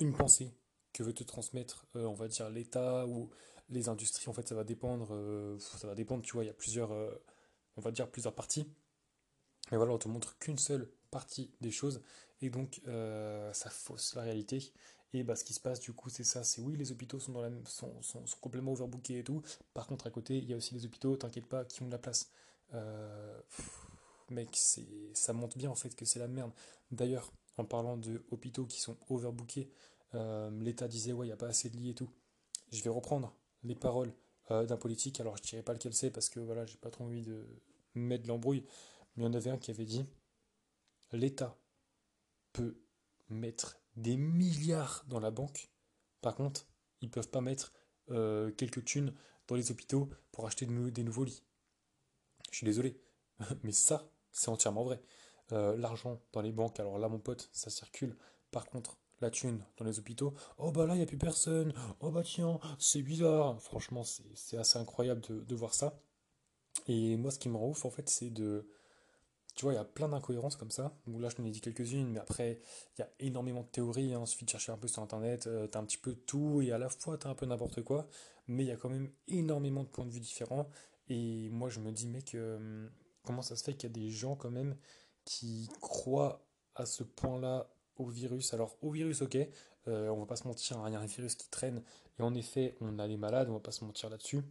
une 0.00 0.14
pensée 0.14 0.54
que 0.92 1.02
veut 1.02 1.12
te 1.12 1.22
transmettre, 1.22 1.86
on 1.94 2.14
va 2.14 2.26
dire, 2.26 2.50
l'État 2.50 3.06
ou 3.06 3.30
les 3.70 3.88
industries, 3.88 4.28
en 4.28 4.32
fait, 4.32 4.48
ça 4.48 4.54
va 4.54 4.64
dépendre, 4.64 5.08
euh, 5.12 5.58
ça 5.58 5.86
va 5.86 5.94
dépendre, 5.94 6.22
tu 6.22 6.32
vois, 6.32 6.44
il 6.44 6.48
y 6.48 6.50
a 6.50 6.54
plusieurs, 6.54 6.92
euh, 6.92 7.10
on 7.76 7.80
va 7.80 7.90
dire, 7.92 8.08
plusieurs 8.10 8.34
parties. 8.34 8.66
Et 9.72 9.76
voilà, 9.76 9.92
on 9.92 9.98
te 9.98 10.08
montre 10.08 10.36
qu'une 10.38 10.58
seule 10.58 10.90
partie 11.10 11.50
des 11.60 11.70
choses, 11.70 12.02
et 12.40 12.50
donc 12.50 12.80
euh, 12.88 13.52
ça 13.52 13.70
fausse 13.70 14.14
la 14.14 14.22
réalité. 14.22 14.72
Et 15.12 15.22
bah, 15.24 15.36
ce 15.36 15.44
qui 15.44 15.54
se 15.54 15.60
passe, 15.60 15.80
du 15.80 15.92
coup, 15.92 16.08
c'est 16.08 16.24
ça, 16.24 16.44
c'est 16.44 16.60
oui, 16.60 16.76
les 16.76 16.92
hôpitaux 16.92 17.18
sont, 17.18 17.32
dans 17.32 17.42
la, 17.42 17.50
sont, 17.66 18.00
sont, 18.02 18.24
complètement 18.40 18.72
overbookés 18.72 19.18
et 19.18 19.24
tout. 19.24 19.42
Par 19.74 19.86
contre, 19.86 20.06
à 20.06 20.10
côté, 20.10 20.38
il 20.38 20.44
y 20.44 20.54
a 20.54 20.56
aussi 20.56 20.74
les 20.74 20.84
hôpitaux, 20.86 21.16
t'inquiète 21.16 21.46
pas, 21.46 21.64
qui 21.64 21.82
ont 21.82 21.86
de 21.86 21.92
la 21.92 21.98
place. 21.98 22.30
Pff, 22.70 23.86
mec, 24.30 24.56
ça 25.14 25.32
montre 25.32 25.58
bien 25.58 25.70
en 25.70 25.74
fait 25.74 25.96
que 25.96 26.04
c'est 26.04 26.20
la 26.20 26.28
merde. 26.28 26.52
D'ailleurs, 26.92 27.32
en 27.56 27.64
parlant 27.64 27.96
de 27.96 28.24
hôpitaux 28.30 28.66
qui 28.66 28.80
sont 28.80 28.96
overbookés, 29.08 29.68
l'État 30.14 30.86
disait 30.86 31.12
ouais, 31.12 31.26
il 31.26 31.30
n'y 31.30 31.32
a 31.32 31.36
pas 31.36 31.48
assez 31.48 31.70
de 31.70 31.76
lits 31.76 31.90
et 31.90 31.94
tout. 31.94 32.10
Je 32.70 32.82
vais 32.82 32.90
reprendre 32.90 33.34
les 33.62 33.74
paroles 33.74 34.12
euh, 34.50 34.66
d'un 34.66 34.76
politique. 34.76 35.20
Alors 35.20 35.36
je 35.36 35.42
ne 35.42 35.46
dirai 35.48 35.62
pas 35.62 35.72
lequel 35.72 35.94
c'est 35.94 36.10
parce 36.10 36.28
que 36.28 36.40
voilà, 36.40 36.66
j'ai 36.66 36.78
pas 36.78 36.90
trop 36.90 37.04
envie 37.04 37.22
de 37.22 37.46
mettre 37.94 38.24
de 38.24 38.28
l'embrouille. 38.28 38.64
Mais 39.16 39.24
il 39.24 39.26
y 39.26 39.28
en 39.28 39.34
avait 39.34 39.50
un 39.50 39.58
qui 39.58 39.70
avait 39.70 39.84
dit 39.84 40.04
l'État 41.12 41.58
peut 42.52 42.80
mettre 43.28 43.80
des 43.96 44.16
milliards 44.16 45.04
dans 45.08 45.20
la 45.20 45.30
banque. 45.30 45.70
Par 46.20 46.34
contre, 46.34 46.66
ils 47.00 47.10
peuvent 47.10 47.30
pas 47.30 47.40
mettre 47.40 47.72
euh, 48.10 48.50
quelques 48.52 48.84
thunes 48.84 49.14
dans 49.48 49.56
les 49.56 49.70
hôpitaux 49.70 50.10
pour 50.32 50.46
acheter 50.46 50.66
des 50.66 51.04
nouveaux 51.04 51.24
lits. 51.24 51.42
Je 52.50 52.56
suis 52.56 52.64
désolé, 52.64 53.00
mais 53.62 53.72
ça, 53.72 54.10
c'est 54.32 54.48
entièrement 54.48 54.84
vrai. 54.84 55.00
Euh, 55.52 55.76
l'argent 55.76 56.20
dans 56.32 56.42
les 56.42 56.52
banques, 56.52 56.78
alors 56.78 56.98
là, 56.98 57.08
mon 57.08 57.18
pote, 57.18 57.48
ça 57.52 57.70
circule. 57.70 58.16
Par 58.50 58.66
contre, 58.66 58.98
la 59.20 59.30
thune 59.30 59.64
dans 59.76 59.84
les 59.84 59.98
hôpitaux, 59.98 60.34
oh 60.58 60.72
bah 60.72 60.86
là, 60.86 60.94
il 60.94 60.98
n'y 60.98 61.02
a 61.02 61.06
plus 61.06 61.18
personne. 61.18 61.72
Oh 62.00 62.10
bah 62.10 62.22
tiens, 62.24 62.58
c'est 62.78 63.02
bizarre. 63.02 63.60
Franchement, 63.60 64.02
c'est 64.34 64.56
assez 64.56 64.78
incroyable 64.78 65.20
de, 65.28 65.40
de 65.40 65.54
voir 65.54 65.74
ça. 65.74 66.00
Et 66.86 67.16
moi, 67.16 67.30
ce 67.30 67.38
qui 67.38 67.48
me 67.48 67.56
rend 67.56 67.68
ouf, 67.68 67.84
en 67.84 67.90
fait, 67.90 68.08
c'est 68.08 68.30
de. 68.30 68.68
Tu 69.56 69.64
vois, 69.64 69.72
il 69.72 69.76
y 69.76 69.80
a 69.80 69.84
plein 69.84 70.08
d'incohérences 70.08 70.56
comme 70.56 70.70
ça. 70.70 70.96
Bon, 71.06 71.18
là, 71.18 71.28
je 71.28 71.36
t'en 71.36 71.44
ai 71.44 71.50
dit 71.50 71.60
quelques-unes, 71.60 72.08
mais 72.08 72.20
après, 72.20 72.60
il 72.96 73.00
y 73.00 73.04
a 73.04 73.10
énormément 73.18 73.62
de 73.62 73.66
théories. 73.66 74.14
Hein. 74.14 74.20
Il 74.22 74.26
suffit 74.26 74.44
de 74.44 74.50
chercher 74.50 74.72
un 74.72 74.78
peu 74.78 74.88
sur 74.88 75.02
Internet. 75.02 75.46
euh, 75.48 75.66
t'as 75.66 75.80
un 75.80 75.84
petit 75.84 75.98
peu 75.98 76.14
tout 76.14 76.62
et 76.62 76.72
à 76.72 76.78
la 76.78 76.88
fois, 76.88 77.18
t'as 77.18 77.28
un 77.30 77.34
peu 77.34 77.46
n'importe 77.46 77.82
quoi. 77.82 78.06
Mais 78.46 78.64
il 78.64 78.68
y 78.68 78.72
a 78.72 78.76
quand 78.76 78.88
même 78.88 79.10
énormément 79.28 79.82
de 79.82 79.88
points 79.88 80.06
de 80.06 80.10
vue 80.10 80.20
différents. 80.20 80.68
Et 81.08 81.50
moi, 81.50 81.68
je 81.68 81.80
me 81.80 81.90
dis, 81.90 82.06
mec, 82.06 82.34
euh, 82.34 82.88
comment 83.24 83.42
ça 83.42 83.56
se 83.56 83.64
fait 83.64 83.74
qu'il 83.74 83.90
y 83.90 83.92
a 83.92 83.94
des 83.94 84.10
gens, 84.10 84.36
quand 84.36 84.50
même, 84.50 84.76
qui 85.24 85.68
croient 85.80 86.46
à 86.76 86.86
ce 86.86 87.02
point-là 87.02 87.68
virus? 88.06 88.54
Alors, 88.54 88.76
au 88.82 88.90
virus, 88.90 89.22
ok, 89.22 89.36
euh, 89.88 90.08
on 90.08 90.20
va 90.20 90.26
pas 90.26 90.36
se 90.36 90.46
mentir, 90.46 90.78
hein, 90.78 90.88
il 90.88 90.92
y 90.92 90.96
a 90.96 91.00
un 91.00 91.06
virus 91.06 91.34
qui 91.34 91.48
traîne. 91.48 91.82
Et 92.18 92.22
en 92.22 92.34
effet, 92.34 92.76
on 92.80 92.98
a 92.98 93.06
les 93.06 93.16
malades, 93.16 93.48
on 93.48 93.54
va 93.54 93.60
pas 93.60 93.72
se 93.72 93.84
mentir 93.84 94.10
là-dessus. 94.10 94.42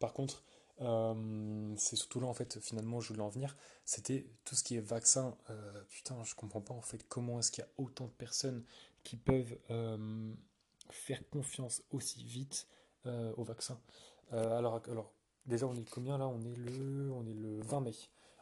Par 0.00 0.12
contre, 0.12 0.42
euh, 0.80 1.74
c'est 1.76 1.96
surtout 1.96 2.18
là 2.18 2.26
en 2.26 2.34
fait 2.34 2.58
finalement 2.58 3.00
je 3.00 3.06
voulais 3.06 3.22
en 3.22 3.28
venir, 3.28 3.56
c'était 3.84 4.26
tout 4.44 4.56
ce 4.56 4.64
qui 4.64 4.76
est 4.76 4.80
vaccin. 4.80 5.36
Euh, 5.50 5.82
putain, 5.88 6.22
je 6.24 6.34
comprends 6.34 6.60
pas 6.60 6.74
en 6.74 6.82
fait 6.82 7.06
comment 7.08 7.38
est-ce 7.38 7.52
qu'il 7.52 7.62
y 7.62 7.66
a 7.66 7.70
autant 7.78 8.06
de 8.06 8.10
personnes 8.10 8.64
qui 9.04 9.16
peuvent 9.16 9.56
faire 10.90 11.28
confiance 11.30 11.82
aussi 11.92 12.24
vite 12.24 12.66
au 13.06 13.44
vaccin. 13.44 13.78
Alors, 14.32 14.82
alors 14.90 15.12
déjà 15.46 15.66
on 15.66 15.76
est 15.76 15.88
combien 15.88 16.18
là? 16.18 16.26
On 16.26 16.40
est 16.42 16.56
le 16.56 17.12
on 17.12 17.26
est 17.26 17.34
le 17.34 17.60
20 17.60 17.80
mai. 17.80 17.94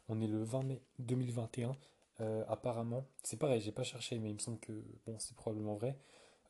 On 0.08 0.20
est 0.20 0.26
le 0.26 0.42
20 0.42 0.62
mai 0.62 0.82
2021. 1.00 1.76
Euh, 2.22 2.44
apparemment, 2.48 3.06
c'est 3.22 3.38
pareil, 3.38 3.60
j'ai 3.60 3.72
pas 3.72 3.82
cherché, 3.82 4.18
mais 4.18 4.30
il 4.30 4.34
me 4.34 4.38
semble 4.38 4.58
que 4.60 4.72
bon, 5.06 5.18
c'est 5.18 5.36
probablement 5.36 5.74
vrai. 5.74 5.98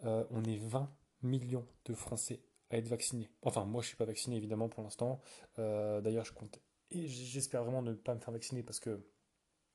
Euh, 0.04 0.24
on 0.30 0.44
est 0.44 0.58
20 0.58 0.90
millions 1.22 1.66
de 1.86 1.94
Français 1.94 2.40
à 2.70 2.76
être 2.78 2.88
vaccinés. 2.88 3.30
Enfin, 3.42 3.64
moi, 3.64 3.82
je 3.82 3.88
suis 3.88 3.96
pas 3.96 4.04
vacciné 4.04 4.36
évidemment 4.36 4.68
pour 4.68 4.82
l'instant. 4.82 5.20
Euh, 5.58 6.00
d'ailleurs, 6.00 6.24
je 6.24 6.32
compte 6.32 6.60
et 6.90 7.08
j'espère 7.08 7.64
vraiment 7.64 7.82
ne 7.82 7.94
pas 7.94 8.14
me 8.14 8.20
faire 8.20 8.32
vacciner 8.32 8.62
parce 8.62 8.80
que 8.80 9.00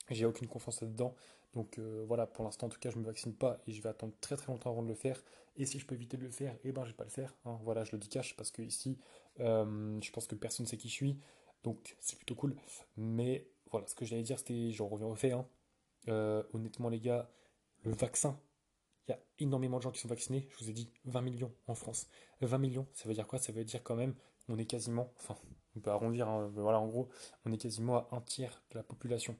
j'ai 0.09 0.25
aucune 0.25 0.47
confiance 0.47 0.81
là-dedans. 0.81 1.15
Donc 1.53 1.79
voilà, 1.79 2.27
pour 2.27 2.43
l'instant, 2.45 2.67
en 2.67 2.69
tout 2.69 2.79
cas, 2.79 2.91
je 2.91 2.99
me 2.99 3.05
vaccine 3.05 3.33
pas 3.33 3.59
et 3.67 3.71
je 3.71 3.81
vais 3.81 3.89
attendre 3.89 4.13
très 4.21 4.35
très 4.37 4.51
longtemps 4.51 4.71
avant 4.71 4.83
de 4.83 4.87
le 4.89 4.95
faire. 4.95 5.23
Et 5.55 5.65
si 5.65 5.79
je 5.79 5.85
peux 5.87 5.95
éviter 5.95 6.17
de 6.17 6.23
le 6.23 6.29
faire, 6.31 6.55
eh 6.63 6.71
ben, 6.71 6.83
je 6.85 6.89
vais 6.91 6.95
pas 6.95 7.03
le 7.05 7.09
faire. 7.09 7.35
hein. 7.45 7.59
Voilà, 7.63 7.83
je 7.83 7.91
le 7.93 7.97
dis 7.97 8.09
cash 8.09 8.35
parce 8.35 8.51
que 8.51 8.61
ici, 8.61 8.99
je 9.39 10.11
pense 10.11 10.27
que 10.27 10.35
personne 10.35 10.65
ne 10.65 10.69
sait 10.69 10.77
qui 10.77 10.89
je 10.89 10.93
suis. 10.93 11.19
Donc 11.63 11.95
c'est 11.99 12.17
plutôt 12.17 12.35
cool. 12.35 12.55
Mais 12.97 13.47
voilà, 13.71 13.87
ce 13.87 13.95
que 13.95 14.05
j'allais 14.05 14.23
dire, 14.23 14.37
c'était, 14.39 14.71
j'en 14.71 14.87
reviens 14.87 15.07
au 15.07 15.15
fait. 15.15 15.31
hein. 15.31 15.47
Euh, 16.09 16.43
honnêtement, 16.53 16.89
les 16.89 16.99
gars, 16.99 17.29
le 17.83 17.91
vaccin. 17.91 18.39
Il 19.07 19.11
y 19.11 19.13
a 19.13 19.19
énormément 19.39 19.77
de 19.77 19.83
gens 19.83 19.91
qui 19.91 19.99
sont 19.99 20.07
vaccinés. 20.07 20.47
Je 20.49 20.57
vous 20.57 20.69
ai 20.69 20.73
dit 20.73 20.91
20 21.05 21.21
millions 21.21 21.53
en 21.67 21.75
France. 21.75 22.07
20 22.41 22.57
millions, 22.57 22.87
ça 22.93 23.07
veut 23.07 23.13
dire 23.13 23.27
quoi? 23.27 23.39
Ça 23.39 23.51
veut 23.51 23.63
dire 23.63 23.83
quand 23.83 23.95
même, 23.95 24.15
on 24.49 24.57
est 24.57 24.65
quasiment, 24.65 25.13
enfin, 25.17 25.37
on 25.75 25.79
peut 25.79 25.91
arrondir, 25.91 26.27
hein, 26.27 26.51
voilà, 26.55 26.79
en 26.79 26.87
gros, 26.87 27.09
on 27.45 27.51
est 27.51 27.57
quasiment 27.57 27.97
à 27.97 28.07
un 28.11 28.21
tiers 28.21 28.61
de 28.71 28.77
la 28.77 28.83
population. 28.83 29.35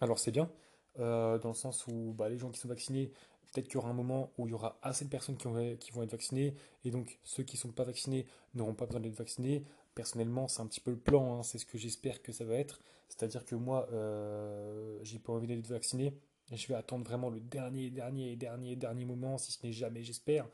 Alors 0.00 0.18
c'est 0.18 0.30
bien, 0.30 0.50
euh, 0.98 1.38
dans 1.38 1.50
le 1.50 1.54
sens 1.54 1.86
où 1.86 2.14
bah, 2.16 2.28
les 2.28 2.38
gens 2.38 2.50
qui 2.50 2.58
sont 2.58 2.68
vaccinés, 2.68 3.12
peut-être 3.52 3.66
qu'il 3.66 3.74
y 3.74 3.78
aura 3.78 3.90
un 3.90 3.94
moment 3.94 4.32
où 4.38 4.46
il 4.46 4.50
y 4.50 4.54
aura 4.54 4.78
assez 4.82 5.04
de 5.04 5.10
personnes 5.10 5.36
qui 5.36 5.92
vont 5.92 6.02
être 6.02 6.10
vaccinées, 6.10 6.54
et 6.84 6.90
donc 6.90 7.18
ceux 7.22 7.42
qui 7.42 7.56
ne 7.56 7.60
sont 7.60 7.72
pas 7.72 7.84
vaccinés 7.84 8.26
n'auront 8.54 8.74
pas 8.74 8.86
besoin 8.86 9.00
d'être 9.00 9.16
vaccinés. 9.16 9.64
Personnellement, 10.00 10.48
c'est 10.48 10.62
un 10.62 10.66
petit 10.66 10.80
peu 10.80 10.92
le 10.92 10.96
plan, 10.96 11.34
hein, 11.34 11.42
c'est 11.42 11.58
ce 11.58 11.66
que 11.66 11.76
j'espère 11.76 12.22
que 12.22 12.32
ça 12.32 12.46
va 12.46 12.54
être. 12.54 12.80
C'est-à-dire 13.10 13.44
que 13.44 13.54
moi, 13.54 13.86
euh, 13.92 14.98
j'ai 15.02 15.18
pas 15.18 15.30
envie 15.30 15.46
d'être 15.46 15.66
vacciné. 15.66 16.18
Je 16.50 16.66
vais 16.68 16.74
attendre 16.74 17.04
vraiment 17.04 17.28
le 17.28 17.38
dernier, 17.38 17.90
dernier, 17.90 18.34
dernier, 18.34 18.76
dernier 18.76 19.04
moment, 19.04 19.36
si 19.36 19.52
ce 19.52 19.58
n'est 19.66 19.74
jamais, 19.74 20.02
j'espère. 20.02 20.48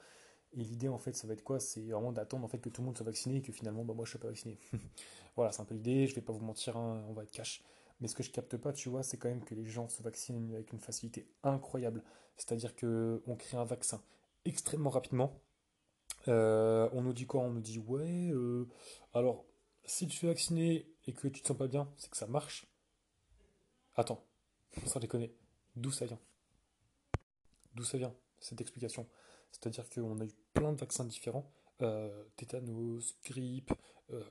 Et 0.53 0.65
l'idée, 0.65 0.89
en 0.89 0.99
fait, 0.99 1.15
ça 1.15 1.29
va 1.29 1.35
être 1.35 1.45
quoi? 1.45 1.61
C'est 1.61 1.83
vraiment 1.83 2.11
d'attendre 2.11 2.45
en 2.45 2.49
fait, 2.49 2.59
que 2.59 2.69
tout 2.69 2.81
le 2.81 2.87
monde 2.87 2.97
soit 2.97 3.07
vacciné 3.07 3.37
et 3.37 3.41
que 3.41 3.53
finalement, 3.53 3.85
bah, 3.85 3.95
moi, 3.95 4.05
je 4.05 4.09
ne 4.09 4.13
suis 4.15 4.19
pas 4.19 4.27
vacciné. 4.27 4.59
voilà, 5.37 5.53
c'est 5.53 5.63
un 5.63 5.65
peu 5.65 5.77
l'idée. 5.77 6.09
Je 6.09 6.17
vais 6.17 6.23
pas 6.23 6.33
vous 6.33 6.45
mentir, 6.45 6.77
hein, 6.77 7.05
on 7.09 7.13
va 7.13 7.23
être 7.23 7.31
cash. 7.31 7.63
Mais 8.01 8.09
ce 8.09 8.17
que 8.17 8.25
je 8.25 8.33
capte 8.33 8.57
pas, 8.57 8.73
tu 8.73 8.89
vois, 8.89 9.05
c'est 9.05 9.17
quand 9.17 9.29
même 9.29 9.45
que 9.45 9.55
les 9.55 9.65
gens 9.65 9.89
se 9.89 10.03
vaccinent 10.03 10.53
avec 10.55 10.73
une 10.73 10.81
facilité 10.81 11.29
incroyable. 11.45 12.03
C'est-à-dire 12.37 12.75
qu'on 12.75 13.37
crée 13.39 13.59
un 13.59 13.65
vaccin 13.65 14.03
extrêmement 14.45 14.91
rapidement. 14.91 15.41
Euh, 16.29 16.89
on 16.93 17.03
nous 17.03 17.13
dit 17.13 17.27
quoi? 17.27 17.41
On 17.41 17.51
nous 17.51 17.61
dit, 17.61 17.79
ouais, 17.79 18.31
euh, 18.31 18.69
alors, 19.15 19.45
si 19.85 20.07
tu 20.07 20.27
es 20.27 20.29
vacciné 20.29 20.91
et 21.07 21.13
que 21.13 21.29
tu 21.29 21.43
te 21.43 21.49
sens 21.49 21.57
pas 21.57 21.69
bien, 21.69 21.93
c'est 21.97 22.11
que 22.11 22.17
ça 22.17 22.27
marche. 22.27 22.67
Attends, 23.95 24.25
sans 24.85 25.01
déconner, 25.01 25.35
d'où 25.77 25.91
ça 25.91 26.07
vient? 26.07 26.21
D'où 27.75 27.85
ça 27.85 27.99
vient, 27.99 28.15
cette 28.41 28.61
explication? 28.61 29.09
C'est-à-dire 29.53 29.89
qu'on 29.89 30.21
a 30.21 30.25
eu 30.25 30.35
plein 30.53 30.73
de 30.73 30.79
vaccins 30.79 31.05
différents, 31.05 31.51
euh, 31.83 32.25
tétanos, 32.37 33.17
grippe, 33.25 33.73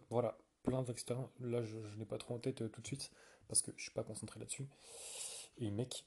voilà, 0.10 0.38
plein 0.64 0.82
de 0.82 0.88
vaccins. 0.88 1.30
Là, 1.40 1.64
je, 1.64 1.78
n'ai 1.98 2.06
pas 2.06 2.18
trop 2.18 2.36
en 2.36 2.40
tête 2.40 2.70
tout 2.72 2.82
de 2.82 2.88
suite, 2.88 3.12
parce 3.48 3.62
que 3.62 3.72
je 3.76 3.84
suis 3.84 3.94
pas 3.94 4.04
concentré 4.04 4.40
là-dessus. 4.40 4.68
Et 5.58 5.72
mec, 5.72 6.06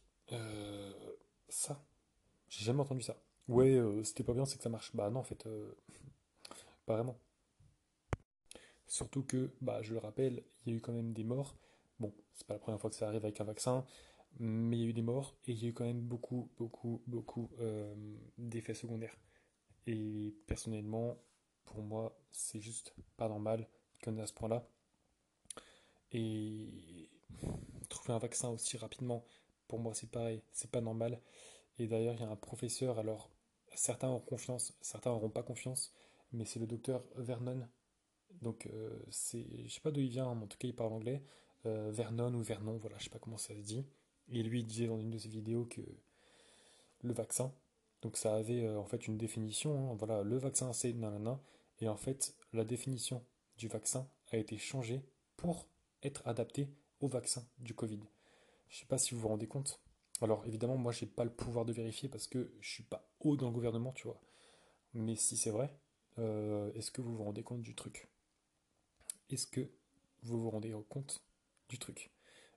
ça, 1.48 1.84
j'ai 2.48 2.64
jamais 2.64 2.80
entendu 2.80 3.02
ça. 3.02 3.16
Ouais, 3.48 3.80
c'était 4.04 4.24
pas 4.24 4.34
bien, 4.34 4.44
c'est 4.44 4.58
que 4.58 4.62
ça 4.62 4.68
marche. 4.68 4.94
Bah 4.94 5.10
non, 5.10 5.20
en 5.20 5.24
fait, 5.24 5.46
pas 6.86 6.94
vraiment. 6.94 7.18
Surtout 8.86 9.22
que, 9.22 9.50
bah, 9.60 9.82
je 9.82 9.92
le 9.92 9.98
rappelle, 9.98 10.44
il 10.64 10.72
y 10.72 10.74
a 10.74 10.78
eu 10.78 10.80
quand 10.80 10.92
même 10.92 11.12
des 11.12 11.24
morts. 11.24 11.56
Bon, 11.98 12.14
c'est 12.34 12.46
pas 12.46 12.54
la 12.54 12.60
première 12.60 12.80
fois 12.80 12.90
que 12.90 12.96
ça 12.96 13.08
arrive 13.08 13.24
avec 13.24 13.40
un 13.40 13.44
vaccin 13.44 13.84
mais 14.38 14.76
il 14.76 14.82
y 14.82 14.86
a 14.86 14.88
eu 14.88 14.92
des 14.92 15.02
morts 15.02 15.36
et 15.46 15.52
il 15.52 15.62
y 15.62 15.66
a 15.66 15.68
eu 15.68 15.72
quand 15.72 15.84
même 15.84 16.00
beaucoup, 16.00 16.50
beaucoup, 16.56 17.02
beaucoup 17.06 17.50
euh, 17.60 17.94
d'effets 18.36 18.74
secondaires. 18.74 19.16
Et 19.86 20.34
personnellement, 20.46 21.18
pour 21.64 21.82
moi, 21.82 22.18
c'est 22.30 22.60
juste 22.60 22.94
pas 23.16 23.28
normal 23.28 23.68
qu'on 24.02 24.16
ait 24.16 24.22
à 24.22 24.26
ce 24.26 24.32
point-là. 24.34 24.68
Et 26.12 27.08
trouver 27.88 28.12
un 28.12 28.18
vaccin 28.18 28.48
aussi 28.50 28.76
rapidement, 28.76 29.24
pour 29.66 29.78
moi, 29.78 29.94
c'est 29.94 30.10
pareil, 30.10 30.42
c'est 30.52 30.70
pas 30.70 30.80
normal. 30.80 31.20
Et 31.78 31.86
d'ailleurs, 31.86 32.14
il 32.14 32.22
y 32.22 32.24
a 32.24 32.30
un 32.30 32.36
professeur, 32.36 32.98
alors 32.98 33.30
certains 33.78 34.08
auront 34.08 34.20
confiance, 34.20 34.76
certains 34.80 35.10
n'auront 35.10 35.30
pas 35.30 35.42
confiance, 35.42 35.92
mais 36.32 36.44
c'est 36.44 36.58
le 36.58 36.66
docteur 36.66 37.04
Vernon. 37.16 37.66
Donc, 38.42 38.66
euh, 38.66 38.98
c'est, 39.10 39.46
je 39.66 39.72
sais 39.72 39.80
pas 39.80 39.90
d'où 39.90 40.00
il 40.00 40.08
vient, 40.08 40.34
mais 40.34 40.44
en 40.44 40.46
tout 40.46 40.58
cas, 40.58 40.68
il 40.68 40.74
parle 40.74 40.92
anglais. 40.92 41.22
Euh, 41.66 41.90
Vernon 41.90 42.34
ou 42.34 42.42
Vernon, 42.42 42.76
voilà, 42.78 42.98
je 42.98 43.04
sais 43.04 43.10
pas 43.10 43.18
comment 43.18 43.38
ça 43.38 43.54
se 43.54 43.60
dit. 43.60 43.86
Et 44.30 44.42
lui 44.42 44.64
disait 44.64 44.86
dans 44.86 44.98
une 44.98 45.10
de 45.10 45.18
ses 45.18 45.28
vidéos 45.28 45.64
que 45.64 45.80
le 47.02 47.12
vaccin, 47.12 47.52
donc 48.02 48.16
ça 48.16 48.34
avait 48.34 48.64
euh, 48.64 48.78
en 48.78 48.84
fait 48.84 49.06
une 49.06 49.16
définition, 49.16 49.92
hein, 49.92 49.96
voilà, 49.98 50.22
le 50.22 50.36
vaccin 50.36 50.72
c'est 50.72 50.92
nanana, 50.92 51.40
et 51.80 51.88
en 51.88 51.96
fait 51.96 52.34
la 52.52 52.64
définition 52.64 53.24
du 53.56 53.68
vaccin 53.68 54.08
a 54.30 54.36
été 54.36 54.58
changée 54.58 55.02
pour 55.36 55.66
être 56.02 56.26
adaptée 56.26 56.68
au 57.00 57.08
vaccin 57.08 57.46
du 57.58 57.74
Covid. 57.74 58.00
Je 58.68 58.80
sais 58.80 58.86
pas 58.86 58.98
si 58.98 59.14
vous 59.14 59.20
vous 59.20 59.28
rendez 59.28 59.46
compte. 59.46 59.80
Alors 60.20 60.44
évidemment, 60.46 60.76
moi 60.76 60.92
j'ai 60.92 61.06
pas 61.06 61.24
le 61.24 61.32
pouvoir 61.32 61.64
de 61.64 61.72
vérifier 61.72 62.08
parce 62.08 62.26
que 62.26 62.52
je 62.60 62.70
suis 62.70 62.82
pas 62.82 63.08
haut 63.20 63.36
dans 63.36 63.46
le 63.46 63.52
gouvernement, 63.52 63.92
tu 63.92 64.04
vois. 64.04 64.20
Mais 64.94 65.16
si 65.16 65.36
c'est 65.36 65.50
vrai, 65.50 65.78
euh, 66.18 66.72
est-ce 66.74 66.90
que 66.90 67.00
vous 67.00 67.16
vous 67.16 67.24
rendez 67.24 67.42
compte 67.42 67.62
du 67.62 67.74
truc? 67.74 68.08
Est-ce 69.30 69.46
que 69.46 69.70
vous 70.22 70.40
vous 70.40 70.50
rendez 70.50 70.74
compte 70.88 71.22
du 71.68 71.78
truc? 71.78 72.10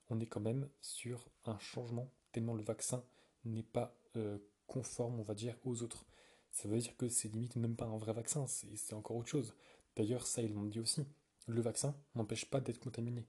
On 0.09 0.19
est 0.19 0.25
quand 0.27 0.39
même 0.39 0.69
sur 0.81 1.29
un 1.45 1.59
changement, 1.59 2.11
tellement 2.31 2.53
le 2.53 2.63
vaccin 2.63 3.03
n'est 3.45 3.63
pas 3.63 3.95
euh, 4.15 4.37
conforme, 4.67 5.19
on 5.19 5.23
va 5.23 5.35
dire, 5.35 5.57
aux 5.63 5.83
autres. 5.83 6.05
Ça 6.51 6.67
veut 6.67 6.79
dire 6.79 6.95
que 6.97 7.09
c'est 7.09 7.29
limite 7.29 7.55
même 7.55 7.75
pas 7.75 7.85
un 7.85 7.97
vrai 7.97 8.13
vaccin, 8.13 8.45
c'est 8.47 8.93
encore 8.93 9.17
autre 9.17 9.29
chose. 9.29 9.55
D'ailleurs, 9.95 10.25
ça, 10.25 10.41
ils 10.41 10.53
l'ont 10.53 10.65
dit 10.65 10.79
aussi. 10.79 11.05
Le 11.47 11.61
vaccin 11.61 11.95
n'empêche 12.15 12.49
pas 12.49 12.59
d'être 12.61 12.79
contaminé. 12.79 13.27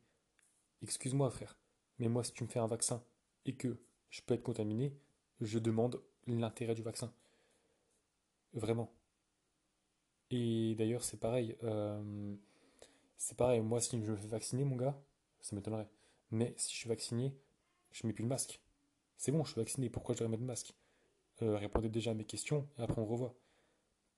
Excuse-moi, 0.83 1.31
frère, 1.31 1.57
mais 1.99 2.09
moi, 2.09 2.25
si 2.25 2.33
tu 2.33 2.45
me 2.45 2.49
fais 2.49 2.59
un 2.59 2.67
vaccin 2.67 3.05
et 3.45 3.55
que 3.55 3.81
je 4.13 4.21
peux 4.23 4.35
être 4.35 4.45
contaminé, 4.45 4.97
je 5.41 5.59
demande 5.59 6.01
l'intérêt 6.29 6.77
du 6.77 6.83
vaccin. 6.83 7.13
Vraiment. 8.53 8.93
Et 10.31 10.77
d'ailleurs, 10.77 11.03
c'est 11.03 11.19
pareil. 11.19 11.57
Euh, 11.65 12.35
c'est 13.17 13.37
pareil, 13.37 13.61
moi, 13.61 13.81
si 13.81 14.01
je 14.05 14.13
me 14.13 14.17
fais 14.17 14.29
vacciner, 14.29 14.65
mon 14.65 14.77
gars, 14.77 15.03
ça 15.41 15.57
m'étonnerait. 15.57 15.89
Mais 16.31 16.55
si 16.57 16.73
je 16.73 16.77
suis 16.77 16.89
vacciné, 16.89 17.35
je 17.91 18.07
mets 18.07 18.13
plus 18.13 18.23
le 18.23 18.29
masque. 18.29 18.61
C'est 19.17 19.33
bon, 19.33 19.45
je 19.45 19.53
suis 19.53 19.61
vacciné, 19.61 19.91
pourquoi 19.91 20.15
je 20.15 20.21
devrais 20.21 20.31
mettre 20.31 20.43
le 20.43 20.47
masque? 20.47 20.75
Euh, 21.43 21.57
Répondez 21.57 21.89
déjà 21.89 22.13
à 22.13 22.15
mes 22.15 22.25
questions 22.25 22.69
et 22.79 22.83
après 22.83 23.01
on 23.01 23.07
revoit. 23.07 23.35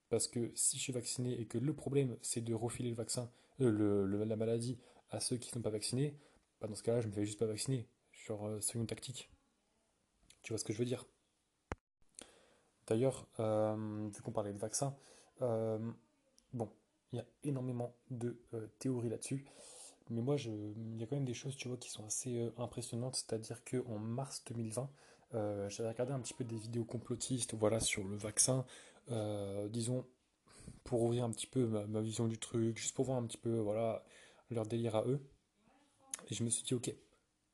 Parce 0.09 0.27
que 0.27 0.51
si 0.55 0.77
je 0.77 0.83
suis 0.83 0.93
vacciné 0.93 1.39
et 1.39 1.47
que 1.47 1.57
le 1.57 1.73
problème 1.73 2.17
c'est 2.21 2.41
de 2.41 2.53
refiler 2.53 2.89
le 2.89 2.95
vaccin, 2.95 3.31
euh, 3.61 3.71
le, 3.71 4.23
la 4.23 4.35
maladie 4.35 4.77
à 5.09 5.19
ceux 5.19 5.37
qui 5.37 5.49
ne 5.49 5.53
sont 5.53 5.61
pas 5.61 5.69
vaccinés, 5.69 6.17
bah 6.59 6.67
dans 6.67 6.75
ce 6.75 6.83
cas-là, 6.83 7.01
je 7.01 7.07
me 7.07 7.13
fais 7.13 7.25
juste 7.25 7.39
pas 7.39 7.45
vacciner. 7.45 7.87
Euh, 8.29 8.59
c'est 8.61 8.73
une 8.77 8.87
tactique. 8.87 9.29
Tu 10.45 10.53
vois 10.53 10.57
ce 10.57 10.63
que 10.63 10.71
je 10.71 10.77
veux 10.77 10.85
dire? 10.85 11.05
D'ailleurs, 12.87 13.27
euh, 13.41 14.09
vu 14.15 14.21
qu'on 14.21 14.31
parlait 14.31 14.53
de 14.53 14.59
vaccin, 14.59 14.95
bon, 15.41 16.69
il 17.11 17.17
y 17.17 17.19
a 17.19 17.25
énormément 17.43 17.93
de 18.09 18.39
théories 18.79 19.09
là-dessus. 19.09 19.45
Mais 20.09 20.21
moi, 20.21 20.35
il 20.37 20.99
y 20.99 21.03
a 21.03 21.07
quand 21.07 21.15
même 21.15 21.25
des 21.25 21.33
choses, 21.33 21.55
tu 21.55 21.67
vois, 21.67 21.77
qui 21.77 21.89
sont 21.89 22.05
assez 22.05 22.37
euh, 22.37 22.51
impressionnantes. 22.57 23.15
C'est-à-dire 23.15 23.63
qu'en 23.63 23.97
mars 23.97 24.43
2020, 24.45 24.89
euh, 25.33 25.69
j'avais 25.69 25.89
regardé 25.89 26.13
un 26.13 26.19
petit 26.19 26.33
peu 26.33 26.43
des 26.43 26.57
vidéos 26.57 26.85
complotistes, 26.85 27.55
voilà, 27.55 27.79
sur 27.79 28.03
le 28.03 28.15
vaccin. 28.15 28.65
Euh, 29.09 29.67
disons, 29.67 30.05
pour 30.83 31.01
ouvrir 31.01 31.23
un 31.23 31.31
petit 31.31 31.47
peu 31.47 31.65
ma, 31.65 32.01
vision 32.01 32.27
du 32.27 32.37
truc, 32.37 32.77
juste 32.77 32.95
pour 32.95 33.05
voir 33.05 33.17
un 33.17 33.25
petit 33.25 33.37
peu, 33.37 33.57
voilà, 33.57 34.03
leur 34.51 34.65
délire 34.67 34.95
à 34.95 35.05
eux. 35.07 35.19
Et 36.29 36.35
je 36.35 36.43
me 36.43 36.49
suis 36.49 36.63
dit, 36.63 36.75
ok, 36.75 36.93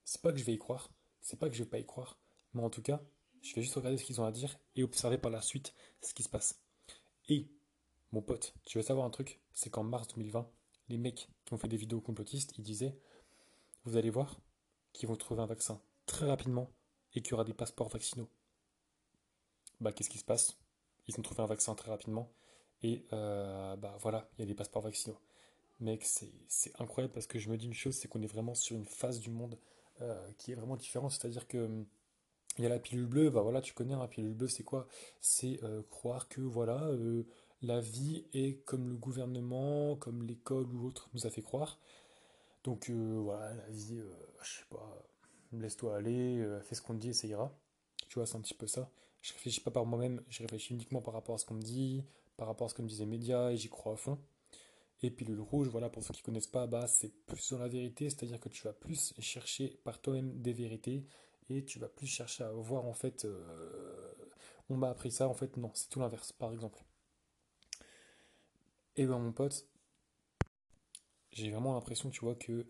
c'est 0.04 0.22
pas 0.22 0.34
que 0.34 0.38
je 0.38 0.44
vais 0.44 0.54
y 0.54 0.58
croire, 0.58 0.90
c'est 1.22 1.40
pas 1.40 1.50
que 1.50 1.56
je 1.56 1.64
vais 1.64 1.70
pas 1.70 1.80
y 1.80 1.86
croire, 1.86 2.18
mais 2.54 2.64
en 2.64 2.70
tout 2.70 2.82
cas, 2.82 3.02
je 3.42 3.56
vais 3.56 3.62
juste 3.62 3.76
regarder 3.76 3.98
ce 3.98 4.04
qu'ils 4.04 4.22
ont 4.22 4.26
à 4.26 4.32
dire 4.32 4.60
et 4.76 4.84
observer 4.84 5.18
par 5.18 5.32
la 5.32 5.42
suite 5.42 5.74
ce 6.02 6.14
qui 6.14 6.24
se 6.24 6.30
passe. 6.30 6.62
Et, 7.28 7.48
mon 8.12 8.22
pote, 8.22 8.54
tu 8.66 8.78
veux 8.78 8.84
savoir 8.84 9.06
un 9.06 9.10
truc? 9.10 9.40
C'est 9.54 9.70
qu'en 9.70 9.84
mars 9.84 10.08
2020, 10.10 10.50
les 10.90 10.98
mecs 10.98 11.30
qui 11.46 11.54
ont 11.54 11.58
fait 11.58 11.68
des 11.68 11.78
vidéos 11.78 12.02
complotistes, 12.02 12.54
ils 12.58 12.64
disaient 12.64 12.98
Vous 13.86 13.98
allez 13.98 14.10
voir 14.10 14.40
qu'ils 14.94 15.08
vont 15.08 15.16
trouver 15.16 15.42
un 15.42 15.46
vaccin 15.46 15.82
très 16.06 16.28
rapidement 16.28 16.72
et 17.14 17.22
qu'il 17.22 17.32
y 17.32 17.34
aura 17.34 17.44
des 17.44 17.54
passeports 17.54 17.90
vaccinaux. 17.90 18.30
Bah, 19.80 19.92
qu'est-ce 19.92 20.10
qui 20.10 20.18
se 20.18 20.26
passe? 20.26 20.58
Ils 21.08 21.18
ont 21.20 21.24
trouvé 21.24 21.42
un 21.42 21.48
vaccin 21.48 21.74
très 21.76 21.90
rapidement 21.90 22.32
et 22.84 23.06
euh, 23.14 23.76
bah 23.76 23.98
voilà, 24.00 24.30
il 24.38 24.42
y 24.42 24.44
a 24.44 24.46
des 24.46 24.56
passeports 24.56 24.84
vaccinaux. 24.84 25.20
Mec, 25.80 26.04
c'est 26.06 26.72
incroyable 26.80 27.14
parce 27.14 27.28
que 27.28 27.40
je 27.40 27.50
me 27.50 27.58
dis 27.58 27.66
une 27.66 27.74
chose 27.74 27.96
c'est 27.96 28.08
qu'on 28.08 28.22
est 28.22 28.28
vraiment 28.28 28.54
sur 28.54 28.76
une 28.76 28.86
phase 28.86 29.20
du 29.20 29.32
monde 29.32 29.58
euh, 30.02 30.32
qui 30.38 30.52
est 30.52 30.56
vraiment 30.56 30.76
différente. 30.76 31.12
C'est-à-dire 31.12 31.48
que 31.48 31.86
il 32.58 32.64
y 32.64 32.68
a 32.68 32.70
la 32.70 32.80
pilule 32.80 33.06
bleue, 33.06 33.30
bah 33.30 33.42
voilà, 33.42 33.62
tu 33.62 33.74
connais, 33.74 33.96
la 33.96 34.08
pilule 34.08 34.34
bleue, 34.34 34.48
c'est 34.48 34.64
quoi? 34.64 34.88
C'est 35.20 35.64
euh, 35.64 35.82
croire 35.90 36.28
que 36.28 36.42
voilà, 36.42 36.90
la 37.62 37.80
vie 37.80 38.26
est 38.34 38.64
comme 38.66 38.90
le 38.90 38.96
gouvernement, 38.96 39.96
comme 39.96 40.24
l'école 40.24 40.66
ou 40.74 40.88
autre 40.88 41.10
nous 41.14 41.26
a 41.28 41.30
fait 41.30 41.42
croire. 41.42 41.80
Donc 42.64 42.90
euh, 42.90 43.20
voilà, 43.24 43.54
la 43.54 43.70
vie, 43.70 43.98
euh, 43.98 44.10
je 44.44 44.60
sais 44.60 44.66
pas, 44.70 45.04
laisse-toi 45.52 45.96
aller, 45.96 46.40
euh, 46.40 46.62
fais 46.62 46.76
ce 46.76 46.82
qu'on 46.82 46.94
te 46.94 47.00
dit 47.00 47.10
et 47.10 47.14
ça 47.14 47.28
ira. 47.28 47.52
Tu 48.08 48.16
vois, 48.16 48.26
c'est 48.26 48.36
un 48.36 48.42
petit 48.42 48.54
peu 48.54 48.68
ça. 48.68 48.92
Je 49.22 49.34
réfléchis 49.34 49.62
pas 49.62 49.72
par 49.72 49.86
moi-même, 49.86 50.22
je 50.30 50.42
réfléchis 50.42 50.74
uniquement 50.74 51.02
par 51.02 51.14
rapport 51.14 51.36
à 51.36 51.38
ce 51.38 51.46
qu'on 51.46 51.56
me 51.56 51.62
dit, 51.62 52.04
par 52.38 52.48
rapport 52.48 52.66
à 52.66 52.70
ce 52.70 52.76
que 52.76 52.82
me 52.82 52.88
disaient 52.88 53.06
les 53.06 53.12
médias 53.12 53.52
et 53.52 53.58
j'y 53.58 53.70
crois 53.70 53.94
à 53.94 53.96
fond. 53.96 54.20
Et 55.04 55.10
puis 55.10 55.26
le 55.26 55.42
rouge, 55.42 55.68
voilà, 55.70 55.90
pour 55.90 56.04
ceux 56.04 56.14
qui 56.14 56.22
connaissent 56.22 56.48
pas, 56.48 56.68
bah, 56.68 56.86
c'est 56.88 57.10
plus 57.26 57.40
sur 57.40 57.58
la 57.58 57.68
vérité, 57.68 58.10
c'est-à-dire 58.10 58.40
que 58.40 58.50
tu 58.50 58.64
vas 58.64 58.74
plus 58.74 59.14
chercher 59.20 59.80
par 59.84 60.00
toi-même 60.00 60.40
des 60.42 60.54
vérités 60.54 61.06
tu 61.66 61.80
vas 61.80 61.90
plus 61.90 62.08
chercher 62.08 62.44
à 62.44 62.52
voir 62.52 62.86
en 62.86 62.94
fait, 62.94 63.28
on 64.70 64.78
m'a 64.78 64.90
appris 64.90 65.12
ça, 65.12 65.28
en 65.28 65.34
fait 65.34 65.58
non, 65.58 65.72
c'est 65.74 65.90
tout 65.90 66.00
l'inverse, 66.00 66.32
par 66.32 66.52
exemple. 66.54 66.84
Et 68.96 69.06
ben 69.06 69.20
mon 69.20 69.32
pote, 69.32 69.68
j'ai 71.32 71.50
vraiment 71.50 71.74
l'impression, 71.74 72.10
tu 72.10 72.22
vois, 72.22 72.36
que 72.36 72.66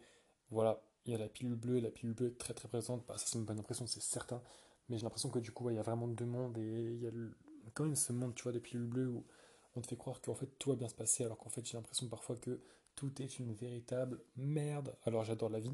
voilà, 0.50 0.84
il 1.06 1.12
y 1.12 1.16
a 1.16 1.18
la 1.18 1.30
pilule 1.30 1.56
bleue, 1.56 1.80
la 1.80 1.90
pilule 1.90 2.14
bleue 2.16 2.28
est 2.28 2.38
très 2.38 2.54
très 2.54 2.68
présente, 2.68 3.06
bah, 3.08 3.18
ça 3.18 3.26
c'est 3.28 3.38
une 3.38 3.46
bonne 3.46 3.60
impression, 3.60 3.88
c'est 3.88 4.02
certain, 4.02 4.42
mais 4.88 4.98
j'ai 4.98 5.04
l'impression 5.04 5.30
que 5.30 5.40
du 5.40 5.52
coup, 5.52 5.70
il 5.70 5.76
y 5.76 5.80
a 5.80 5.84
vraiment 5.84 6.08
deux 6.08 6.26
mondes 6.26 6.58
et 6.58 6.94
il 6.94 7.02
y 7.02 7.08
a 7.08 7.12
quand 7.74 7.86
même 7.86 7.96
ce 7.96 8.14
monde, 8.14 8.36
tu 8.36 8.44
vois, 8.44 8.52
de 8.52 8.60
pilule 8.60 8.88
bleue 8.88 9.10
où 9.10 9.26
on 9.76 9.82
te 9.82 9.88
fait 9.88 9.98
croire 9.98 10.22
qu'en 10.22 10.36
fait 10.36 10.50
tout 10.60 10.70
va 10.70 10.76
bien 10.76 10.90
se 10.90 10.96
passer, 10.96 11.24
alors 11.24 11.38
qu'en 11.38 11.50
fait 11.50 11.66
j'ai 11.66 11.78
l'impression 11.78 12.08
parfois 12.08 12.36
que 12.36 12.62
tout 12.96 13.22
est 13.22 13.40
une 13.40 13.54
véritable 13.54 14.22
merde. 14.36 14.96
Alors 15.06 15.24
j'adore 15.24 15.50
la 15.50 15.60
vie, 15.60 15.74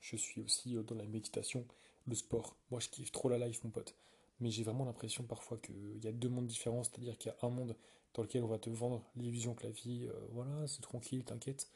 je 0.00 0.16
suis 0.16 0.40
aussi 0.42 0.76
euh, 0.76 0.82
dans 0.82 0.94
la 0.94 1.06
méditation, 1.06 1.66
le 2.06 2.14
sport, 2.14 2.56
moi 2.70 2.80
je 2.80 2.88
kiffe 2.88 3.12
trop 3.12 3.28
la 3.28 3.38
life 3.38 3.62
mon 3.64 3.70
pote, 3.70 3.94
mais 4.40 4.50
j'ai 4.50 4.62
vraiment 4.62 4.84
l'impression 4.84 5.24
parfois 5.24 5.58
qu'il 5.58 5.98
y 6.02 6.08
a 6.08 6.12
deux 6.12 6.28
mondes 6.28 6.46
différents, 6.46 6.84
c'est-à-dire 6.84 7.16
qu'il 7.18 7.32
y 7.32 7.34
a 7.34 7.46
un 7.46 7.50
monde 7.50 7.76
dans 8.14 8.22
lequel 8.22 8.42
on 8.42 8.48
va 8.48 8.58
te 8.58 8.70
vendre 8.70 9.04
l'illusion 9.16 9.54
que 9.54 9.64
la 9.64 9.70
vie, 9.70 10.06
euh, 10.08 10.12
voilà, 10.30 10.66
c'est 10.66 10.80
tranquille, 10.80 11.24
t'inquiète. 11.24 11.68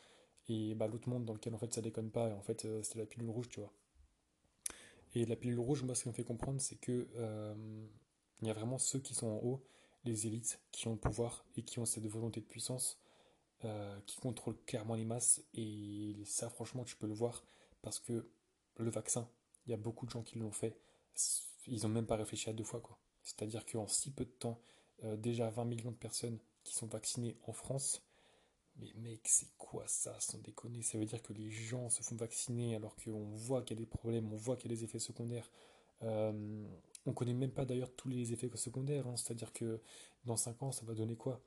Et 0.48 0.74
bah, 0.74 0.86
l'autre 0.86 1.08
monde 1.08 1.24
dans 1.24 1.34
lequel 1.34 1.54
en 1.54 1.58
fait 1.58 1.72
ça 1.72 1.82
déconne 1.82 2.10
pas, 2.10 2.28
et 2.28 2.32
en 2.32 2.40
fait 2.40 2.64
euh, 2.64 2.82
c'est 2.82 2.98
la 2.98 3.06
pilule 3.06 3.30
rouge, 3.30 3.48
tu 3.48 3.60
vois. 3.60 3.72
Et 5.14 5.26
la 5.26 5.36
pilule 5.36 5.60
rouge, 5.60 5.82
moi 5.82 5.94
ce 5.94 6.04
qui 6.04 6.08
me 6.08 6.14
fait 6.14 6.24
comprendre, 6.24 6.60
c'est 6.60 6.76
que 6.76 7.08
euh, 7.16 7.54
il 8.40 8.48
y 8.48 8.50
a 8.50 8.54
vraiment 8.54 8.78
ceux 8.78 9.00
qui 9.00 9.14
sont 9.14 9.26
en 9.26 9.38
haut, 9.38 9.62
les 10.04 10.26
élites 10.26 10.60
qui 10.72 10.88
ont 10.88 10.92
le 10.92 10.98
pouvoir 10.98 11.44
et 11.56 11.62
qui 11.62 11.78
ont 11.78 11.84
cette 11.84 12.06
volonté 12.06 12.40
de 12.40 12.46
puissance, 12.46 12.98
qui 14.06 14.16
contrôlent 14.16 14.56
clairement 14.64 14.94
les 14.94 15.04
masses. 15.04 15.42
Et 15.52 16.16
ça, 16.24 16.48
franchement, 16.48 16.84
tu 16.84 16.96
peux 16.96 17.06
le 17.06 17.12
voir 17.12 17.44
parce 17.82 17.98
que 17.98 18.26
le 18.78 18.88
vaccin, 18.88 19.28
il 19.70 19.72
y 19.72 19.74
a 19.74 19.78
beaucoup 19.82 20.04
de 20.04 20.10
gens 20.10 20.22
qui 20.22 20.38
l'ont 20.38 20.50
fait. 20.50 20.76
Ils 21.66 21.82
n'ont 21.82 21.88
même 21.88 22.06
pas 22.06 22.16
réfléchi 22.16 22.50
à 22.50 22.52
deux 22.52 22.64
fois, 22.64 22.80
quoi. 22.80 22.98
C'est-à-dire 23.22 23.64
qu'en 23.64 23.86
si 23.86 24.10
peu 24.10 24.24
de 24.24 24.30
temps, 24.30 24.60
euh, 25.04 25.16
déjà 25.16 25.48
20 25.48 25.64
millions 25.64 25.92
de 25.92 25.96
personnes 25.96 26.38
qui 26.64 26.74
sont 26.74 26.86
vaccinées 26.86 27.36
en 27.46 27.52
France. 27.52 28.02
Mais 28.76 28.92
mec, 28.96 29.20
c'est 29.24 29.50
quoi 29.58 29.84
ça, 29.86 30.18
sans 30.20 30.38
déconner? 30.38 30.82
Ça 30.82 30.98
veut 30.98 31.04
dire 31.04 31.22
que 31.22 31.32
les 31.32 31.50
gens 31.50 31.88
se 31.88 32.02
font 32.02 32.16
vacciner 32.16 32.74
alors 32.74 32.96
qu'on 32.96 33.24
voit 33.34 33.62
qu'il 33.62 33.76
y 33.76 33.80
a 33.80 33.84
des 33.84 33.86
problèmes, 33.86 34.32
on 34.32 34.36
voit 34.36 34.56
qu'il 34.56 34.70
y 34.70 34.74
a 34.74 34.76
des 34.76 34.84
effets 34.84 34.98
secondaires. 34.98 35.50
Euh, 36.02 36.66
on 37.06 37.12
connaît 37.12 37.34
même 37.34 37.52
pas 37.52 37.64
d'ailleurs 37.64 37.94
tous 37.94 38.08
les 38.08 38.32
effets 38.32 38.50
secondaires, 38.54 39.06
hein. 39.06 39.16
c'est-à-dire 39.16 39.52
que 39.52 39.80
dans 40.24 40.36
5 40.36 40.62
ans, 40.62 40.72
ça 40.72 40.84
va 40.86 40.94
donner 40.94 41.16
quoi? 41.16 41.44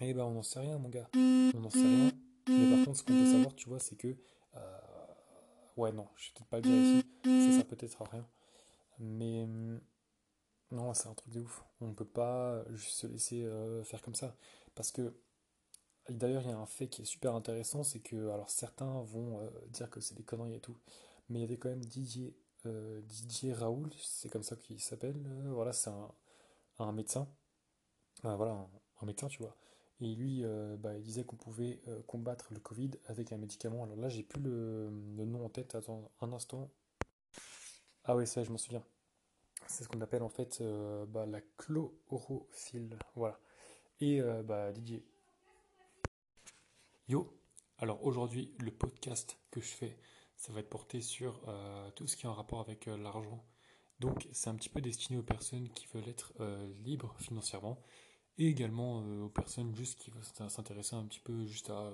Eh 0.00 0.12
ben, 0.12 0.24
on 0.24 0.32
n'en 0.32 0.42
sait 0.42 0.58
rien, 0.58 0.78
mon 0.78 0.88
gars. 0.88 1.08
On 1.14 1.60
n'en 1.60 1.70
sait 1.70 1.78
rien. 1.78 2.10
Mais 2.48 2.76
par 2.76 2.84
contre, 2.84 2.98
ce 2.98 3.02
qu'on 3.02 3.12
peut 3.12 3.32
savoir, 3.32 3.54
tu 3.54 3.68
vois, 3.68 3.78
c'est 3.78 3.96
que. 3.96 4.16
Euh, 4.56 4.80
ouais, 5.76 5.92
non, 5.92 6.08
je 6.16 6.28
vais 6.28 6.32
peut-être 6.34 6.48
pas 6.48 6.60
dire 6.60 6.74
ici. 6.74 7.06
Ça, 7.24 7.58
ça 7.58 7.64
peut-être 7.64 8.02
à 8.02 8.04
rien. 8.06 8.28
Mais. 8.98 9.44
Hum, 9.44 9.80
non, 10.72 10.92
c'est 10.94 11.08
un 11.08 11.14
truc 11.14 11.32
de 11.32 11.40
ouf. 11.40 11.64
On 11.80 11.88
ne 11.88 11.94
peut 11.94 12.04
pas 12.04 12.64
juste 12.74 12.98
se 12.98 13.06
laisser 13.06 13.44
euh, 13.44 13.84
faire 13.84 14.02
comme 14.02 14.14
ça. 14.14 14.36
Parce 14.74 14.90
que. 14.90 15.14
D'ailleurs, 16.08 16.42
il 16.42 16.50
y 16.50 16.52
a 16.52 16.58
un 16.58 16.66
fait 16.66 16.88
qui 16.88 17.02
est 17.02 17.06
super 17.06 17.34
intéressant, 17.34 17.82
c'est 17.82 17.98
que, 17.98 18.30
alors 18.30 18.48
certains 18.48 19.02
vont 19.02 19.40
euh, 19.40 19.50
dire 19.70 19.90
que 19.90 20.00
c'est 20.00 20.14
des 20.14 20.22
conneries 20.22 20.54
et 20.54 20.60
tout, 20.60 20.76
mais 21.28 21.40
il 21.40 21.42
y 21.42 21.44
avait 21.44 21.56
quand 21.56 21.68
même 21.68 21.84
Didier 21.84 22.36
euh, 22.66 23.00
Didier 23.02 23.52
Raoul, 23.52 23.90
c'est 24.00 24.28
comme 24.28 24.42
ça 24.42 24.56
qu'il 24.56 24.80
s'appelle. 24.80 25.20
Euh, 25.26 25.52
voilà, 25.52 25.72
c'est 25.72 25.90
un, 26.78 26.92
médecin. 26.92 27.28
voilà, 28.22 28.68
un, 29.00 29.06
médecin, 29.06 29.28
tu 29.28 29.42
vois. 29.42 29.56
Et 30.00 30.14
lui, 30.14 30.44
euh, 30.44 30.76
bah, 30.76 30.94
il 30.96 31.02
disait 31.02 31.24
qu'on 31.24 31.36
pouvait 31.36 31.80
combattre 32.06 32.52
le 32.52 32.60
Covid 32.60 32.90
avec 33.06 33.32
un 33.32 33.38
médicament. 33.38 33.84
Alors 33.84 33.96
là, 33.96 34.08
j'ai 34.08 34.22
plus 34.22 34.42
le, 34.42 34.90
nom 34.90 35.44
en 35.44 35.48
tête. 35.48 35.74
Attends 35.74 36.10
un 36.20 36.32
instant. 36.32 36.70
Ah 38.04 38.16
oui, 38.16 38.26
ça, 38.26 38.44
je 38.44 38.50
m'en 38.50 38.58
souviens. 38.58 38.84
C'est 39.66 39.84
ce 39.84 39.88
qu'on 39.88 40.00
appelle 40.00 40.22
en 40.22 40.28
fait 40.28 40.62
bah, 41.08 41.26
la 41.26 41.40
chlorophylle. 41.56 42.98
Voilà. 43.14 43.38
Et 44.00 44.20
bah, 44.44 44.72
Didier. 44.72 45.04
Yo. 47.08 47.32
Alors 47.78 48.04
aujourd'hui, 48.04 48.54
le 48.58 48.70
podcast 48.70 49.38
que 49.50 49.60
je 49.60 49.68
fais, 49.68 49.98
ça 50.36 50.52
va 50.52 50.60
être 50.60 50.68
porté 50.70 51.00
sur 51.00 51.40
euh, 51.46 51.90
tout 51.92 52.06
ce 52.06 52.16
qui 52.16 52.26
est 52.26 52.28
en 52.28 52.34
rapport 52.34 52.60
avec 52.60 52.88
euh, 52.88 52.96
l'argent. 52.96 53.44
Donc 54.00 54.26
c'est 54.32 54.50
un 54.50 54.54
petit 54.54 54.68
peu 54.68 54.80
destiné 54.80 55.18
aux 55.18 55.22
personnes 55.22 55.68
qui 55.70 55.86
veulent 55.92 56.08
être 56.08 56.32
euh, 56.40 56.66
libres 56.84 57.14
financièrement 57.18 57.82
et 58.38 58.48
également 58.48 58.98
aux 59.24 59.28
personnes 59.28 59.74
juste 59.74 59.98
qui 59.98 60.10
veulent 60.10 60.50
s'intéresser 60.50 60.96
un 60.96 61.04
petit 61.04 61.20
peu 61.20 61.46
juste 61.46 61.70
à 61.70 61.92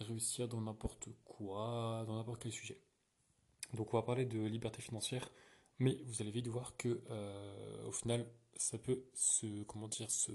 réussir 0.00 0.48
dans 0.48 0.60
n'importe 0.60 1.08
quoi, 1.24 2.04
dans 2.06 2.16
n'importe 2.16 2.42
quel 2.42 2.52
sujet. 2.52 2.80
Donc 3.74 3.94
on 3.94 3.96
va 3.96 4.02
parler 4.02 4.24
de 4.24 4.40
liberté 4.40 4.82
financière, 4.82 5.30
mais 5.78 6.02
vous 6.06 6.20
allez 6.20 6.30
vite 6.30 6.48
voir 6.48 6.76
que 6.76 7.00
au 7.86 7.92
final 7.92 8.26
ça 8.56 8.78
peut 8.78 9.04
se 9.14 9.62
comment 9.64 9.88
dire 9.88 10.10
se 10.10 10.32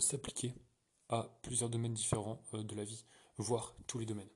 s'appliquer 0.00 0.54
à 1.08 1.38
plusieurs 1.42 1.70
domaines 1.70 1.94
différents 1.94 2.42
de 2.52 2.74
la 2.74 2.84
vie, 2.84 3.04
voire 3.38 3.74
tous 3.86 3.98
les 3.98 4.06
domaines. 4.06 4.28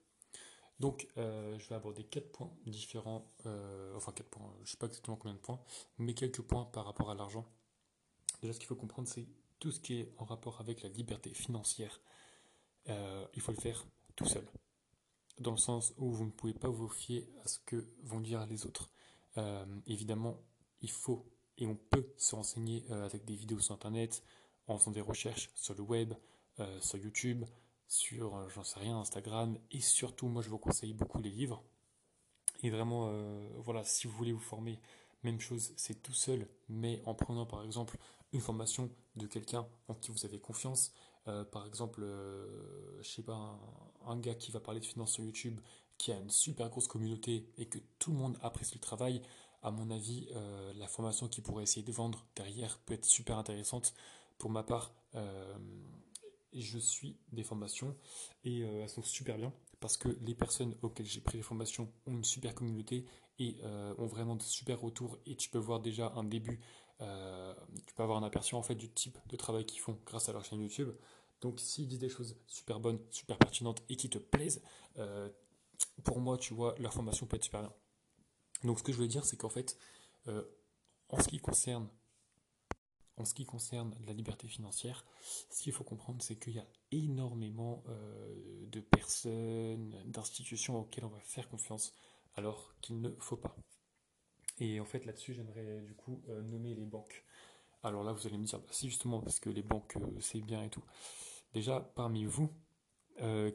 Donc, 0.78 1.08
euh, 1.18 1.58
je 1.58 1.68
vais 1.68 1.74
aborder 1.74 2.04
quatre 2.04 2.32
points 2.32 2.50
différents, 2.66 3.30
euh, 3.44 3.94
enfin 3.96 4.12
quatre 4.12 4.30
points, 4.30 4.50
je 4.58 4.62
ne 4.62 4.66
sais 4.66 4.76
pas 4.78 4.86
exactement 4.86 5.16
combien 5.16 5.34
de 5.34 5.40
points, 5.40 5.60
mais 5.98 6.14
quelques 6.14 6.40
points 6.40 6.64
par 6.64 6.86
rapport 6.86 7.10
à 7.10 7.14
l'argent. 7.14 7.46
Déjà, 8.40 8.52
ce 8.52 8.58
qu'il 8.58 8.68
faut 8.68 8.76
comprendre, 8.76 9.08
c'est 9.08 9.26
tout 9.58 9.70
ce 9.70 9.80
qui 9.80 10.00
est 10.00 10.12
en 10.18 10.24
rapport 10.24 10.60
avec 10.60 10.82
la 10.82 10.88
liberté 10.88 11.32
financière. 11.34 12.00
Euh, 12.88 13.26
il 13.34 13.42
faut 13.42 13.52
le 13.52 13.60
faire 13.60 13.86
tout 14.16 14.26
seul, 14.26 14.46
dans 15.38 15.52
le 15.52 15.58
sens 15.58 15.92
où 15.98 16.10
vous 16.10 16.24
ne 16.24 16.30
pouvez 16.30 16.54
pas 16.54 16.68
vous 16.68 16.88
fier 16.88 17.28
à 17.44 17.48
ce 17.48 17.58
que 17.60 17.88
vont 18.02 18.20
dire 18.20 18.44
les 18.46 18.66
autres. 18.66 18.90
évidemment, 19.86 20.38
il 20.82 20.90
faut 20.90 21.24
et 21.56 21.66
on 21.66 21.76
peut 21.76 22.12
se 22.16 22.34
renseigner 22.34 22.84
avec 22.90 23.24
des 23.24 23.34
vidéos 23.34 23.60
sur 23.60 23.74
Internet, 23.74 24.22
en 24.66 24.78
faisant 24.78 24.90
des 24.90 25.00
recherches 25.00 25.50
sur 25.54 25.74
le 25.74 25.82
web, 25.82 26.14
sur 26.80 26.98
YouTube, 26.98 27.44
sur, 27.90 28.36
euh, 28.36 28.48
j'en 28.48 28.62
sais 28.62 28.80
rien, 28.80 28.98
Instagram. 28.98 29.58
Et 29.72 29.80
surtout, 29.80 30.28
moi, 30.28 30.42
je 30.42 30.48
vous 30.48 30.58
conseille 30.58 30.94
beaucoup 30.94 31.20
les 31.20 31.30
livres. 31.30 31.62
Et 32.62 32.70
vraiment, 32.70 33.08
euh, 33.10 33.48
voilà, 33.58 33.84
si 33.84 34.06
vous 34.06 34.16
voulez 34.16 34.32
vous 34.32 34.38
former, 34.38 34.80
même 35.22 35.40
chose, 35.40 35.72
c'est 35.76 36.02
tout 36.02 36.14
seul, 36.14 36.48
mais 36.68 37.02
en 37.04 37.14
prenant 37.14 37.46
par 37.46 37.62
exemple 37.64 37.98
une 38.32 38.40
formation 38.40 38.90
de 39.16 39.26
quelqu'un 39.26 39.66
en 39.88 39.94
qui 39.94 40.10
vous 40.10 40.24
avez 40.24 40.38
confiance. 40.38 40.92
Euh, 41.28 41.44
par 41.44 41.66
exemple, 41.66 42.02
je 43.00 43.08
sais 43.08 43.22
pas, 43.22 43.58
un, 44.06 44.18
gars 44.18 44.34
qui 44.34 44.50
va 44.50 44.60
parler 44.60 44.80
de 44.80 44.84
finance 44.84 45.12
sur 45.12 45.24
YouTube, 45.24 45.60
qui 45.98 46.12
a 46.12 46.18
une 46.18 46.30
super 46.30 46.70
grosse 46.70 46.88
communauté 46.88 47.52
et 47.58 47.66
que 47.66 47.78
tout 47.98 48.12
le 48.12 48.18
monde 48.18 48.38
apprécie 48.40 48.74
le 48.74 48.80
travail. 48.80 49.20
À 49.62 49.70
mon 49.70 49.90
avis, 49.90 50.28
la 50.76 50.88
formation 50.88 51.28
qu'il 51.28 51.42
pourrait 51.42 51.64
essayer 51.64 51.82
de 51.82 51.92
vendre 51.92 52.24
derrière 52.34 52.78
peut 52.78 52.94
être 52.94 53.04
super 53.04 53.36
intéressante. 53.36 53.92
Pour 54.38 54.48
ma 54.48 54.62
part, 54.62 54.94
je 56.52 56.78
suis 56.78 57.16
des 57.32 57.42
formations 57.42 57.96
et 58.44 58.62
euh, 58.62 58.82
elles 58.82 58.88
sont 58.88 59.02
super 59.02 59.36
bien 59.36 59.52
parce 59.78 59.96
que 59.96 60.08
les 60.22 60.34
personnes 60.34 60.74
auxquelles 60.82 61.06
j'ai 61.06 61.20
pris 61.20 61.38
les 61.38 61.42
formations 61.42 61.90
ont 62.06 62.16
une 62.16 62.24
super 62.24 62.54
communauté 62.54 63.06
et 63.40 63.56
euh, 63.64 63.92
ont 63.98 64.06
vraiment 64.06 64.36
de 64.36 64.42
super 64.42 64.80
retours 64.80 65.18
et 65.26 65.34
tu 65.34 65.50
peux 65.50 65.58
voir 65.58 65.80
déjà 65.80 66.12
un 66.14 66.22
début, 66.22 66.60
euh, 67.00 67.52
tu 67.86 67.94
peux 67.94 68.04
avoir 68.04 68.18
un 68.18 68.22
aperçu 68.22 68.54
en 68.54 68.62
fait 68.62 68.76
du 68.76 68.88
type 68.88 69.18
de 69.28 69.36
travail 69.36 69.66
qu'ils 69.66 69.80
font 69.80 69.98
grâce 70.06 70.28
à 70.28 70.32
leur 70.32 70.44
chaîne 70.44 70.60
YouTube. 70.60 70.90
Donc 71.40 71.58
s'ils 71.58 71.88
disent 71.88 71.98
des 71.98 72.08
choses 72.08 72.36
super 72.46 72.78
bonnes, 72.78 73.00
super 73.10 73.38
pertinentes 73.38 73.82
et 73.88 73.96
qui 73.96 74.08
te 74.08 74.18
plaisent, 74.18 74.62
pour 76.04 76.20
moi 76.20 76.38
tu 76.38 76.54
vois 76.54 76.74
leur 76.78 76.92
formation 76.92 77.26
peut 77.26 77.36
être 77.36 77.44
super 77.44 77.62
bien. 77.62 77.72
Donc 78.62 78.78
ce 78.78 78.84
que 78.84 78.92
je 78.92 78.98
veux 78.98 79.08
dire 79.08 79.24
c'est 79.24 79.36
qu'en 79.36 79.48
fait 79.48 79.76
en 80.26 81.20
ce 81.20 81.28
qui 81.28 81.38
concerne 81.38 81.88
en 83.20 83.24
ce 83.24 83.34
qui 83.34 83.44
concerne 83.44 83.94
la 84.06 84.12
liberté 84.12 84.48
financière, 84.48 85.04
ce 85.50 85.62
qu'il 85.62 85.72
faut 85.72 85.84
comprendre, 85.84 86.22
c'est 86.22 86.36
qu'il 86.36 86.54
y 86.54 86.58
a 86.58 86.66
énormément 86.90 87.84
euh, 87.88 88.66
de 88.66 88.80
personnes, 88.80 89.94
d'institutions 90.06 90.80
auxquelles 90.80 91.04
on 91.04 91.08
va 91.10 91.20
faire 91.20 91.48
confiance, 91.48 91.94
alors 92.36 92.74
qu'il 92.80 93.00
ne 93.00 93.10
faut 93.18 93.36
pas. 93.36 93.56
Et 94.58 94.80
en 94.80 94.84
fait, 94.84 95.04
là-dessus, 95.04 95.34
j'aimerais 95.34 95.80
du 95.80 95.94
coup 95.94 96.22
euh, 96.28 96.42
nommer 96.42 96.74
les 96.74 96.84
banques. 96.84 97.24
Alors 97.82 98.04
là, 98.04 98.12
vous 98.12 98.26
allez 98.26 98.38
me 98.38 98.44
dire, 98.44 98.58
bah, 98.58 98.66
si 98.70 98.88
justement, 98.88 99.20
parce 99.20 99.40
que 99.40 99.50
les 99.50 99.62
banques, 99.62 99.96
euh, 99.96 100.20
c'est 100.20 100.40
bien 100.40 100.62
et 100.62 100.70
tout. 100.70 100.84
Déjà, 101.54 101.80
parmi 101.80 102.24
vous, 102.24 102.50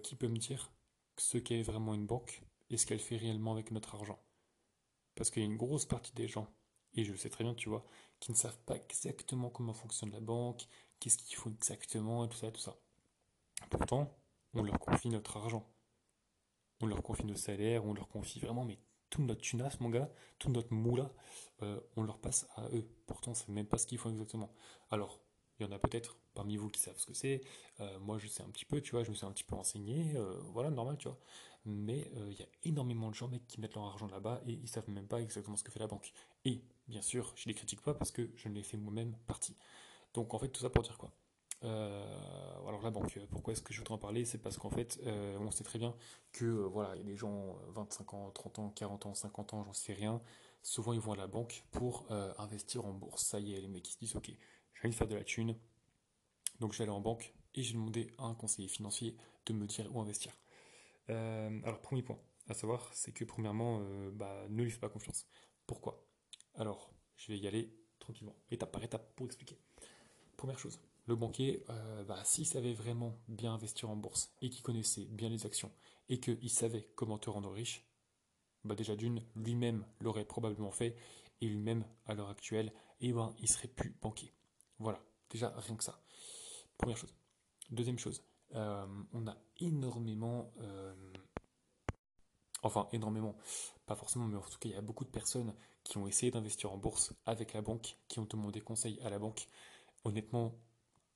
qui 0.04 0.16
peut 0.16 0.28
me 0.28 0.38
dire 0.38 0.72
ce 1.18 1.40
qu'est 1.40 1.64
vraiment 1.64 1.96
une 1.96 2.06
banque 2.06 2.44
et 2.70 2.78
ce 2.78 2.86
qu'elle 2.86 3.00
fait 3.00 3.18
réellement 3.18 3.54
avec 3.54 3.72
notre 3.72 3.96
argent? 3.96 4.20
Parce 5.16 5.32
qu'il 5.32 5.42
y 5.42 5.46
a 5.46 5.50
une 5.50 5.58
grosse 5.58 5.86
partie 5.86 6.14
des 6.14 6.28
gens 6.28 6.48
et 6.96 7.04
je 7.04 7.16
sais 7.16 7.30
très 7.30 7.44
bien, 7.44 7.54
tu 7.54 7.70
vois, 7.70 7.86
qui 8.20 8.32
ne 8.32 8.38
savent 8.38 8.60
pas 8.66 8.76
exactement 8.76 9.50
comment 9.50 9.74
fonctionne 9.74 10.12
la 10.12 10.20
banque, 10.20 10.68
qu'est-ce 11.00 11.18
qu'il 11.18 11.36
faut 11.36 11.50
exactement, 11.50 12.26
et 12.26 12.30
tout 12.30 12.38
ça, 12.38 12.52
tout 12.52 12.62
ça. 12.62 12.78
Pourtant, 13.70 14.18
on 14.54 14.64
leur 14.64 14.80
confie 14.80 15.10
notre 15.10 15.38
argent. 15.38 15.70
On 16.82 16.88
leur 16.88 17.02
confie 17.04 17.26
nos 17.26 17.36
salaires, 17.36 17.86
on 17.86 17.94
leur 17.94 18.08
confie 18.08 18.40
vraiment, 18.40 18.66
mais 18.66 18.80
tout 19.10 19.22
notre 19.22 19.42
tunas, 19.42 19.78
mon 19.80 19.90
gars, 19.90 20.12
tout 20.40 20.50
notre 20.50 20.74
moula, 20.74 21.12
euh, 21.62 21.80
on 21.96 22.04
leur 22.04 22.20
passe 22.20 22.48
à 22.56 22.68
eux. 22.74 22.88
Pourtant, 23.08 23.34
c'est 23.34 23.50
même 23.50 23.68
pas 23.68 23.78
ce 23.78 23.88
qu'ils 23.88 23.98
font 23.98 24.10
exactement. 24.10 24.52
Alors, 24.90 25.22
il 25.60 25.66
y 25.66 25.70
en 25.70 25.72
a 25.72 25.80
peut-être 25.80 26.18
parmi 26.34 26.58
vous 26.58 26.70
qui 26.70 26.82
savent 26.82 26.98
ce 26.98 27.06
que 27.06 27.14
c'est. 27.14 27.42
Euh, 27.80 28.00
moi, 28.00 28.18
je 28.18 28.28
sais 28.28 28.44
un 28.44 28.50
petit 28.50 28.66
peu, 28.66 28.82
tu 28.82 28.92
vois, 28.92 29.04
je 29.04 29.10
me 29.10 29.16
suis 29.16 29.26
un 29.26 29.32
petit 29.32 29.46
peu 29.46 29.56
renseigné. 29.56 30.16
Euh, 30.16 30.38
voilà, 30.52 30.70
normal, 30.70 30.98
tu 30.98 31.08
vois. 31.08 31.20
Mais 31.68 32.12
il 32.28 32.34
y 32.34 32.44
a 32.44 32.48
énormément 32.64 33.10
de 33.10 33.16
gens, 33.16 33.28
mec, 33.28 33.48
qui 33.48 33.60
mettent 33.60 33.74
leur 33.74 33.86
argent 33.86 34.06
là-bas 34.06 34.40
et 34.46 34.52
ils 34.52 34.68
savent 34.68 34.88
même 34.90 35.08
pas 35.08 35.20
exactement 35.20 35.56
ce 35.56 35.64
que 35.64 35.72
fait 35.72 35.80
la 35.80 35.88
banque. 35.88 36.12
Et 36.44 36.62
bien 36.88 37.02
sûr, 37.02 37.34
je 37.36 37.48
ne 37.48 37.54
les 37.54 37.56
critique 37.56 37.82
pas 37.82 37.96
parce 37.96 38.12
que 38.12 38.30
je 38.36 38.50
l'ai 38.50 38.62
fait 38.62 38.78
moi-même 38.78 39.16
partie. 39.26 39.56
Donc 40.14 40.36
en 40.36 40.40
fait, 40.40 40.50
tout 40.50 40.62
ça 40.62 40.70
pour 40.70 40.84
dire 40.84 40.98
quoi? 41.00 41.12
Euh, 41.64 42.06
banque, 42.92 43.20
pourquoi 43.30 43.54
est-ce 43.54 43.62
que 43.62 43.74
je 43.74 43.80
voudrais 43.80 43.96
en 43.96 43.98
parler? 43.98 44.26
C'est 44.26 44.38
parce 44.38 44.58
qu'en 44.58 44.70
fait, 44.70 45.00
euh, 45.06 45.38
on 45.40 45.52
sait 45.52 45.64
très 45.64 45.80
bien 45.80 45.96
que 46.32 46.46
euh, 46.46 46.68
voilà, 46.68 46.96
il 46.96 47.00
y 47.00 47.02
a 47.02 47.06
des 47.06 47.16
gens 47.16 47.58
25 47.70 48.14
ans, 48.14 48.32
30 48.32 48.60
ans, 48.60 48.70
40 48.70 49.06
ans, 49.08 49.14
50 49.14 49.54
ans, 49.54 49.64
j'en 49.64 49.74
sais 49.74 49.94
rien. 49.94 50.22
Souvent, 50.62 50.94
ils 50.94 51.00
vont 51.00 51.14
à 51.14 51.16
la 51.16 51.28
banque 51.28 51.64
pour 51.72 52.08
investir 52.40 52.86
en 52.86 52.94
bourse. 52.94 53.24
Ça 53.24 53.40
y 53.40 53.54
est, 53.54 53.62
les 53.62 53.68
mecs 53.68 53.84
qui 53.84 53.94
se 53.94 54.00
disent 54.00 54.16
ok, 54.16 54.30
j'ai 54.30 54.80
envie 54.82 54.90
de 54.90 54.96
faire 54.96 55.08
de 55.08 55.16
la 55.16 55.24
thune, 55.24 55.56
donc 56.60 56.74
je 56.74 56.80
vais 56.80 56.86
aller 56.86 56.92
en 56.92 57.02
banque 57.02 57.36
et 57.54 57.62
j'ai 57.62 57.74
demandé 57.74 58.12
à 58.18 58.24
un 58.24 58.34
conseiller 58.34 58.68
financier 58.68 59.16
de 59.46 59.54
me 59.54 59.68
dire 59.68 59.96
où 59.96 60.00
investir. 60.00 60.34
alors 61.08 61.82
premier 61.82 62.02
point 62.02 62.18
à 62.50 62.56
savoir, 62.56 62.90
c'est 62.94 63.12
que 63.12 63.26
premièrement, 63.26 63.80
bah, 64.14 64.46
ne 64.50 64.64
lui 64.64 64.72
fais 64.72 64.80
pas 64.80 64.90
confiance. 64.90 65.28
Pourquoi? 65.68 66.04
Alors, 66.56 66.92
je 67.16 67.32
vais 67.32 67.38
y 67.38 67.48
aller 67.48 67.72
tranquillement, 68.00 68.36
étape 68.52 68.72
par 68.72 68.84
étape, 68.84 69.16
pour 69.16 69.26
expliquer. 69.26 69.58
Première 70.38 70.60
chose, 70.60 70.80
le 71.06 71.16
banquier, 71.16 71.64
euh, 71.70 72.04
bah, 72.04 72.24
s'il 72.24 72.46
savait 72.46 72.74
vraiment 72.74 73.18
bien 73.28 73.54
investir 73.54 73.90
en 73.90 73.96
bourse 73.96 74.34
et 74.42 74.50
qu'il 74.50 74.64
connaissait 74.64 75.06
bien 75.06 75.30
les 75.30 75.46
actions 75.46 75.72
et 76.10 76.20
qu'il 76.20 76.50
savait 76.50 76.90
comment 76.96 77.18
te 77.18 77.30
rendre 77.30 77.52
riche, 77.52 77.86
bah 78.64 78.76
déjà 78.76 78.96
d'une, 78.96 79.22
lui-même 79.36 79.86
l'aurait 80.00 80.26
probablement 80.26 80.72
fait 80.72 80.96
et 81.42 81.48
lui-même, 81.48 81.86
à 82.06 82.14
l'heure 82.14 82.30
actuelle, 82.30 82.74
eh 83.02 83.14
ben 83.14 83.36
il 83.40 83.50
serait 83.50 83.68
plus 83.68 83.96
banquier. 84.02 84.34
Voilà, 84.80 85.00
déjà 85.30 85.50
rien 85.58 85.76
que 85.76 85.84
ça. 85.84 86.02
Première 86.78 86.98
chose. 86.98 87.14
Deuxième 87.70 88.00
chose, 88.00 88.24
euh, 88.56 88.86
on 89.14 89.28
a 89.28 89.38
énormément, 89.60 90.52
euh, 90.60 90.94
enfin 92.64 92.88
énormément, 92.92 93.36
pas 93.86 93.96
forcément, 93.96 94.26
mais 94.26 94.38
en 94.38 94.42
tout 94.42 94.60
cas 94.60 94.70
il 94.70 94.72
y 94.72 94.76
a 94.76 94.82
beaucoup 94.82 95.06
de 95.06 95.10
personnes 95.10 95.54
qui 95.84 95.98
ont 95.98 96.08
essayé 96.08 96.32
d'investir 96.32 96.72
en 96.72 96.78
bourse 96.78 97.14
avec 97.26 97.54
la 97.54 97.62
banque, 97.62 97.98
qui 98.08 98.20
ont 98.20 98.26
demandé 98.26 98.62
conseil 98.62 99.00
à 99.02 99.10
la 99.10 99.20
banque. 99.20 99.48
Honnêtement, 100.04 100.56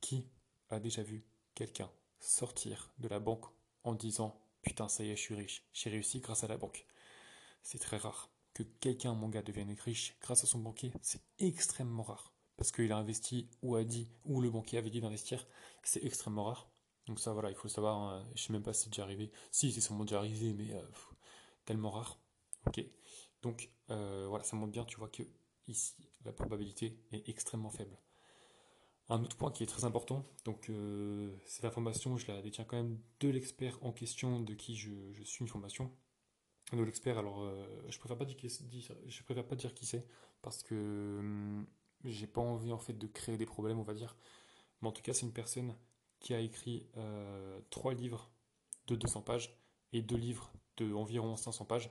qui 0.01 0.29
a 0.69 0.79
déjà 0.79 1.03
vu 1.03 1.25
quelqu'un 1.55 1.91
sortir 2.19 2.93
de 2.99 3.07
la 3.07 3.19
banque 3.19 3.45
en 3.83 3.93
disant 3.93 4.41
putain 4.61 4.87
ça 4.87 5.03
y 5.03 5.09
est 5.09 5.15
je 5.15 5.21
suis 5.21 5.35
riche, 5.35 5.63
j'ai 5.73 5.89
réussi 5.89 6.19
grâce 6.19 6.43
à 6.43 6.47
la 6.47 6.57
banque. 6.57 6.85
C'est 7.63 7.79
très 7.79 7.97
rare 7.97 8.29
que 8.53 8.63
quelqu'un, 8.63 9.13
mon 9.13 9.29
gars, 9.29 9.41
devienne 9.41 9.75
riche 9.79 10.17
grâce 10.21 10.43
à 10.43 10.47
son 10.47 10.59
banquier, 10.59 10.91
c'est 11.01 11.21
extrêmement 11.39 12.03
rare. 12.03 12.33
Parce 12.57 12.71
qu'il 12.71 12.91
a 12.91 12.97
investi 12.97 13.49
ou 13.61 13.75
a 13.75 13.83
dit, 13.83 14.11
ou 14.25 14.41
le 14.41 14.49
banquier 14.49 14.77
avait 14.77 14.89
dit 14.89 14.99
d'investir, 14.99 15.47
c'est 15.83 16.03
extrêmement 16.03 16.43
rare. 16.43 16.69
Donc 17.07 17.19
ça, 17.19 17.31
voilà, 17.31 17.49
il 17.49 17.55
faut 17.55 17.69
savoir. 17.69 17.97
Hein. 17.97 18.27
Je 18.35 18.43
sais 18.43 18.53
même 18.53 18.63
pas 18.63 18.73
si 18.73 18.83
c'est 18.83 18.89
déjà 18.89 19.03
arrivé. 19.03 19.31
Si, 19.51 19.71
c'est 19.71 19.81
sûrement 19.81 20.03
déjà 20.03 20.17
arrivé, 20.17 20.53
mais 20.53 20.73
euh, 20.73 20.81
tellement 21.65 21.89
rare. 21.89 22.19
Ok. 22.67 22.83
Donc 23.41 23.71
euh, 23.89 24.25
voilà, 24.27 24.43
ça 24.43 24.57
montre 24.57 24.73
bien, 24.73 24.83
tu 24.83 24.97
vois 24.97 25.07
que 25.07 25.23
ici, 25.67 25.95
la 26.25 26.33
probabilité 26.33 26.99
est 27.11 27.29
extrêmement 27.29 27.69
faible. 27.69 27.97
Un 29.09 29.23
autre 29.23 29.35
point 29.35 29.51
qui 29.51 29.63
est 29.63 29.67
très 29.67 29.85
important, 29.85 30.23
donc 30.45 30.69
euh, 30.69 31.35
cette 31.45 31.65
information, 31.65 32.17
je 32.17 32.31
la 32.31 32.41
détiens 32.41 32.63
quand 32.63 32.77
même 32.77 32.99
de 33.19 33.29
l'expert 33.29 33.77
en 33.81 33.91
question 33.91 34.39
de 34.39 34.53
qui 34.53 34.75
je, 34.75 34.91
suis 35.23 35.41
une 35.41 35.47
formation. 35.47 35.91
De 36.71 36.83
l'expert, 36.83 37.17
alors 37.17 37.51
je 37.87 37.97
préfère 37.97 38.17
pas 38.17 38.25
dire, 38.25 38.37
je 39.07 39.23
préfère 39.23 39.47
pas 39.47 39.55
dire 39.55 39.73
qui 39.73 39.87
c'est 39.87 40.05
parce 40.43 40.61
que 40.61 40.75
hum, 41.19 41.65
j'ai 42.05 42.27
pas 42.27 42.41
envie 42.41 42.71
en 42.71 42.77
fait 42.77 42.93
de 42.93 43.07
créer 43.07 43.37
des 43.37 43.45
problèmes, 43.45 43.79
on 43.79 43.83
va 43.83 43.93
dire. 43.93 44.15
Mais 44.81 44.87
en 44.87 44.91
tout 44.91 45.01
cas, 45.01 45.13
c'est 45.13 45.25
une 45.25 45.33
personne 45.33 45.75
qui 46.19 46.33
a 46.33 46.39
écrit 46.39 46.87
euh, 46.97 47.59
trois 47.69 47.93
livres 47.93 48.29
de 48.87 48.95
200 48.95 49.21
pages 49.21 49.57
et 49.93 50.01
deux 50.01 50.17
livres 50.17 50.51
de 50.77 50.93
environ 50.93 51.35
500 51.35 51.65
pages. 51.65 51.89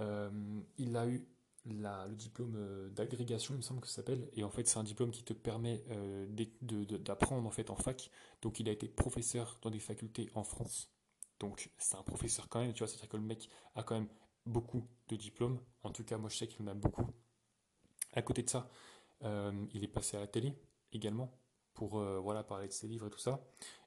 Euh, 0.00 0.60
il 0.78 0.96
a 0.96 1.06
eu 1.06 1.26
le 1.64 2.14
diplôme 2.14 2.56
euh, 2.56 2.88
d'agrégation, 2.90 3.54
il 3.54 3.58
me 3.58 3.62
semble 3.62 3.80
que 3.80 3.86
ça 3.86 3.94
s'appelle, 3.94 4.28
et 4.34 4.44
en 4.44 4.50
fait 4.50 4.66
c'est 4.66 4.78
un 4.78 4.84
diplôme 4.84 5.10
qui 5.10 5.22
te 5.22 5.32
permet 5.32 5.84
d'apprendre 6.30 7.46
en 7.46 7.76
fac. 7.76 8.10
Donc 8.40 8.60
il 8.60 8.68
a 8.68 8.72
été 8.72 8.88
professeur 8.88 9.58
dans 9.62 9.70
des 9.70 9.78
facultés 9.78 10.30
en 10.34 10.44
France. 10.44 10.90
Donc 11.40 11.70
c'est 11.78 11.96
un 11.96 12.02
professeur 12.02 12.48
quand 12.48 12.60
même, 12.60 12.72
tu 12.72 12.80
vois, 12.80 12.88
c'est-à-dire 12.88 13.08
que 13.08 13.16
le 13.16 13.22
mec 13.22 13.48
a 13.74 13.82
quand 13.82 13.94
même 13.94 14.08
beaucoup 14.46 14.86
de 15.08 15.16
diplômes. 15.16 15.60
En 15.82 15.90
tout 15.90 16.04
cas, 16.04 16.18
moi 16.18 16.28
je 16.28 16.36
sais 16.36 16.48
qu'il 16.48 16.62
en 16.64 16.68
a 16.68 16.74
beaucoup. 16.74 17.06
À 18.12 18.22
côté 18.22 18.42
de 18.42 18.50
ça, 18.50 18.68
il 19.22 19.84
est 19.84 19.88
passé 19.88 20.16
à 20.16 20.20
la 20.20 20.26
télé 20.26 20.54
également 20.92 21.32
pour 21.74 21.98
euh, 21.98 22.18
voilà, 22.18 22.42
parler 22.42 22.68
de 22.68 22.72
ses 22.72 22.86
livres 22.86 23.06
et 23.06 23.10
tout 23.10 23.18
ça. 23.18 23.40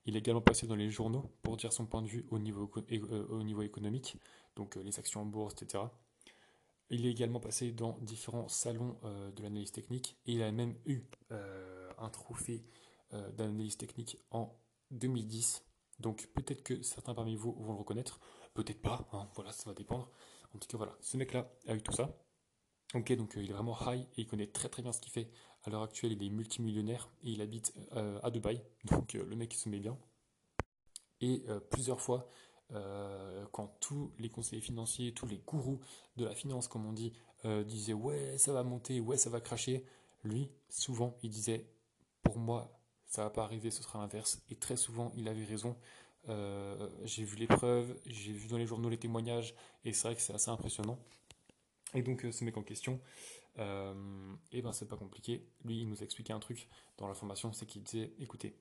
Il 0.06 0.16
est 0.16 0.20
également 0.20 0.42
passé 0.42 0.68
dans 0.68 0.76
les 0.76 0.90
journaux 0.90 1.32
pour 1.42 1.58
dire 1.58 1.74
son 1.74 1.86
point 1.86 2.02
de 2.02 2.08
vue 2.08 2.26
au 2.30 2.40
niveau, 2.40 2.70
euh, 2.92 3.28
au 3.30 3.44
niveau 3.44 3.62
économique, 3.62 4.18
donc 4.56 4.78
euh, 4.78 4.84
les 4.84 5.00
actions 5.00 5.22
en 5.22 5.26
bourse, 5.26 5.54
etc. 5.54 5.84
Il 6.90 7.06
est 7.06 7.12
également 7.12 7.40
passé 7.40 7.72
dans 7.72 7.98
différents 8.02 8.48
salons 8.48 8.98
de 9.04 9.42
l'analyse 9.42 9.72
technique 9.72 10.20
et 10.26 10.34
il 10.34 10.44
a 10.44 10.52
même 10.52 10.76
eu 10.86 11.02
un 11.32 12.10
trophée 12.10 12.64
d'analyse 13.12 13.78
technique 13.78 14.18
en 14.30 14.56
2010. 14.92 15.66
Donc 16.00 16.28
peut-être 16.34 16.64
que 16.64 16.82
certains 16.84 17.16
parmi 17.16 17.36
vous 17.36 17.54
vont 17.54 17.74
le 17.74 17.80
reconnaître, 17.80 18.20
peut-être 18.54 18.82
pas, 18.82 19.08
hein, 19.14 19.28
voilà, 19.34 19.52
ça 19.52 19.70
va 19.70 19.74
dépendre. 19.74 20.12
En 20.54 20.60
tout 20.60 20.68
cas, 20.68 20.78
voilà, 20.78 20.96
ce 21.02 21.18
mec-là 21.18 21.52
a 21.68 21.76
eu 21.76 21.82
tout 21.82 21.94
ça. 21.94 22.16
Ok, 22.94 23.12
donc 23.14 23.34
il 23.36 23.50
est 23.50 23.54
vraiment 23.54 23.78
high 23.88 24.02
et 24.16 24.22
il 24.22 24.28
connaît 24.28 24.48
très 24.48 24.70
bien 24.82 24.94
ce 24.94 25.02
qu'il 25.02 25.12
fait 25.12 25.30
à 25.66 25.70
l'heure 25.70 25.84
actuelle, 25.84 26.14
il 26.14 26.24
est 26.24 26.30
multimillionnaire 26.30 27.10
et 27.24 27.32
il 27.32 27.42
habite 27.42 27.74
euh, 27.94 28.20
à 28.24 28.32
Dubaï. 28.32 28.62
Donc 28.86 29.16
euh, 29.16 29.26
le 29.26 29.36
mec, 29.36 29.54
se 29.54 29.68
met 29.70 29.80
bien. 29.80 29.98
Et 31.22 31.44
euh, 31.50 31.60
plusieurs 31.60 32.00
fois, 32.00 32.30
quand 33.52 33.68
tous 33.80 34.12
les 34.20 34.30
conseillers 34.30 34.62
financiers, 34.62 35.14
tous 35.14 35.28
les 35.28 35.38
gourous 35.38 35.80
de 36.18 36.26
la 36.26 36.36
finance, 36.36 36.68
comme 36.68 36.86
on 36.86 36.94
dit, 36.94 37.14
disaient 37.66 37.94
ouais, 37.94 38.38
ça 38.38 38.54
va 38.54 38.64
monter, 38.64 39.00
ouais, 39.00 39.18
ça 39.18 39.30
va 39.30 39.40
cracher, 39.40 39.86
lui, 40.24 40.50
souvent, 40.70 41.16
il 41.22 41.30
disait 41.30 41.68
pour 42.24 42.38
moi, 42.38 42.80
ça 43.06 43.24
va 43.24 43.30
pas 43.30 43.44
arriver, 43.44 43.72
ce 43.72 43.84
sera 43.84 44.00
l'inverse. 44.00 44.42
Et 44.50 44.56
très 44.56 44.78
souvent, 44.78 45.12
il 45.16 45.28
avait 45.28 45.46
raison. 45.46 45.76
j'ai 47.04 47.24
vu 47.24 47.36
les 47.38 47.48
preuves, 47.48 47.96
j'ai 48.06 48.32
vu 48.34 48.48
dans 48.48 48.58
les 48.58 48.66
journaux 48.66 48.90
les 48.90 48.98
témoignages, 48.98 49.54
et 49.84 49.94
c'est 49.94 50.08
vrai 50.08 50.16
que 50.16 50.22
c'est 50.22 50.34
assez 50.34 50.50
impressionnant. 50.50 51.00
Et 51.94 52.02
donc, 52.02 52.26
ce 52.30 52.44
mec 52.44 52.58
en 52.58 52.64
question, 52.64 53.00
euh, 53.58 54.36
et 54.52 54.62
ben 54.62 54.74
c'est 54.74 54.88
pas 54.88 54.98
compliqué. 54.98 55.48
Lui, 55.64 55.82
il 55.82 55.90
nous 55.90 56.02
a 56.02 56.04
expliqué 56.04 56.34
un 56.34 56.40
truc 56.40 56.68
dans 56.98 57.08
la 57.08 57.14
formation, 57.14 57.54
c'est 57.54 57.66
qu'il 57.66 57.84
disait, 57.84 58.12
écoutez, 58.20 58.56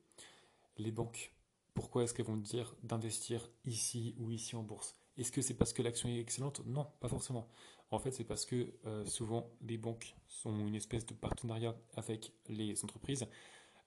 les 0.78 0.92
banques, 0.92 1.33
pourquoi 1.74 2.04
est-ce 2.04 2.14
qu'elles 2.14 2.26
vont 2.26 2.36
dire 2.36 2.74
d'investir 2.82 3.50
ici 3.64 4.14
ou 4.18 4.30
ici 4.30 4.56
en 4.56 4.62
bourse? 4.62 4.96
Est-ce 5.16 5.30
que 5.32 5.42
c'est 5.42 5.54
parce 5.54 5.72
que 5.72 5.82
l'action 5.82 6.08
est 6.08 6.18
excellente? 6.18 6.62
Non, 6.66 6.86
pas 7.00 7.08
forcément. 7.08 7.48
En 7.90 7.98
fait, 7.98 8.10
c'est 8.10 8.24
parce 8.24 8.46
que 8.46 8.74
euh, 8.86 9.04
souvent 9.04 9.50
les 9.60 9.78
banques 9.78 10.16
sont 10.26 10.66
une 10.66 10.74
espèce 10.74 11.06
de 11.06 11.14
partenariat 11.14 11.76
avec 11.94 12.32
les 12.48 12.82
entreprises. 12.84 13.26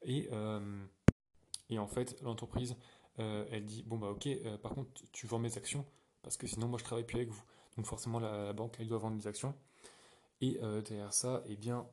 Et, 0.03 0.29
euh, 0.31 0.85
et 1.69 1.79
en 1.79 1.87
fait 1.87 2.21
l'entreprise 2.21 2.75
elle 3.17 3.65
dit 3.65 3.81
bon 3.81 3.97
bah 3.97 4.11
ok 4.11 4.29
par 4.61 4.75
contre 4.75 4.91
tu 5.11 5.25
vends 5.25 5.39
mes 5.39 5.57
actions 5.57 5.83
parce 6.21 6.37
que 6.37 6.45
sinon 6.45 6.67
moi 6.67 6.77
je 6.77 6.83
travaille 6.83 7.03
plus 7.03 7.15
avec 7.17 7.29
vous. 7.29 7.43
Donc 7.77 7.85
forcément 7.85 8.19
la, 8.19 8.53
banque 8.53 8.75
elle 8.79 8.87
doit 8.87 8.99
vendre 8.99 9.17
des 9.17 9.27
actions. 9.27 9.55
Et 10.41 10.59
euh, 10.61 10.81
derrière 10.81 11.13
ça, 11.13 11.43
eh 11.47 11.55
bien, 11.55 11.87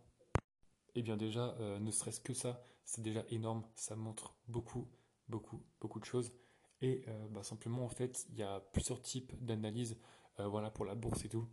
eh 0.95 1.03
bien 1.03 1.17
déjà, 1.17 1.55
euh, 1.61 1.79
ne 1.79 1.91
serait-ce 1.91 2.21
que 2.21 2.35
ça, 2.35 2.63
c'est 2.85 3.03
déjà 3.03 3.25
énorme. 3.31 3.65
Ça 3.75 3.97
montre 3.97 4.35
beaucoup, 4.49 4.87
beaucoup, 5.29 5.63
beaucoup 5.81 6.01
de 6.01 6.05
choses. 6.05 6.33
Et 6.81 7.05
euh, 7.09 7.29
bah, 7.31 7.43
simplement, 7.43 7.85
en 7.85 7.89
fait, 7.89 8.27
il 8.31 8.39
y 8.39 8.43
a 8.43 8.61
plusieurs 8.73 9.01
types 9.01 9.33
d'analyses 9.45 9.97
voilà, 10.37 10.69
pour 10.69 10.85
la 10.85 10.97
bourse 10.97 11.25
et 11.25 11.29
tout. 11.29 11.47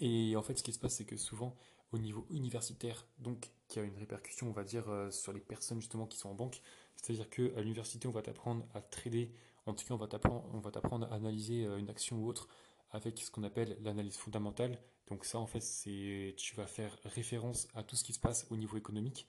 Et 0.00 0.36
en 0.36 0.42
fait, 0.42 0.58
ce 0.58 0.62
qui 0.62 0.72
se 0.74 0.78
passe, 0.78 0.96
c'est 0.96 1.06
que 1.06 1.16
souvent, 1.16 1.56
au 1.92 1.98
niveau 1.98 2.26
universitaire, 2.28 3.06
donc 3.18 3.50
qui 3.68 3.78
a 3.78 3.82
une 3.82 3.96
répercussion, 3.96 4.48
on 4.48 4.52
va 4.52 4.64
dire, 4.64 4.84
sur 5.10 5.32
les 5.32 5.40
personnes 5.40 5.80
justement 5.80 6.06
qui 6.06 6.18
sont 6.18 6.28
en 6.28 6.34
banque, 6.34 6.60
c'est-à-dire 6.96 7.30
qu'à 7.30 7.60
l'université, 7.62 8.06
on 8.06 8.10
va 8.10 8.20
t'apprendre 8.20 8.66
à 8.74 8.82
trader, 8.82 9.32
en 9.64 9.72
tout 9.72 9.86
cas, 9.86 9.94
on 9.94 10.58
va 10.60 10.70
t'apprendre 10.70 11.06
à 11.10 11.14
analyser 11.14 11.64
une 11.78 11.88
action 11.88 12.18
ou 12.18 12.28
autre 12.28 12.48
avec 12.90 13.18
ce 13.18 13.30
qu'on 13.30 13.44
appelle 13.44 13.78
l'analyse 13.80 14.18
fondamentale, 14.18 14.78
donc 15.10 15.24
ça, 15.24 15.38
en 15.38 15.46
fait, 15.46 15.60
c'est 15.60 16.34
tu 16.36 16.54
vas 16.54 16.66
faire 16.66 16.96
référence 17.04 17.68
à 17.74 17.82
tout 17.82 17.96
ce 17.96 18.04
qui 18.04 18.12
se 18.12 18.20
passe 18.20 18.46
au 18.50 18.56
niveau 18.56 18.76
économique. 18.76 19.26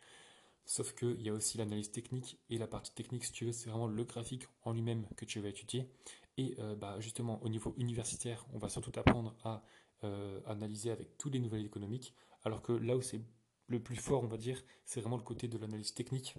Sauf 0.65 0.93
qu'il 0.93 1.21
y 1.21 1.29
a 1.29 1.33
aussi 1.33 1.57
l'analyse 1.57 1.91
technique 1.91 2.39
et 2.49 2.57
la 2.57 2.67
partie 2.67 2.93
technique, 2.93 3.25
si 3.25 3.31
tu 3.31 3.45
veux, 3.45 3.51
c'est 3.51 3.69
vraiment 3.69 3.87
le 3.87 4.03
graphique 4.03 4.47
en 4.63 4.73
lui-même 4.73 5.07
que 5.17 5.25
tu 5.25 5.39
vas 5.39 5.49
étudier. 5.49 5.89
Et 6.37 6.55
euh, 6.59 6.75
bah, 6.75 6.99
justement, 6.99 7.41
au 7.43 7.49
niveau 7.49 7.73
universitaire, 7.77 8.45
on 8.53 8.57
va 8.57 8.69
surtout 8.69 8.97
apprendre 8.99 9.35
à 9.43 9.63
euh, 10.03 10.39
analyser 10.45 10.91
avec 10.91 11.17
tous 11.17 11.29
les 11.29 11.39
nouvelles 11.39 11.65
économiques. 11.65 12.15
Alors 12.43 12.61
que 12.61 12.71
là 12.71 12.95
où 12.95 13.01
c'est 13.01 13.21
le 13.67 13.81
plus 13.81 13.95
fort, 13.95 14.23
on 14.23 14.27
va 14.27 14.37
dire, 14.37 14.63
c'est 14.85 15.01
vraiment 15.01 15.17
le 15.17 15.23
côté 15.23 15.47
de 15.47 15.57
l'analyse 15.57 15.93
technique. 15.93 16.35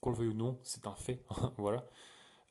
Qu'on 0.00 0.10
le 0.10 0.16
veuille 0.16 0.28
ou 0.28 0.34
non, 0.34 0.58
c'est 0.62 0.86
un 0.86 0.94
fait. 0.94 1.24
voilà. 1.58 1.86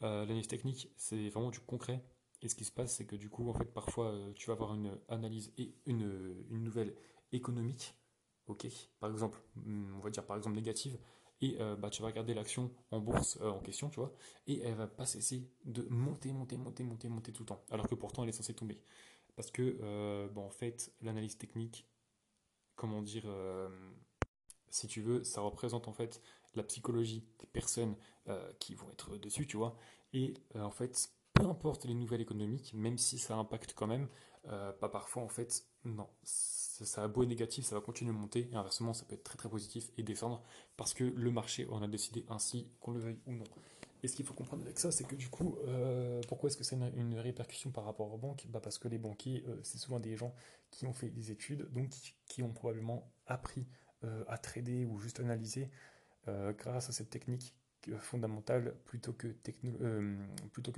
Euh, 0.03 0.21
l'analyse 0.21 0.47
technique, 0.47 0.89
c'est 0.95 1.30
vraiment 1.30 1.51
du 1.51 1.59
concret. 1.59 2.03
Et 2.41 2.49
ce 2.49 2.55
qui 2.55 2.65
se 2.65 2.71
passe, 2.71 2.95
c'est 2.95 3.05
que 3.05 3.15
du 3.15 3.30
coup, 3.30 3.49
en 3.49 3.53
fait, 3.53 3.73
parfois, 3.73 4.13
tu 4.36 4.47
vas 4.47 4.53
avoir 4.53 4.73
une 4.73 4.97
analyse 5.09 5.53
et 5.57 5.73
une, 5.86 6.45
nouvelle 6.49 6.95
économique, 7.32 7.95
ok, 8.48 8.68
par 9.00 9.12
exemple, 9.12 9.41
hmm, 9.56 9.96
on 9.98 10.00
va 10.00 10.10
dire 10.10 10.26
par 10.26 10.38
exemple 10.38 10.56
négative, 10.56 10.98
et 11.41 11.58
euh, 11.60 11.76
bah, 11.76 11.89
tu 11.89 12.02
vas 12.02 12.08
regarder 12.08 12.34
l'action 12.34 12.72
en 12.91 13.00
bourse 13.00 13.38
euh, 13.41 13.50
en 13.50 13.60
question, 13.60 13.89
tu 13.89 14.00
vois, 14.00 14.14
et 14.48 14.62
elle 14.62 14.76
va 14.76 14.88
pas 14.88 15.06
cesser 15.06 15.50
de 15.66 15.86
monter, 15.89 16.32
monter, 16.32 16.58
monter, 16.58 16.84
monter, 16.84 17.10
monter 17.10 17.34
tout 17.34 17.43
le 17.43 17.48
temps, 17.48 17.64
alors 17.72 17.88
que 17.88 17.96
pourtant 17.96 18.24
elle 18.24 18.30
est 18.30 18.34
censée 18.34 18.54
tomber. 18.54 18.80
Parce 19.36 19.52
que, 19.52 20.30
bon, 20.34 20.46
en 20.46 20.50
fait, 20.50 20.93
l'analyse 21.02 21.38
technique, 21.38 21.86
comment 22.78 23.02
dire, 23.02 23.26
si 24.70 24.88
tu 24.88 25.02
veux, 25.02 25.26
ça 25.26 25.41
représente 25.41 25.89
en 25.89 25.93
fait 25.93 26.22
la 26.54 26.64
psychologie 26.64 27.28
des 27.39 27.48
personnes 27.48 27.98
qui 28.60 28.76
vont 28.76 28.89
être 28.91 29.18
dessus, 29.18 29.46
tu 29.46 29.58
vois, 29.58 29.78
et 30.14 30.36
en 30.56 30.72
fait, 30.72 31.10
peu 31.36 31.46
importe 31.46 31.86
les 31.86 31.93
nouvelles 31.93 32.22
économiques, 32.22 32.74
même 32.74 32.98
si 32.98 33.20
ça 33.20 33.36
impacte 33.36 33.74
quand 33.76 33.88
même, 33.88 34.08
euh, 34.48 34.72
pas 34.72 34.89
parfois 34.89 35.22
en 35.22 35.28
fait, 35.28 35.66
non. 35.86 36.08
Ça, 36.24 37.04
a 37.04 37.08
beau 37.08 37.24
être 37.24 37.30
négatif, 37.30 37.66
ça 37.66 37.76
va 37.76 37.82
continuer 37.82 38.12
de 38.12 38.18
monter, 38.18 38.50
et 38.52 38.56
inversement, 38.56 38.94
ça 38.94 39.06
peut 39.06 39.16
être 39.16 39.24
très 39.24 39.38
très 39.38 39.50
positif 39.50 39.92
et 39.98 40.04
descendre, 40.04 40.44
parce 40.76 40.94
que 40.94 41.06
le 41.06 41.32
marché 41.32 41.66
en 41.70 41.82
a 41.82 41.88
décidé 41.88 42.26
ainsi, 42.28 42.68
qu'on 42.82 42.92
le 42.92 43.00
veuille 43.00 43.20
ou 43.28 43.32
non. 43.32 43.46
Et 44.04 44.08
ce 44.08 44.16
qu'il 44.16 44.26
faut 44.26 44.34
comprendre 44.34 44.64
avec 44.64 44.78
ça, 44.78 44.92
c'est 44.92 45.06
que 45.06 45.16
du 45.16 45.30
coup, 45.30 45.58
euh, 45.68 46.22
pourquoi 46.28 46.50
est-ce 46.50 46.58
que 46.58 46.64
c'est 46.64 46.76
une, 46.76 47.18
répercussion 47.18 47.72
par 47.72 47.86
rapport 47.86 48.14
aux 48.14 48.18
banques? 48.18 48.46
Bah 48.50 48.60
Parce 48.62 48.78
que 48.78 48.88
les 48.88 48.98
banquiers, 48.98 49.46
euh, 49.48 49.58
c'est 49.64 49.78
souvent 49.78 50.00
des 50.00 50.18
gens 50.18 50.36
qui 50.70 50.86
ont 50.86 50.94
fait 50.94 51.10
des 51.10 51.32
études, 51.32 51.72
donc 51.72 51.90
qui, 52.28 52.44
ont 52.44 52.52
probablement 52.52 53.10
appris 53.26 53.66
à 54.28 54.38
trader 54.38 54.86
ou 54.86 55.00
juste 55.00 55.20
analyser 55.20 55.72
grâce 56.28 56.90
à 56.90 56.92
cette 56.92 57.10
technique 57.10 57.56
fondamentale 58.00 58.76
plutôt 58.86 59.14
que, 59.14 59.36
euh, 59.82 60.16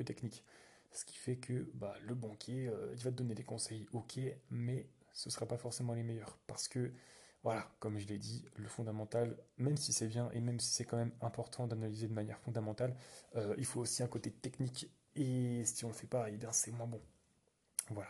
technique. 0.05 0.43
Ce 0.91 1.05
qui 1.05 1.17
fait 1.17 1.35
que 1.37 1.69
bah, 1.73 1.95
le 2.01 2.15
banquier, 2.15 2.67
euh, 2.67 2.93
il 2.93 3.03
va 3.03 3.11
te 3.11 3.17
donner 3.17 3.35
des 3.35 3.43
conseils, 3.43 3.87
ok, 3.91 4.19
mais 4.49 4.87
ce 5.17 5.29
ne 5.29 5.31
sera 5.31 5.47
pas 5.47 5.57
forcément 5.57 5.93
les 5.93 6.03
meilleurs. 6.03 6.37
Parce 6.45 6.67
que, 6.67 6.93
voilà, 7.43 7.67
comme 7.79 7.97
je 7.97 8.07
l'ai 8.07 8.19
dit, 8.19 8.45
le 8.55 8.67
fondamental, 8.67 9.35
même 9.57 9.75
si 9.75 9.91
c'est 9.91 10.07
bien 10.07 10.29
et 10.31 10.39
même 10.39 10.59
si 10.59 10.71
c'est 10.71 10.85
quand 10.85 10.97
même 10.97 11.11
important 11.21 11.65
d'analyser 11.65 12.07
de 12.07 12.13
manière 12.13 12.39
fondamentale, 12.39 12.95
euh, 13.35 13.55
il 13.57 13.65
faut 13.65 13.81
aussi 13.81 14.03
un 14.03 14.07
côté 14.07 14.31
technique 14.31 14.91
et 15.15 15.63
si 15.65 15.85
on 15.85 15.87
le 15.87 15.95
fait 15.95 16.07
pas, 16.07 16.29
eh 16.29 16.37
bien 16.37 16.51
c'est 16.51 16.71
moins 16.71 16.85
bon. 16.85 17.01
Voilà. 17.89 18.09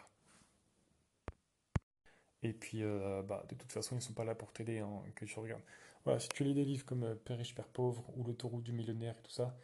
Et 2.43 2.51
puis, 2.51 2.83
euh, 2.83 3.23
bah, 3.23 3.45
de 3.47 3.55
toute 3.55 3.71
façon, 3.71 3.95
ils 3.95 4.01
sont 4.01 4.13
pas 4.13 4.25
là 4.25 4.35
pour 4.35 4.51
t'aider, 4.51 4.79
hein, 4.79 5.01
que 5.15 5.23
tu 5.23 5.39
regardes. 5.39 5.63
Voilà, 6.03 6.19
si 6.19 6.27
tu 6.29 6.43
lis 6.43 6.53
des 6.53 6.65
livres 6.65 6.85
comme 6.85 7.03
euh, 7.03 7.15
Père 7.15 7.37
riche, 7.37 7.55
Père 7.55 7.69
pauvre 7.69 8.03
ou 8.17 8.23
L'autoroute 8.25 8.63
du 8.63 8.73
millionnaire 8.73 9.15
et 9.17 9.21
tout 9.23 9.31
ça, 9.31 9.57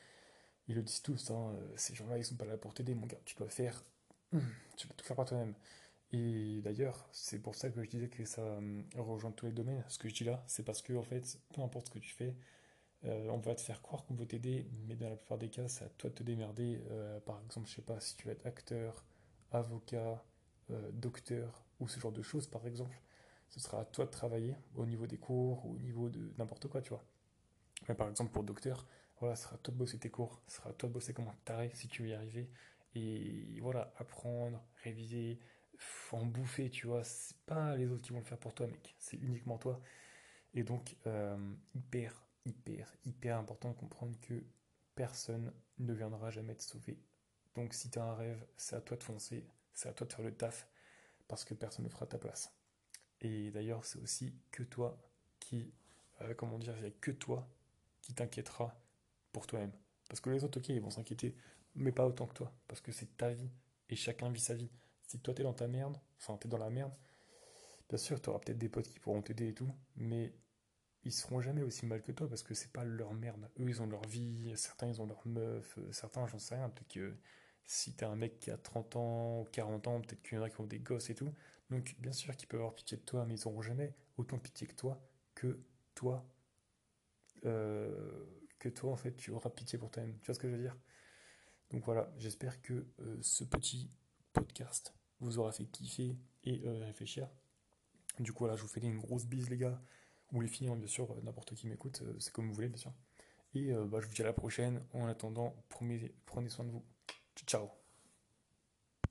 ils 0.70 0.76
le 0.76 0.82
disent 0.82 1.02
tous, 1.02 1.30
hein, 1.32 1.54
ces 1.76 1.94
gens-là, 1.94 2.18
ils 2.18 2.24
sont 2.24 2.36
pas 2.38 2.46
là 2.46 2.58
pour 2.58 2.74
t'aider, 2.74 2.96
mon 2.96 3.06
gars. 3.06 3.20
Tu 3.26 3.36
dois 3.36 3.50
faire, 3.50 3.84
tu 4.32 4.88
dois 4.88 4.96
tout 4.96 5.06
faire 5.06 5.18
par 5.18 5.26
toi-même. 5.26 5.56
Et 6.14 6.62
d'ailleurs, 6.62 7.10
c'est 7.12 7.40
pour 7.42 7.56
ça 7.56 7.70
que 7.72 7.84
je 7.84 7.90
disais 7.90 8.08
que 8.08 8.24
ça 8.26 8.42
euh, 8.42 8.84
rejoint 8.96 9.32
tous 9.32 9.48
les 9.48 9.52
domaines. 9.52 9.84
Ce 9.90 9.98
que 9.98 10.08
je 10.08 10.14
dis 10.14 10.24
là, 10.24 10.44
c'est 10.48 10.64
parce 10.64 10.82
que, 10.82 10.94
en 10.94 11.04
fait, 11.04 11.40
peu 11.54 11.62
importe 11.62 11.88
ce 11.88 11.92
que 11.92 12.00
tu 12.00 12.12
fais, 12.14 12.36
euh, 13.06 13.30
on 13.30 13.40
va 13.40 13.56
te 13.56 13.62
faire 13.62 13.82
croire 13.82 14.06
qu'on 14.06 14.14
veut 14.14 14.28
t'aider, 14.28 14.68
mais 14.88 14.96
dans 14.96 15.10
la 15.10 15.16
plupart 15.16 15.40
des 15.40 15.50
cas, 15.50 15.68
c'est 15.68 15.86
à 15.86 15.90
toi 15.90 16.10
de 16.12 16.16
te 16.16 16.24
démerder. 16.24 16.82
Euh, 16.92 17.20
par 17.22 17.42
exemple, 17.44 17.68
je 17.68 17.76
sais 17.76 17.82
pas, 17.82 18.00
si 18.00 18.16
tu 18.16 18.28
veux 18.28 18.34
être 18.34 18.46
acteur, 18.46 19.06
avocat, 19.52 20.24
docteur, 20.94 21.66
ou 21.80 21.88
ce 21.88 22.00
genre 22.00 22.12
de 22.12 22.22
choses, 22.22 22.48
par 22.48 22.66
exemple, 22.66 22.98
ce 23.50 23.60
sera 23.60 23.82
à 23.82 23.86
toi 23.86 24.06
de 24.06 24.12
travailler 24.12 24.56
au 24.76 24.86
niveau 24.86 25.06
des 25.08 25.18
cours 25.18 25.66
ou 25.66 25.76
au 25.76 25.80
niveau 25.80 26.10
de 26.10 26.34
n'importe 26.38 26.68
quoi, 26.68 26.82
tu 26.82 26.90
vois. 26.90 27.04
Mais 27.88 27.96
par 27.96 28.10
exemple, 28.10 28.32
pour 28.32 28.44
docteur, 28.44 28.88
voilà, 29.20 29.36
ce 29.36 29.44
sera 29.44 29.56
à 29.56 29.58
toi 29.60 29.74
de 29.74 29.78
bosser 29.78 30.00
tes 30.00 30.10
cours, 30.10 30.42
ce 30.48 30.58
sera 30.58 30.70
à 30.70 30.74
toi 30.74 30.90
de 30.90 30.94
bosser 30.94 31.14
comme 31.14 31.28
un 31.28 31.36
taré 31.46 31.70
si 31.74 31.88
tu 31.88 32.04
veux 32.04 32.10
y 32.10 32.14
arriver. 32.14 32.50
Et 32.96 33.60
voilà, 33.62 33.94
apprendre, 33.98 34.64
réviser, 34.84 35.40
faut 35.84 36.18
en 36.18 36.26
bouffer, 36.26 36.70
tu 36.70 36.88
vois. 36.88 37.04
C'est 37.04 37.38
pas 37.46 37.76
les 37.76 37.88
autres 37.88 38.02
qui 38.02 38.12
vont 38.12 38.20
le 38.20 38.26
faire 38.26 38.38
pour 38.38 38.54
toi, 38.54 38.68
mec. 38.68 38.96
C'est 39.00 39.18
uniquement 39.18 39.58
toi. 39.58 39.80
Et 40.54 40.64
donc, 40.64 40.96
euh, 41.08 41.38
hyper, 41.74 42.26
hyper, 42.46 42.94
hyper 43.06 43.38
important 43.38 43.70
de 43.72 43.76
comprendre 43.76 44.18
que 44.22 44.44
personne 44.96 45.52
ne 45.80 45.94
viendra 45.94 46.30
jamais 46.30 46.56
te 46.56 46.64
sauver. 46.64 47.00
Donc, 47.56 47.74
si 47.74 47.90
tu 47.90 48.00
as 48.00 48.04
un 48.04 48.16
rêve, 48.16 48.46
c'est 48.58 48.76
à 48.76 48.82
toi 48.82 48.98
de 48.98 49.04
foncer, 49.04 49.46
c'est 49.74 49.90
à 49.90 49.94
toi 49.94 50.08
de 50.08 50.14
faire 50.14 50.26
le 50.26 50.34
taf, 50.34 50.68
parce 51.28 51.46
que 51.46 51.54
personne 51.54 51.86
ne 51.86 51.90
fera 51.90 52.06
ta 52.06 52.18
place. 52.18 52.54
Et 53.22 53.52
d'ailleurs, 53.52 53.86
c'est 53.86 54.00
aussi 54.00 54.34
que 54.52 54.64
toi 54.64 54.98
qui, 55.40 55.74
euh, 56.22 56.34
comment 56.34 56.60
dire, 56.60 56.76
il 56.84 56.94
que 57.00 57.12
toi 57.12 57.48
qui 58.02 58.14
t'inquiétera 58.14 58.76
pour 59.32 59.48
toi-même. 59.48 59.72
Parce 60.10 60.20
que 60.20 60.30
les 60.30 60.44
autres, 60.44 60.60
ok, 60.60 60.70
ils 60.70 60.82
vont 60.82 60.90
s'inquiéter, 60.90 61.36
mais 61.76 61.92
pas 61.92 62.06
autant 62.06 62.28
que 62.28 62.34
toi, 62.34 62.54
parce 62.68 62.82
que 62.82 62.92
c'est 62.92 63.18
ta 63.18 63.32
vie, 63.32 63.50
et 63.90 63.96
chacun 63.96 64.30
vit 64.30 64.40
sa 64.40 64.54
vie. 64.54 64.70
Si 65.14 65.20
toi 65.20 65.36
t'es 65.36 65.44
dans 65.44 65.54
ta 65.54 65.68
merde, 65.68 65.96
enfin 66.18 66.38
t'es 66.38 66.50
dans 66.50 66.58
la 66.58 66.72
merde, 66.72 66.92
bien 67.88 68.00
sûr 68.00 68.20
tu 68.20 68.32
auras 68.32 68.40
peut-être 68.40 68.58
des 68.58 68.68
potes 68.68 68.88
qui 68.88 69.00
pourront 69.00 69.22
t'aider 69.22 69.50
et 69.50 69.54
tout, 69.54 69.72
mais 69.96 70.34
ils 71.04 71.12
seront 71.12 71.40
jamais 71.40 71.62
aussi 71.62 71.86
mal 71.86 72.02
que 72.02 72.12
toi 72.12 72.28
parce 72.28 72.42
que 72.42 72.56
c'est 72.56 72.72
pas 72.72 72.84
leur 72.84 73.14
merde. 73.14 73.48
Eux 73.60 73.70
ils 73.70 73.80
ont 73.84 73.86
leur 73.86 74.04
vie, 74.08 74.52
certains 74.56 74.88
ils 74.88 75.04
ont 75.04 75.06
leur 75.06 75.22
meuf, 75.28 75.78
euh, 75.78 75.92
certains 75.92 76.26
j'en 76.26 76.40
sais 76.40 76.56
rien, 76.56 76.68
peut-être 76.68 76.88
que 76.88 77.16
si 77.64 77.94
t'es 77.94 78.06
un 78.06 78.16
mec 78.16 78.40
qui 78.40 78.50
a 78.50 78.58
30 78.58 78.96
ans 78.96 79.42
ou 79.42 79.44
40 79.52 79.88
ans, 79.88 80.02
peut-être 80.02 80.24
qu'il 80.24 80.36
y 80.36 80.42
en 80.42 80.44
a 80.44 80.50
qui 80.50 80.60
ont 80.62 80.66
des 80.66 80.80
gosses 80.80 81.12
et 81.12 81.16
tout. 81.16 81.32
Donc 81.70 81.96
bien 82.00 82.12
sûr 82.12 82.36
qu'ils 82.36 82.48
peuvent 82.48 82.62
avoir 82.62 82.74
pitié 82.74 82.98
de 82.98 83.04
toi, 83.04 83.24
mais 83.28 83.36
ils 83.36 83.48
auront 83.48 83.62
jamais 83.62 83.94
autant 84.18 84.40
pitié 84.40 84.66
que 84.66 84.74
toi 84.74 85.00
que 85.36 85.60
toi. 85.94 86.26
Euh, 87.46 88.26
que 88.58 88.70
toi 88.70 88.92
en 88.92 88.98
fait 88.98 89.16
tu 89.16 89.30
auras 89.30 89.52
pitié 89.52 89.78
pour 89.78 89.92
toi-même. 89.92 90.18
Tu 90.22 90.26
vois 90.26 90.34
ce 90.34 90.40
que 90.40 90.50
je 90.50 90.56
veux 90.56 90.62
dire? 90.62 90.76
Donc 91.70 91.86
voilà, 91.86 92.12
j'espère 92.18 92.64
que 92.64 92.88
euh, 93.00 93.20
ce 93.22 93.44
petit 93.44 93.92
podcast 94.34 94.96
vous 95.20 95.40
aura 95.40 95.52
fait 95.52 95.66
kiffer 95.66 96.16
et 96.44 96.62
euh, 96.66 96.86
réfléchir. 96.86 97.28
Du 98.20 98.32
coup, 98.34 98.40
voilà, 98.40 98.56
je 98.56 98.62
vous 98.62 98.68
fais 98.68 98.82
une 98.82 99.00
grosse 99.00 99.26
bise, 99.26 99.50
les 99.50 99.58
gars. 99.58 99.82
Ou 100.32 100.42
les 100.42 100.48
filles, 100.48 100.68
hein, 100.68 100.76
bien 100.76 100.88
sûr, 100.88 101.12
euh, 101.12 101.22
n'importe 101.24 101.54
qui 101.56 101.68
m'écoute, 101.68 102.02
euh, 102.04 102.16
c'est 102.20 102.34
comme 102.34 102.48
vous 102.48 102.54
voulez, 102.54 102.70
bien 102.70 102.78
sûr. 102.78 102.94
Et 103.56 103.72
bah, 103.72 104.00
je 104.02 104.08
vous 104.08 104.14
dis 104.16 104.22
à 104.24 104.26
la 104.26 104.34
prochaine. 104.34 104.82
En 104.94 105.06
attendant, 105.06 105.56
prenez, 105.70 106.12
prenez 106.26 106.50
soin 106.50 106.66
de 106.66 106.72
vous. 106.72 106.84
Ciao 107.46 107.83